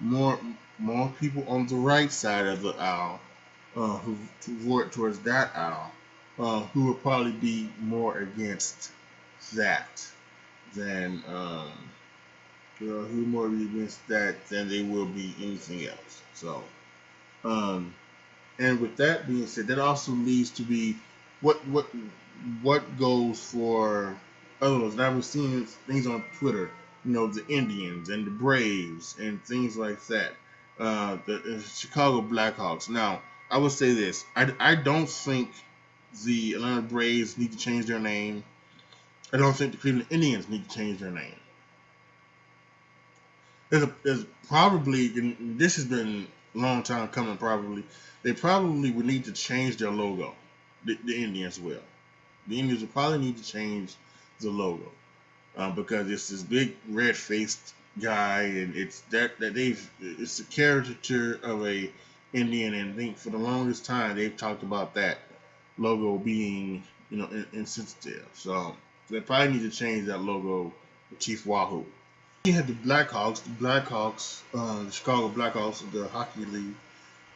more 0.00 0.38
more 0.78 1.12
people 1.20 1.44
on 1.48 1.66
the 1.66 1.76
right 1.76 2.10
side 2.10 2.46
of 2.46 2.62
the 2.62 2.70
aisle 2.78 3.20
uh, 3.76 3.96
who 3.98 4.16
vote 4.46 4.92
towards 4.92 5.18
that 5.20 5.54
aisle 5.56 5.90
uh, 6.38 6.60
who 6.72 6.84
will 6.86 6.94
probably 6.94 7.32
be 7.32 7.68
more 7.80 8.18
against 8.18 8.90
that 9.54 10.06
than 10.74 11.22
um, 11.28 11.70
you 12.80 12.86
know, 12.86 13.00
who 13.02 13.26
more 13.26 13.46
against 13.46 14.06
that 14.08 14.46
than 14.48 14.68
they 14.68 14.82
will 14.82 15.06
be 15.06 15.34
anything 15.40 15.86
else. 15.86 16.22
So, 16.34 16.62
um, 17.44 17.94
and 18.58 18.80
with 18.80 18.96
that 18.96 19.26
being 19.26 19.46
said, 19.46 19.68
that 19.68 19.78
also 19.78 20.12
leads 20.12 20.50
to 20.50 20.62
be 20.62 20.96
what 21.40 21.66
what 21.68 21.86
what 22.62 22.98
goes 22.98 23.40
for 23.40 24.16
others. 24.60 24.92
And 24.94 25.02
I 25.02 25.08
was 25.08 25.26
seeing 25.26 25.66
things 25.66 26.06
on 26.06 26.24
Twitter, 26.38 26.70
you 27.04 27.12
know, 27.12 27.26
the 27.26 27.46
Indians 27.48 28.08
and 28.08 28.26
the 28.26 28.30
Braves 28.30 29.16
and 29.18 29.42
things 29.44 29.76
like 29.76 30.04
that. 30.06 30.32
Uh, 30.78 31.18
the, 31.26 31.64
Chicago 31.74 32.22
Blackhawks. 32.22 32.88
Now, 32.88 33.20
I 33.50 33.58
will 33.58 33.70
say 33.70 33.92
this: 33.92 34.24
I, 34.36 34.52
I 34.60 34.74
don't 34.74 35.08
think 35.08 35.50
the 36.24 36.54
Atlanta 36.54 36.82
Braves 36.82 37.36
need 37.36 37.52
to 37.52 37.58
change 37.58 37.86
their 37.86 37.98
name. 37.98 38.44
I 39.32 39.36
don't 39.36 39.54
think 39.54 39.72
the 39.72 39.78
Cleveland 39.78 40.06
Indians 40.10 40.48
need 40.48 40.68
to 40.68 40.74
change 40.74 41.00
their 41.00 41.10
name. 41.10 41.34
There's, 43.70 43.82
a, 43.82 43.94
there's 44.02 44.24
probably, 44.48 45.08
this 45.38 45.76
has 45.76 45.84
been 45.84 46.26
long 46.58 46.82
time 46.82 47.08
coming, 47.08 47.36
probably, 47.36 47.84
they 48.22 48.32
probably 48.32 48.90
would 48.90 49.06
need 49.06 49.24
to 49.24 49.32
change 49.32 49.76
their 49.76 49.90
logo. 49.90 50.34
The, 50.84 50.98
the 51.04 51.22
Indians 51.22 51.58
will. 51.60 51.82
The 52.46 52.58
Indians 52.58 52.80
will 52.80 52.88
probably 52.88 53.18
need 53.18 53.36
to 53.38 53.44
change 53.44 53.94
the 54.40 54.50
logo 54.50 54.90
uh, 55.56 55.70
because 55.70 56.10
it's 56.10 56.28
this 56.28 56.42
big 56.42 56.76
red 56.88 57.16
faced 57.16 57.74
guy, 58.00 58.42
and 58.42 58.76
it's 58.76 59.00
that 59.10 59.38
that 59.40 59.54
they've 59.54 59.90
it's 60.00 60.38
a 60.38 60.44
caricature 60.44 61.38
of 61.42 61.66
a 61.66 61.90
Indian, 62.32 62.74
and 62.74 62.92
I 62.92 62.96
think 62.96 63.18
for 63.18 63.30
the 63.30 63.38
longest 63.38 63.84
time 63.84 64.16
they've 64.16 64.36
talked 64.36 64.62
about 64.62 64.94
that 64.94 65.18
logo 65.78 66.18
being, 66.18 66.82
you 67.10 67.18
know, 67.18 67.28
insensitive. 67.52 68.26
So 68.34 68.76
they 69.10 69.20
probably 69.20 69.54
need 69.54 69.70
to 69.70 69.76
change 69.76 70.06
that 70.06 70.20
logo 70.20 70.72
Chief 71.18 71.46
Wahoo. 71.46 71.86
You 72.44 72.52
had 72.52 72.66
the 72.66 72.72
Blackhawks, 72.72 73.42
the 73.42 73.50
Blackhawks, 73.50 74.42
uh, 74.54 74.84
the 74.84 74.90
Chicago 74.92 75.28
Blackhawks 75.28 75.82
of 75.82 75.92
the 75.92 76.08
Hockey 76.08 76.44
League. 76.44 76.74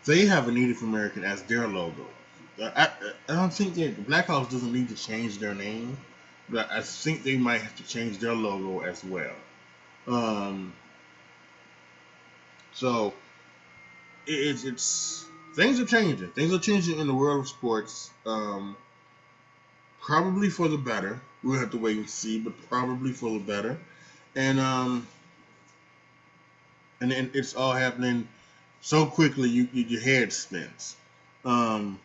They 0.05 0.27
have 0.27 0.49
a 0.49 0.53
Native 0.53 0.83
American 0.83 1.25
as 1.25 1.43
their 1.43 1.69
logo. 1.69 2.07
I, 2.61 2.91
I 3.29 3.35
don't 3.35 3.53
think 3.53 3.75
that 3.75 3.97
the 3.97 4.03
Blackhawks 4.03 4.51
doesn't 4.51 4.73
need 4.73 4.89
to 4.89 4.95
change 4.95 5.39
their 5.39 5.55
name, 5.55 5.97
but 6.49 6.71
I 6.71 6.83
think 6.83 7.25
they 7.25 7.37
might 7.37 7.61
have 7.61 7.77
to 7.77 7.83
change 7.83 8.19
their 8.19 8.35
logo 8.35 8.81
as 8.81 9.03
well. 9.05 9.35
Um, 10.07 10.73
so 12.73 13.13
it's 14.27 14.65
it's 14.65 15.25
things 15.55 15.81
are 15.81 15.87
changing. 15.87 16.31
Things 16.31 16.53
are 16.53 16.59
changing 16.59 16.99
in 16.99 17.07
the 17.07 17.15
world 17.15 17.41
of 17.41 17.49
sports. 17.49 18.11
Um, 18.27 18.77
probably 20.01 20.49
for 20.51 20.69
the 20.69 20.79
better. 20.79 21.21
We'll 21.43 21.59
have 21.59 21.71
to 21.71 21.79
wait 21.79 21.97
and 21.97 22.09
see, 22.09 22.39
but 22.39 22.55
probably 22.69 23.13
for 23.13 23.31
the 23.31 23.41
better. 23.41 23.79
And 24.35 24.59
um, 24.61 25.07
and, 27.01 27.13
and 27.13 27.31
it's 27.35 27.55
all 27.55 27.73
happening 27.73 28.29
so 28.81 29.07
quickly, 29.07 29.49
you, 29.49 29.69
you 29.73 29.85
your 29.85 30.01
head 30.01 30.33
spins. 30.33 30.97
Um, 31.45 31.99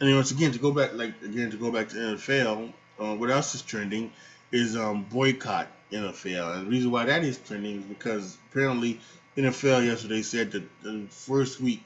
and 0.00 0.14
once 0.14 0.30
again, 0.30 0.52
to 0.52 0.58
go 0.58 0.72
back, 0.72 0.92
like 0.94 1.14
again, 1.22 1.50
to 1.50 1.56
go 1.56 1.70
back 1.70 1.88
to 1.90 1.96
NFL, 1.96 2.72
uh, 2.98 3.14
what 3.14 3.30
else 3.30 3.54
is 3.54 3.62
trending 3.62 4.12
is 4.52 4.76
um, 4.76 5.04
boycott 5.04 5.68
NFL. 5.92 6.56
And 6.56 6.66
the 6.66 6.70
reason 6.70 6.90
why 6.90 7.04
that 7.06 7.24
is 7.24 7.38
trending 7.38 7.78
is 7.78 7.84
because 7.84 8.36
apparently 8.50 9.00
NFL 9.36 9.84
yesterday 9.86 10.22
said 10.22 10.52
that 10.52 10.82
the 10.82 11.06
first 11.10 11.60
week 11.60 11.84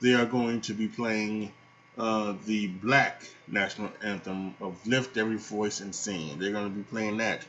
they 0.00 0.14
are 0.14 0.26
going 0.26 0.60
to 0.62 0.74
be 0.74 0.88
playing 0.88 1.52
uh, 1.96 2.34
the 2.46 2.68
black 2.68 3.22
national 3.48 3.90
anthem 4.02 4.54
of 4.60 4.74
Lift 4.86 5.16
Every 5.16 5.36
Voice 5.36 5.80
and 5.80 5.94
Sing. 5.94 6.38
They're 6.38 6.52
going 6.52 6.70
to 6.70 6.76
be 6.76 6.84
playing 6.84 7.16
that 7.16 7.44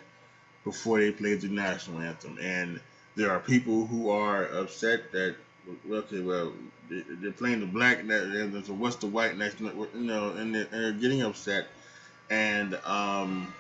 before 0.64 1.00
they 1.00 1.12
play 1.12 1.36
the 1.36 1.48
national 1.48 2.00
anthem. 2.00 2.38
And 2.42 2.80
there 3.16 3.32
are 3.32 3.40
people 3.40 3.86
who 3.86 4.10
are 4.10 4.46
upset 4.46 5.12
that, 5.12 5.36
okay, 5.90 6.20
well, 6.22 6.54
they're 6.90 7.32
playing 7.32 7.60
the 7.60 7.66
black 7.66 8.00
anthem, 8.00 8.64
so 8.64 8.74
what's 8.74 8.98
the 8.98 9.08
white 9.08 9.38
national, 9.38 9.88
you 9.94 10.02
know, 10.02 10.32
and 10.32 10.56
they're, 10.56 10.68
and 10.72 11.02
getting 11.02 11.22
upset. 11.22 11.68
And, 12.30 12.76
um, 12.86 13.54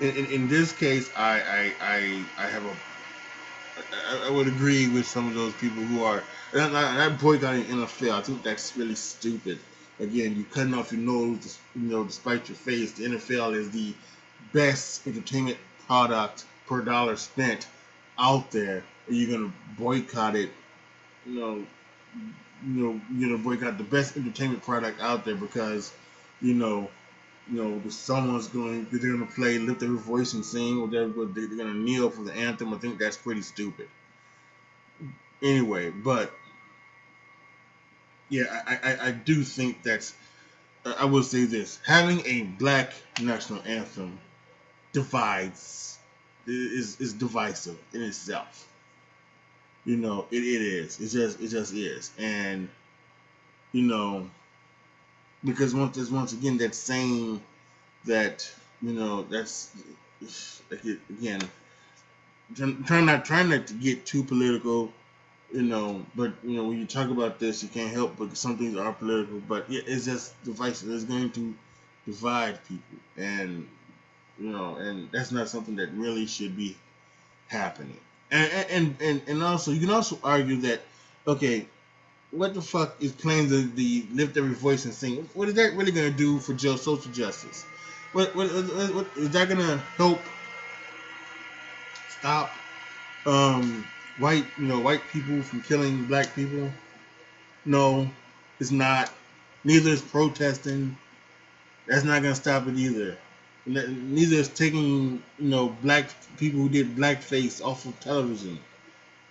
in, 0.00 0.16
in, 0.16 0.26
in, 0.26 0.48
this 0.48 0.72
case, 0.72 1.10
I, 1.16 1.40
I, 1.40 1.72
I, 1.80 2.24
I 2.38 2.46
have 2.48 2.64
a 2.64 2.74
I, 3.76 4.28
I, 4.28 4.30
would 4.30 4.46
agree 4.46 4.88
with 4.88 5.06
some 5.06 5.28
of 5.28 5.34
those 5.34 5.52
people 5.54 5.82
who 5.82 6.04
are 6.04 6.22
and 6.52 6.74
that 6.74 7.20
boycotting 7.20 7.64
NFL. 7.64 8.12
I 8.12 8.20
think 8.20 8.42
that's 8.42 8.76
really 8.76 8.94
stupid. 8.94 9.58
Again, 9.98 10.36
you 10.36 10.44
cutting 10.44 10.74
off 10.74 10.92
your 10.92 11.00
nose, 11.00 11.58
you 11.74 11.82
know, 11.82 12.04
despite 12.04 12.48
your 12.48 12.56
face. 12.56 12.92
The 12.92 13.04
NFL 13.04 13.54
is 13.54 13.70
the 13.70 13.94
best 14.54 15.06
entertainment 15.06 15.58
product 15.86 16.44
per 16.66 16.80
dollar 16.80 17.16
spent 17.16 17.66
out 18.18 18.50
there, 18.50 18.82
and 19.06 19.16
you're 19.16 19.30
gonna 19.30 19.52
boycott 19.78 20.36
it. 20.36 20.50
You 21.26 21.40
know, 21.40 21.66
you 22.66 22.86
know, 22.86 23.00
you're 23.12 23.28
gonna 23.30 23.42
boycott 23.42 23.76
the 23.76 23.84
best 23.84 24.16
entertainment 24.16 24.62
product 24.62 25.02
out 25.02 25.26
there 25.26 25.34
because, 25.34 25.92
you 26.40 26.54
know, 26.54 26.88
you 27.50 27.62
know, 27.62 27.90
someone's 27.90 28.48
going, 28.48 28.86
they're 28.90 29.00
to 29.00 29.26
play, 29.34 29.58
lift 29.58 29.80
their 29.80 29.90
voice 29.90 30.32
and 30.32 30.44
sing, 30.44 30.78
or 30.78 30.88
they're, 30.88 31.08
they're 31.08 31.26
to 31.46 31.74
kneel 31.74 32.08
for 32.08 32.22
the 32.22 32.32
anthem. 32.32 32.72
I 32.72 32.78
think 32.78 32.98
that's 32.98 33.16
pretty 33.16 33.42
stupid. 33.42 33.88
Anyway, 35.42 35.90
but 35.90 36.32
yeah, 38.30 38.62
I, 38.66 38.78
I, 38.82 39.08
I 39.08 39.10
do 39.10 39.42
think 39.42 39.82
that's, 39.82 40.14
I 40.86 41.04
will 41.04 41.22
say 41.22 41.44
this 41.44 41.78
having 41.86 42.24
a 42.24 42.42
black 42.58 42.94
national 43.20 43.62
anthem 43.66 44.18
divides, 44.94 45.98
is, 46.46 46.98
is 47.00 47.12
divisive 47.12 47.78
in 47.92 48.02
itself. 48.02 48.66
You 49.84 49.98
know, 49.98 50.26
it, 50.30 50.38
it 50.38 50.62
is. 50.62 50.98
It 50.98 51.08
just, 51.08 51.40
it 51.42 51.48
just 51.48 51.74
is. 51.74 52.10
And, 52.18 52.70
you 53.72 53.82
know, 53.82 54.30
because 55.44 55.74
once 55.74 55.96
there's 55.96 56.10
once 56.10 56.32
again 56.32 56.56
that 56.58 56.74
saying 56.74 57.40
that 58.06 58.50
you 58.82 58.92
know 58.92 59.22
that's 59.22 59.70
like 60.70 60.84
it, 60.84 60.98
again 61.10 61.40
trying 62.86 63.06
not 63.06 63.24
trying 63.24 63.48
not 63.48 63.66
to 63.66 63.74
get 63.74 64.06
too 64.06 64.22
political 64.22 64.92
you 65.52 65.62
know 65.62 66.04
but 66.14 66.32
you 66.42 66.56
know 66.56 66.64
when 66.64 66.78
you 66.78 66.86
talk 66.86 67.10
about 67.10 67.38
this 67.38 67.62
you 67.62 67.68
can't 67.68 67.92
help 67.92 68.16
but 68.16 68.36
some 68.36 68.56
things 68.56 68.76
are 68.76 68.92
political 68.92 69.40
but 69.48 69.68
yeah, 69.70 69.80
it's 69.86 70.06
just 70.06 70.42
divisive 70.44 70.90
it's 70.90 71.04
going 71.04 71.30
to 71.30 71.54
divide 72.06 72.58
people 72.66 72.98
and 73.16 73.66
you 74.38 74.50
know 74.50 74.76
and 74.76 75.10
that's 75.12 75.32
not 75.32 75.48
something 75.48 75.76
that 75.76 75.90
really 75.92 76.26
should 76.26 76.56
be 76.56 76.76
happening 77.48 77.98
and 78.30 78.50
and 78.70 78.96
and, 79.00 79.22
and 79.26 79.42
also 79.42 79.70
you 79.70 79.80
can 79.80 79.90
also 79.90 80.18
argue 80.22 80.56
that 80.56 80.80
okay 81.26 81.66
what 82.34 82.52
the 82.52 82.62
fuck 82.62 82.96
is 83.00 83.12
playing 83.12 83.48
the, 83.48 83.70
the 83.74 84.04
lift 84.12 84.36
every 84.36 84.54
voice 84.54 84.84
and 84.84 84.94
sing? 84.94 85.28
What 85.34 85.48
is 85.48 85.54
that 85.54 85.74
really 85.74 85.92
gonna 85.92 86.10
do 86.10 86.38
for 86.40 86.52
Joe 86.52 86.76
social 86.76 87.12
justice? 87.12 87.64
What, 88.12 88.34
what, 88.34 88.52
what, 88.52 88.94
what 88.94 89.06
is 89.16 89.30
that 89.30 89.48
gonna 89.48 89.78
help 89.96 90.20
stop 92.08 92.54
um, 93.26 93.86
white 94.18 94.46
you 94.58 94.66
know 94.66 94.80
white 94.80 95.02
people 95.12 95.42
from 95.42 95.62
killing 95.62 96.04
black 96.04 96.34
people? 96.34 96.70
No, 97.64 98.10
it's 98.60 98.70
not. 98.70 99.10
Neither 99.62 99.90
is 99.90 100.02
protesting. 100.02 100.96
That's 101.86 102.04
not 102.04 102.22
gonna 102.22 102.34
stop 102.34 102.66
it 102.66 102.76
either. 102.76 103.16
Neither 103.66 104.36
is 104.36 104.48
taking 104.48 105.22
you 105.38 105.48
know 105.48 105.68
black 105.82 106.10
people 106.36 106.60
who 106.60 106.68
did 106.68 106.96
blackface 106.96 107.64
off 107.64 107.86
of 107.86 107.98
television, 108.00 108.58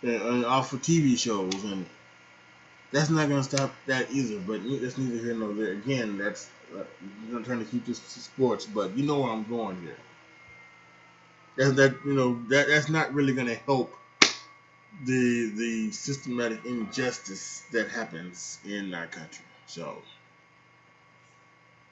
uh, 0.06 0.46
off 0.46 0.74
of 0.74 0.82
TV 0.82 1.18
shows 1.18 1.64
and 1.64 1.86
that's 2.94 3.10
not 3.10 3.28
going 3.28 3.42
to 3.42 3.58
stop 3.58 3.74
that 3.88 4.10
either. 4.12 4.40
But 4.40 4.62
that's 4.82 4.98
neither 4.98 5.18
here 5.18 5.36
nor 5.36 5.52
there. 5.54 5.74
Again, 5.74 6.18
that's 6.18 6.50
uh, 6.74 6.84
I'm 7.32 7.44
trying 7.44 7.60
to 7.60 7.66
keep 7.66 7.86
this 7.86 8.00
to 8.00 8.20
sports, 8.20 8.66
but 8.66 8.96
you 8.96 9.04
know 9.04 9.20
where 9.20 9.32
I'm 9.32 9.44
going 9.44 9.82
here. 9.82 9.98
That's 11.58 11.74
that 11.74 11.96
you 12.06 12.14
know 12.14 12.42
that 12.50 12.68
that's 12.68 12.90
not 12.90 13.14
really 13.14 13.34
going 13.34 13.48
to 13.48 13.56
help 13.56 13.94
the 15.06 15.52
the 15.56 15.92
systematic 15.92 16.64
injustice 16.66 17.64
that 17.72 17.90
happens 17.90 18.60
in 18.64 18.94
our 18.94 19.08
country. 19.08 19.46
So, 19.66 19.98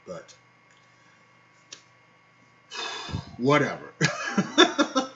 but 0.06 0.34
whatever, 3.42 3.92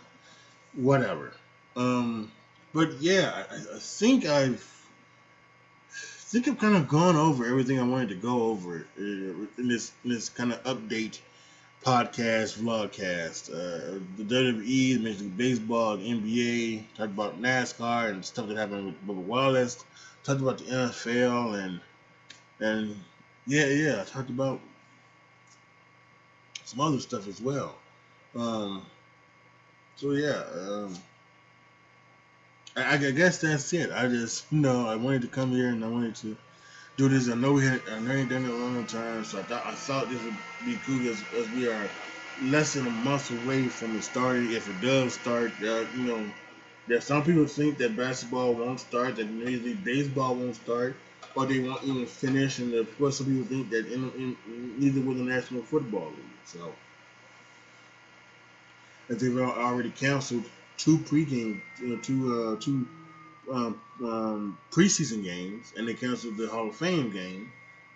whatever. 0.75 1.33
Um, 1.75 2.31
but 2.73 3.01
yeah, 3.01 3.45
I, 3.49 3.55
I 3.55 3.79
think 3.79 4.25
I've 4.25 4.75
think 6.35 6.47
I've 6.47 6.59
kind 6.59 6.75
of 6.75 6.87
gone 6.89 7.15
over 7.15 7.45
everything 7.45 7.79
I 7.79 7.83
wanted 7.83 8.09
to 8.09 8.15
go 8.15 8.43
over 8.43 8.85
uh, 8.99 9.01
in 9.01 9.67
this 9.67 9.91
in 10.03 10.09
this 10.09 10.27
kind 10.29 10.51
of 10.51 10.61
update 10.63 11.19
podcast 11.83 12.57
vlogcast. 12.57 13.49
Uh, 13.49 13.99
the 14.17 14.23
WWE, 14.23 15.01
Major 15.01 15.23
League 15.23 15.37
Baseball, 15.37 15.97
NBA, 15.97 16.83
talked 16.97 17.11
about 17.11 17.41
NASCAR 17.41 18.09
and 18.09 18.25
stuff 18.25 18.47
that 18.47 18.57
happened 18.57 18.87
with 18.87 19.07
Bubba 19.07 19.23
Wallace. 19.23 19.85
Talked 20.23 20.41
about 20.41 20.57
the 20.57 20.65
NFL 20.65 21.63
and 21.63 21.79
and 22.59 22.99
yeah, 23.45 23.67
yeah, 23.67 24.01
I 24.01 24.03
talked 24.03 24.29
about 24.29 24.59
some 26.65 26.81
other 26.81 26.99
stuff 26.99 27.27
as 27.27 27.39
well. 27.39 27.75
Um, 28.35 28.85
so 29.95 30.11
yeah. 30.11 30.43
Um, 30.53 30.95
I, 32.75 32.95
I 32.95 33.11
guess 33.11 33.39
that's 33.39 33.71
it. 33.73 33.91
I 33.91 34.07
just, 34.07 34.45
you 34.51 34.59
know, 34.59 34.87
I 34.87 34.95
wanted 34.95 35.21
to 35.23 35.27
come 35.27 35.51
here 35.51 35.69
and 35.69 35.83
I 35.83 35.87
wanted 35.87 36.15
to 36.17 36.35
do 36.97 37.09
this. 37.09 37.29
I 37.29 37.35
know 37.35 37.53
we 37.53 37.65
had, 37.65 37.81
I 37.89 37.99
know 37.99 38.25
done 38.25 38.45
it 38.45 38.51
a 38.51 38.55
long 38.55 38.85
time, 38.85 39.23
so 39.23 39.39
I 39.39 39.43
thought, 39.43 39.65
I 39.65 39.75
thought 39.75 40.09
this 40.09 40.21
would 40.23 40.37
be 40.63 40.77
cool 40.85 41.07
as, 41.07 41.23
as 41.37 41.49
we 41.49 41.67
are 41.67 41.89
less 42.41 42.73
than 42.73 42.87
a 42.87 42.91
month 42.91 43.31
away 43.31 43.69
from 43.69 43.95
it 43.95 44.03
starting. 44.03 44.51
If 44.51 44.67
it 44.69 44.81
does 44.81 45.13
start, 45.15 45.53
uh, 45.63 45.85
you 45.93 46.03
know, 46.03 46.31
that 46.87 47.03
some 47.03 47.23
people 47.23 47.45
think 47.47 47.77
that 47.79 47.95
basketball 47.95 48.53
won't 48.53 48.79
start, 48.79 49.15
that 49.15 49.29
maybe 49.29 49.73
Baseball 49.73 50.35
won't 50.35 50.55
start, 50.55 50.95
or 51.35 51.45
they 51.45 51.59
won't 51.59 51.83
even 51.83 52.05
finish, 52.05 52.59
and 52.59 52.73
of 52.73 52.97
course 52.97 53.17
some 53.17 53.27
people 53.27 53.45
think 53.45 53.69
that 53.71 53.87
in, 53.91 54.11
in, 54.11 54.37
neither 54.79 55.01
will 55.01 55.15
the 55.15 55.23
National 55.23 55.63
Football 55.63 56.09
League. 56.09 56.39
So, 56.45 56.73
as 59.09 59.17
they've 59.17 59.37
already 59.37 59.91
canceled 59.91 60.43
two 60.77 60.97
pregame, 60.97 61.61
you 61.81 61.87
know, 61.87 61.97
two 61.97 62.33
uh, 62.33 62.61
two 62.61 62.87
um, 63.51 63.81
um, 64.03 64.57
preseason 64.71 65.23
games, 65.23 65.73
and 65.77 65.87
they 65.87 65.93
canceled 65.93 66.37
the 66.37 66.47
Hall 66.47 66.69
of 66.69 66.75
Fame 66.75 67.11
game. 67.11 67.51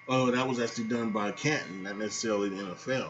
Oh, 0.08 0.32
that 0.32 0.48
was 0.48 0.60
actually 0.60 0.86
done 0.86 1.12
by 1.12 1.32
Canton, 1.32 1.84
not 1.84 1.98
necessarily 1.98 2.50
the 2.50 2.64
NFL. 2.64 3.10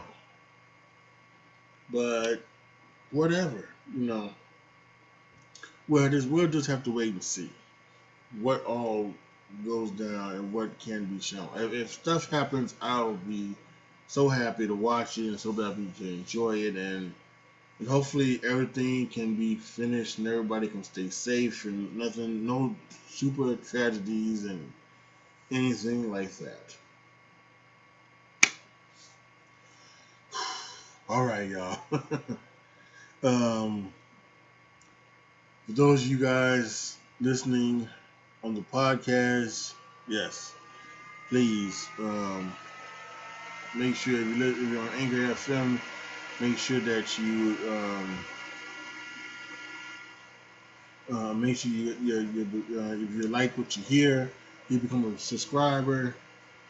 But 1.90 2.42
whatever, 3.10 3.68
you 3.94 4.06
know. 4.06 4.30
Well, 5.88 6.08
just, 6.08 6.28
we'll 6.28 6.46
just 6.46 6.68
have 6.68 6.84
to 6.84 6.92
wait 6.92 7.12
and 7.12 7.22
see 7.22 7.50
what 8.40 8.64
all 8.64 9.12
goes 9.64 9.90
down 9.90 10.32
and 10.32 10.52
what 10.52 10.78
can 10.78 11.06
be 11.06 11.20
shown. 11.20 11.48
If, 11.56 11.72
if 11.72 11.92
stuff 11.92 12.30
happens, 12.30 12.74
I'll 12.80 13.14
be 13.14 13.54
so 14.06 14.28
happy 14.28 14.66
to 14.66 14.74
watch 14.74 15.18
it 15.18 15.28
and 15.28 15.40
so 15.40 15.52
happy 15.52 15.90
to 15.98 16.08
enjoy 16.08 16.58
it 16.58 16.76
and 16.76 17.12
hopefully 17.88 18.40
everything 18.44 19.06
can 19.06 19.34
be 19.34 19.54
finished 19.54 20.18
and 20.18 20.26
everybody 20.26 20.68
can 20.68 20.84
stay 20.84 21.08
safe 21.08 21.64
and 21.64 21.96
nothing, 21.96 22.46
no 22.46 22.74
super 23.08 23.56
tragedies 23.56 24.44
and 24.44 24.72
anything 25.50 26.10
like 26.10 26.30
that. 26.38 26.76
All 31.08 31.24
right, 31.24 31.48
y'all. 31.48 31.78
um, 33.22 33.92
for 35.66 35.72
those 35.72 36.02
of 36.02 36.08
you 36.08 36.18
guys 36.18 36.98
listening 37.20 37.88
on 38.42 38.54
the 38.54 38.62
podcast, 38.62 39.74
yes, 40.06 40.54
please 41.28 41.90
um, 41.98 42.56
make 43.72 43.96
sure 43.96 44.20
if 44.20 44.36
you're, 44.36 44.80
on 44.80 44.92
Anchor 44.94 45.34
FM, 45.34 45.80
make 46.40 46.58
sure 46.58 46.80
that 46.80 47.18
you 47.18 47.58
um, 47.68 48.24
uh, 51.12 51.34
make 51.34 51.56
sure 51.56 51.70
you, 51.70 51.96
you, 52.02 52.20
you 52.34 52.80
uh, 52.80 52.92
if 52.94 53.10
you 53.14 53.28
like 53.28 53.56
what 53.58 53.76
you 53.76 53.82
hear, 53.82 54.30
you 54.68 54.78
become 54.78 55.12
a 55.12 55.18
subscriber. 55.18 56.14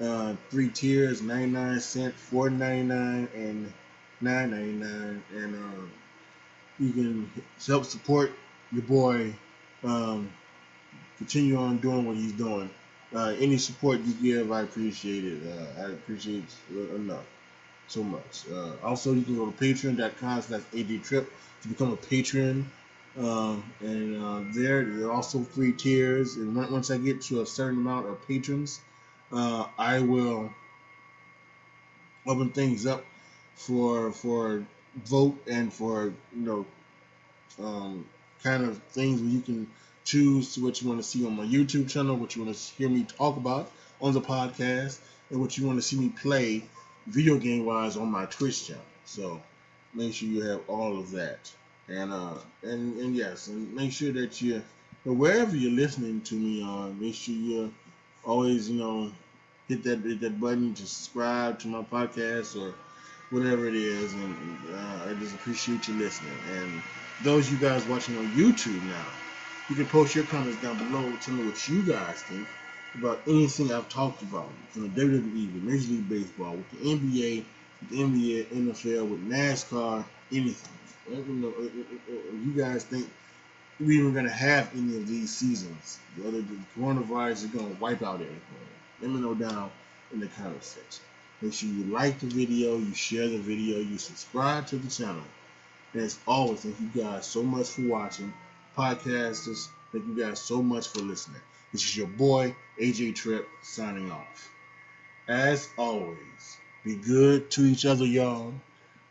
Uh, 0.01 0.35
three 0.51 0.71
tiers, 0.71 1.21
99 1.21 1.79
cent, 1.79 2.15
4.99, 2.33 3.29
and 3.35 3.71
9.99, 4.23 5.21
and 5.37 5.55
uh, 5.55 5.83
you 6.79 6.93
can 6.93 7.31
help 7.67 7.85
support 7.85 8.33
your 8.73 8.83
boy. 8.83 9.35
Um, 9.85 10.31
continue 11.19 11.59
on 11.59 11.79
doing 11.79 12.07
what 12.07 12.17
he's 12.17 12.33
doing. 12.33 12.71
Uh, 13.15 13.35
any 13.39 13.59
support 13.59 14.01
you 14.01 14.15
give, 14.15 14.53
I 14.53 14.63
appreciate 14.63 15.25
it. 15.25 15.43
Uh, 15.47 15.83
I 15.83 15.91
appreciate 15.91 16.45
it 16.71 16.95
enough, 16.95 17.25
so 17.91 18.03
much. 18.03 18.45
Uh, 18.53 18.73
also, 18.85 19.13
you 19.13 19.23
can 19.23 19.37
go 19.37 19.51
to 19.51 19.53
patreon.com 19.53 20.43
slash 20.43 20.61
ajtrip 20.73 21.27
to 21.63 21.69
become 21.69 21.93
a 21.93 21.97
patron. 21.97 22.71
Um, 23.19 23.65
and 23.81 24.23
uh, 24.23 24.43
there, 24.55 24.85
there 24.85 25.09
are 25.09 25.13
also 25.13 25.41
three 25.41 25.73
tiers. 25.73 26.37
And 26.37 26.55
once 26.55 26.91
I 26.91 26.99
get 26.99 27.23
to 27.23 27.43
a 27.43 27.47
certain 27.47 27.79
amount 27.79 28.07
of 28.07 28.27
patrons, 28.29 28.81
uh, 29.33 29.67
I 29.77 30.01
will 30.01 30.51
open 32.27 32.51
things 32.51 32.87
up 32.87 33.05
for 33.55 34.13
for 34.13 34.65
vote 35.05 35.37
and 35.49 35.73
for 35.73 36.13
you 36.35 36.43
know 36.43 36.67
um, 37.59 38.07
kind 38.43 38.65
of 38.65 38.79
things 38.85 39.21
where 39.21 39.31
you 39.31 39.41
can 39.41 39.67
choose 40.05 40.59
what 40.59 40.81
you 40.81 40.89
want 40.89 41.01
to 41.01 41.07
see 41.07 41.27
on 41.27 41.37
my 41.37 41.45
YouTube 41.45 41.89
channel, 41.89 42.17
what 42.17 42.35
you 42.35 42.45
want 42.45 42.57
to 42.57 42.75
hear 42.75 42.89
me 42.89 43.05
talk 43.05 43.37
about 43.37 43.71
on 44.01 44.13
the 44.13 44.21
podcast, 44.21 44.99
and 45.31 45.41
what 45.41 45.59
you 45.59 45.67
want 45.67 45.79
to 45.79 45.83
see 45.83 45.97
me 45.97 46.09
play 46.09 46.63
video 47.07 47.39
game 47.39 47.65
wise 47.65 47.97
on 47.97 48.11
my 48.11 48.27
Twitch 48.27 48.67
channel. 48.67 48.83
So 49.05 49.41
make 49.95 50.15
sure 50.15 50.29
you 50.29 50.43
have 50.43 50.61
all 50.69 50.99
of 50.99 51.11
that. 51.13 51.51
And 51.89 52.13
uh 52.13 52.35
and, 52.63 52.99
and 52.99 53.17
yes, 53.17 53.49
and 53.49 53.73
make 53.75 53.93
sure 53.93 54.13
that 54.13 54.41
you 54.41 54.63
wherever 55.05 55.57
you're 55.57 55.73
listening 55.73 56.21
to 56.23 56.35
me 56.35 56.63
on, 56.63 57.01
make 57.01 57.15
sure 57.15 57.35
you 57.35 57.73
always, 58.25 58.71
you 58.71 58.79
know, 58.79 59.11
hit 59.69 59.83
that 59.85 60.01
hit 60.01 60.21
that 60.21 60.41
button 60.41 60.75
to 60.75 60.87
subscribe 60.87 61.59
to 61.61 61.69
my 61.69 61.83
podcast 61.83 62.61
or 62.61 62.75
whatever 63.31 63.67
it 63.67 63.75
is. 63.75 64.15
And 64.15 64.59
uh, 64.73 65.09
I 65.09 65.15
just 65.15 65.35
appreciate 65.35 65.89
you 65.89 65.95
listening. 65.95 66.39
And 66.49 66.83
those 67.21 67.51
you 67.51 67.59
guys 67.59 67.87
watching 67.87 68.17
on 68.17 68.29
YouTube 68.33 68.83
now, 68.83 69.07
you 69.69 69.77
can 69.77 69.87
post 69.87 70.15
your 70.15 70.25
comments 70.25 70.57
down 70.57 70.79
below. 70.79 71.17
Tell 71.17 71.35
me 71.35 71.45
what 71.45 71.69
you 71.69 71.83
guys 71.83 72.23
think 72.23 72.49
about 72.95 73.21
anything 73.27 73.73
I've 73.73 73.89
talked 73.89 74.23
about 74.23 74.49
from 74.71 74.83
the 74.83 75.01
WWE, 75.01 75.55
with 75.55 75.63
Major 75.63 75.93
League 75.93 76.09
Baseball, 76.09 76.57
with 76.57 76.71
the 76.71 76.79
NBA, 76.79 77.45
with 77.81 77.91
the 77.91 77.97
NBA, 77.97 78.47
NFL, 78.47 79.09
with 79.09 79.29
NASCAR, 79.29 80.05
anything. 80.33 80.73
Let 81.09 81.27
me 81.27 81.35
know 81.35 81.53
if 81.59 82.47
you 82.47 82.53
guys 82.57 82.85
think 82.85 83.09
we're 83.81 83.93
even 84.01 84.13
going 84.13 84.27
to 84.27 84.31
have 84.31 84.71
any 84.77 84.97
of 84.97 85.09
these 85.09 85.35
seasons. 85.35 85.99
Whether 86.17 86.43
the 86.43 86.57
coronavirus 86.77 87.33
is 87.33 87.47
going 87.47 87.75
to 87.75 87.81
wipe 87.81 88.03
out 88.03 88.17
everything. 88.17 88.41
Let 89.01 89.11
me 89.11 89.21
know 89.21 89.35
down 89.35 89.71
in 90.13 90.21
the 90.21 90.27
comment 90.27 90.63
section. 90.63 91.05
Make 91.41 91.55
sure 91.55 91.71
you 91.71 91.85
like 91.85 92.19
the 92.21 92.27
video, 92.27 92.77
you 92.77 92.95
share 92.95 93.27
the 93.27 93.39
video, 93.39 93.79
you 93.79 93.97
subscribe 93.97 94.67
to 94.69 94.77
the 94.77 94.91
channel. 94.91 95.23
And 95.95 96.03
as 96.03 96.19
always, 96.27 96.61
thank 96.61 96.79
you 96.81 97.03
guys 97.03 97.27
so 97.27 97.43
much 97.43 97.69
for 97.69 97.83
watching. 97.83 98.33
Podcasters, 98.77 99.69
thank 99.91 100.07
you 100.07 100.23
guys 100.23 100.39
so 100.41 100.63
much 100.63 100.89
for 100.89 101.01
listening. 101.01 101.41
This 101.73 101.85
is 101.85 101.97
your 101.97 102.09
boy, 102.09 102.55
AJ 102.81 103.15
Trip, 103.15 103.49
signing 103.63 104.11
off. 104.11 104.51
As 105.29 105.69
always, 105.79 106.59
be 106.85 106.97
good 106.97 107.51
to 107.53 107.65
each 107.65 107.87
other, 107.87 108.05
y'all. 108.05 108.53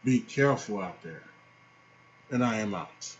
Be 0.03 0.19
careful 0.19 0.81
out 0.81 1.01
there. 1.01 1.23
And 2.31 2.43
I 2.43 2.57
am 2.57 2.75
out. 2.75 3.15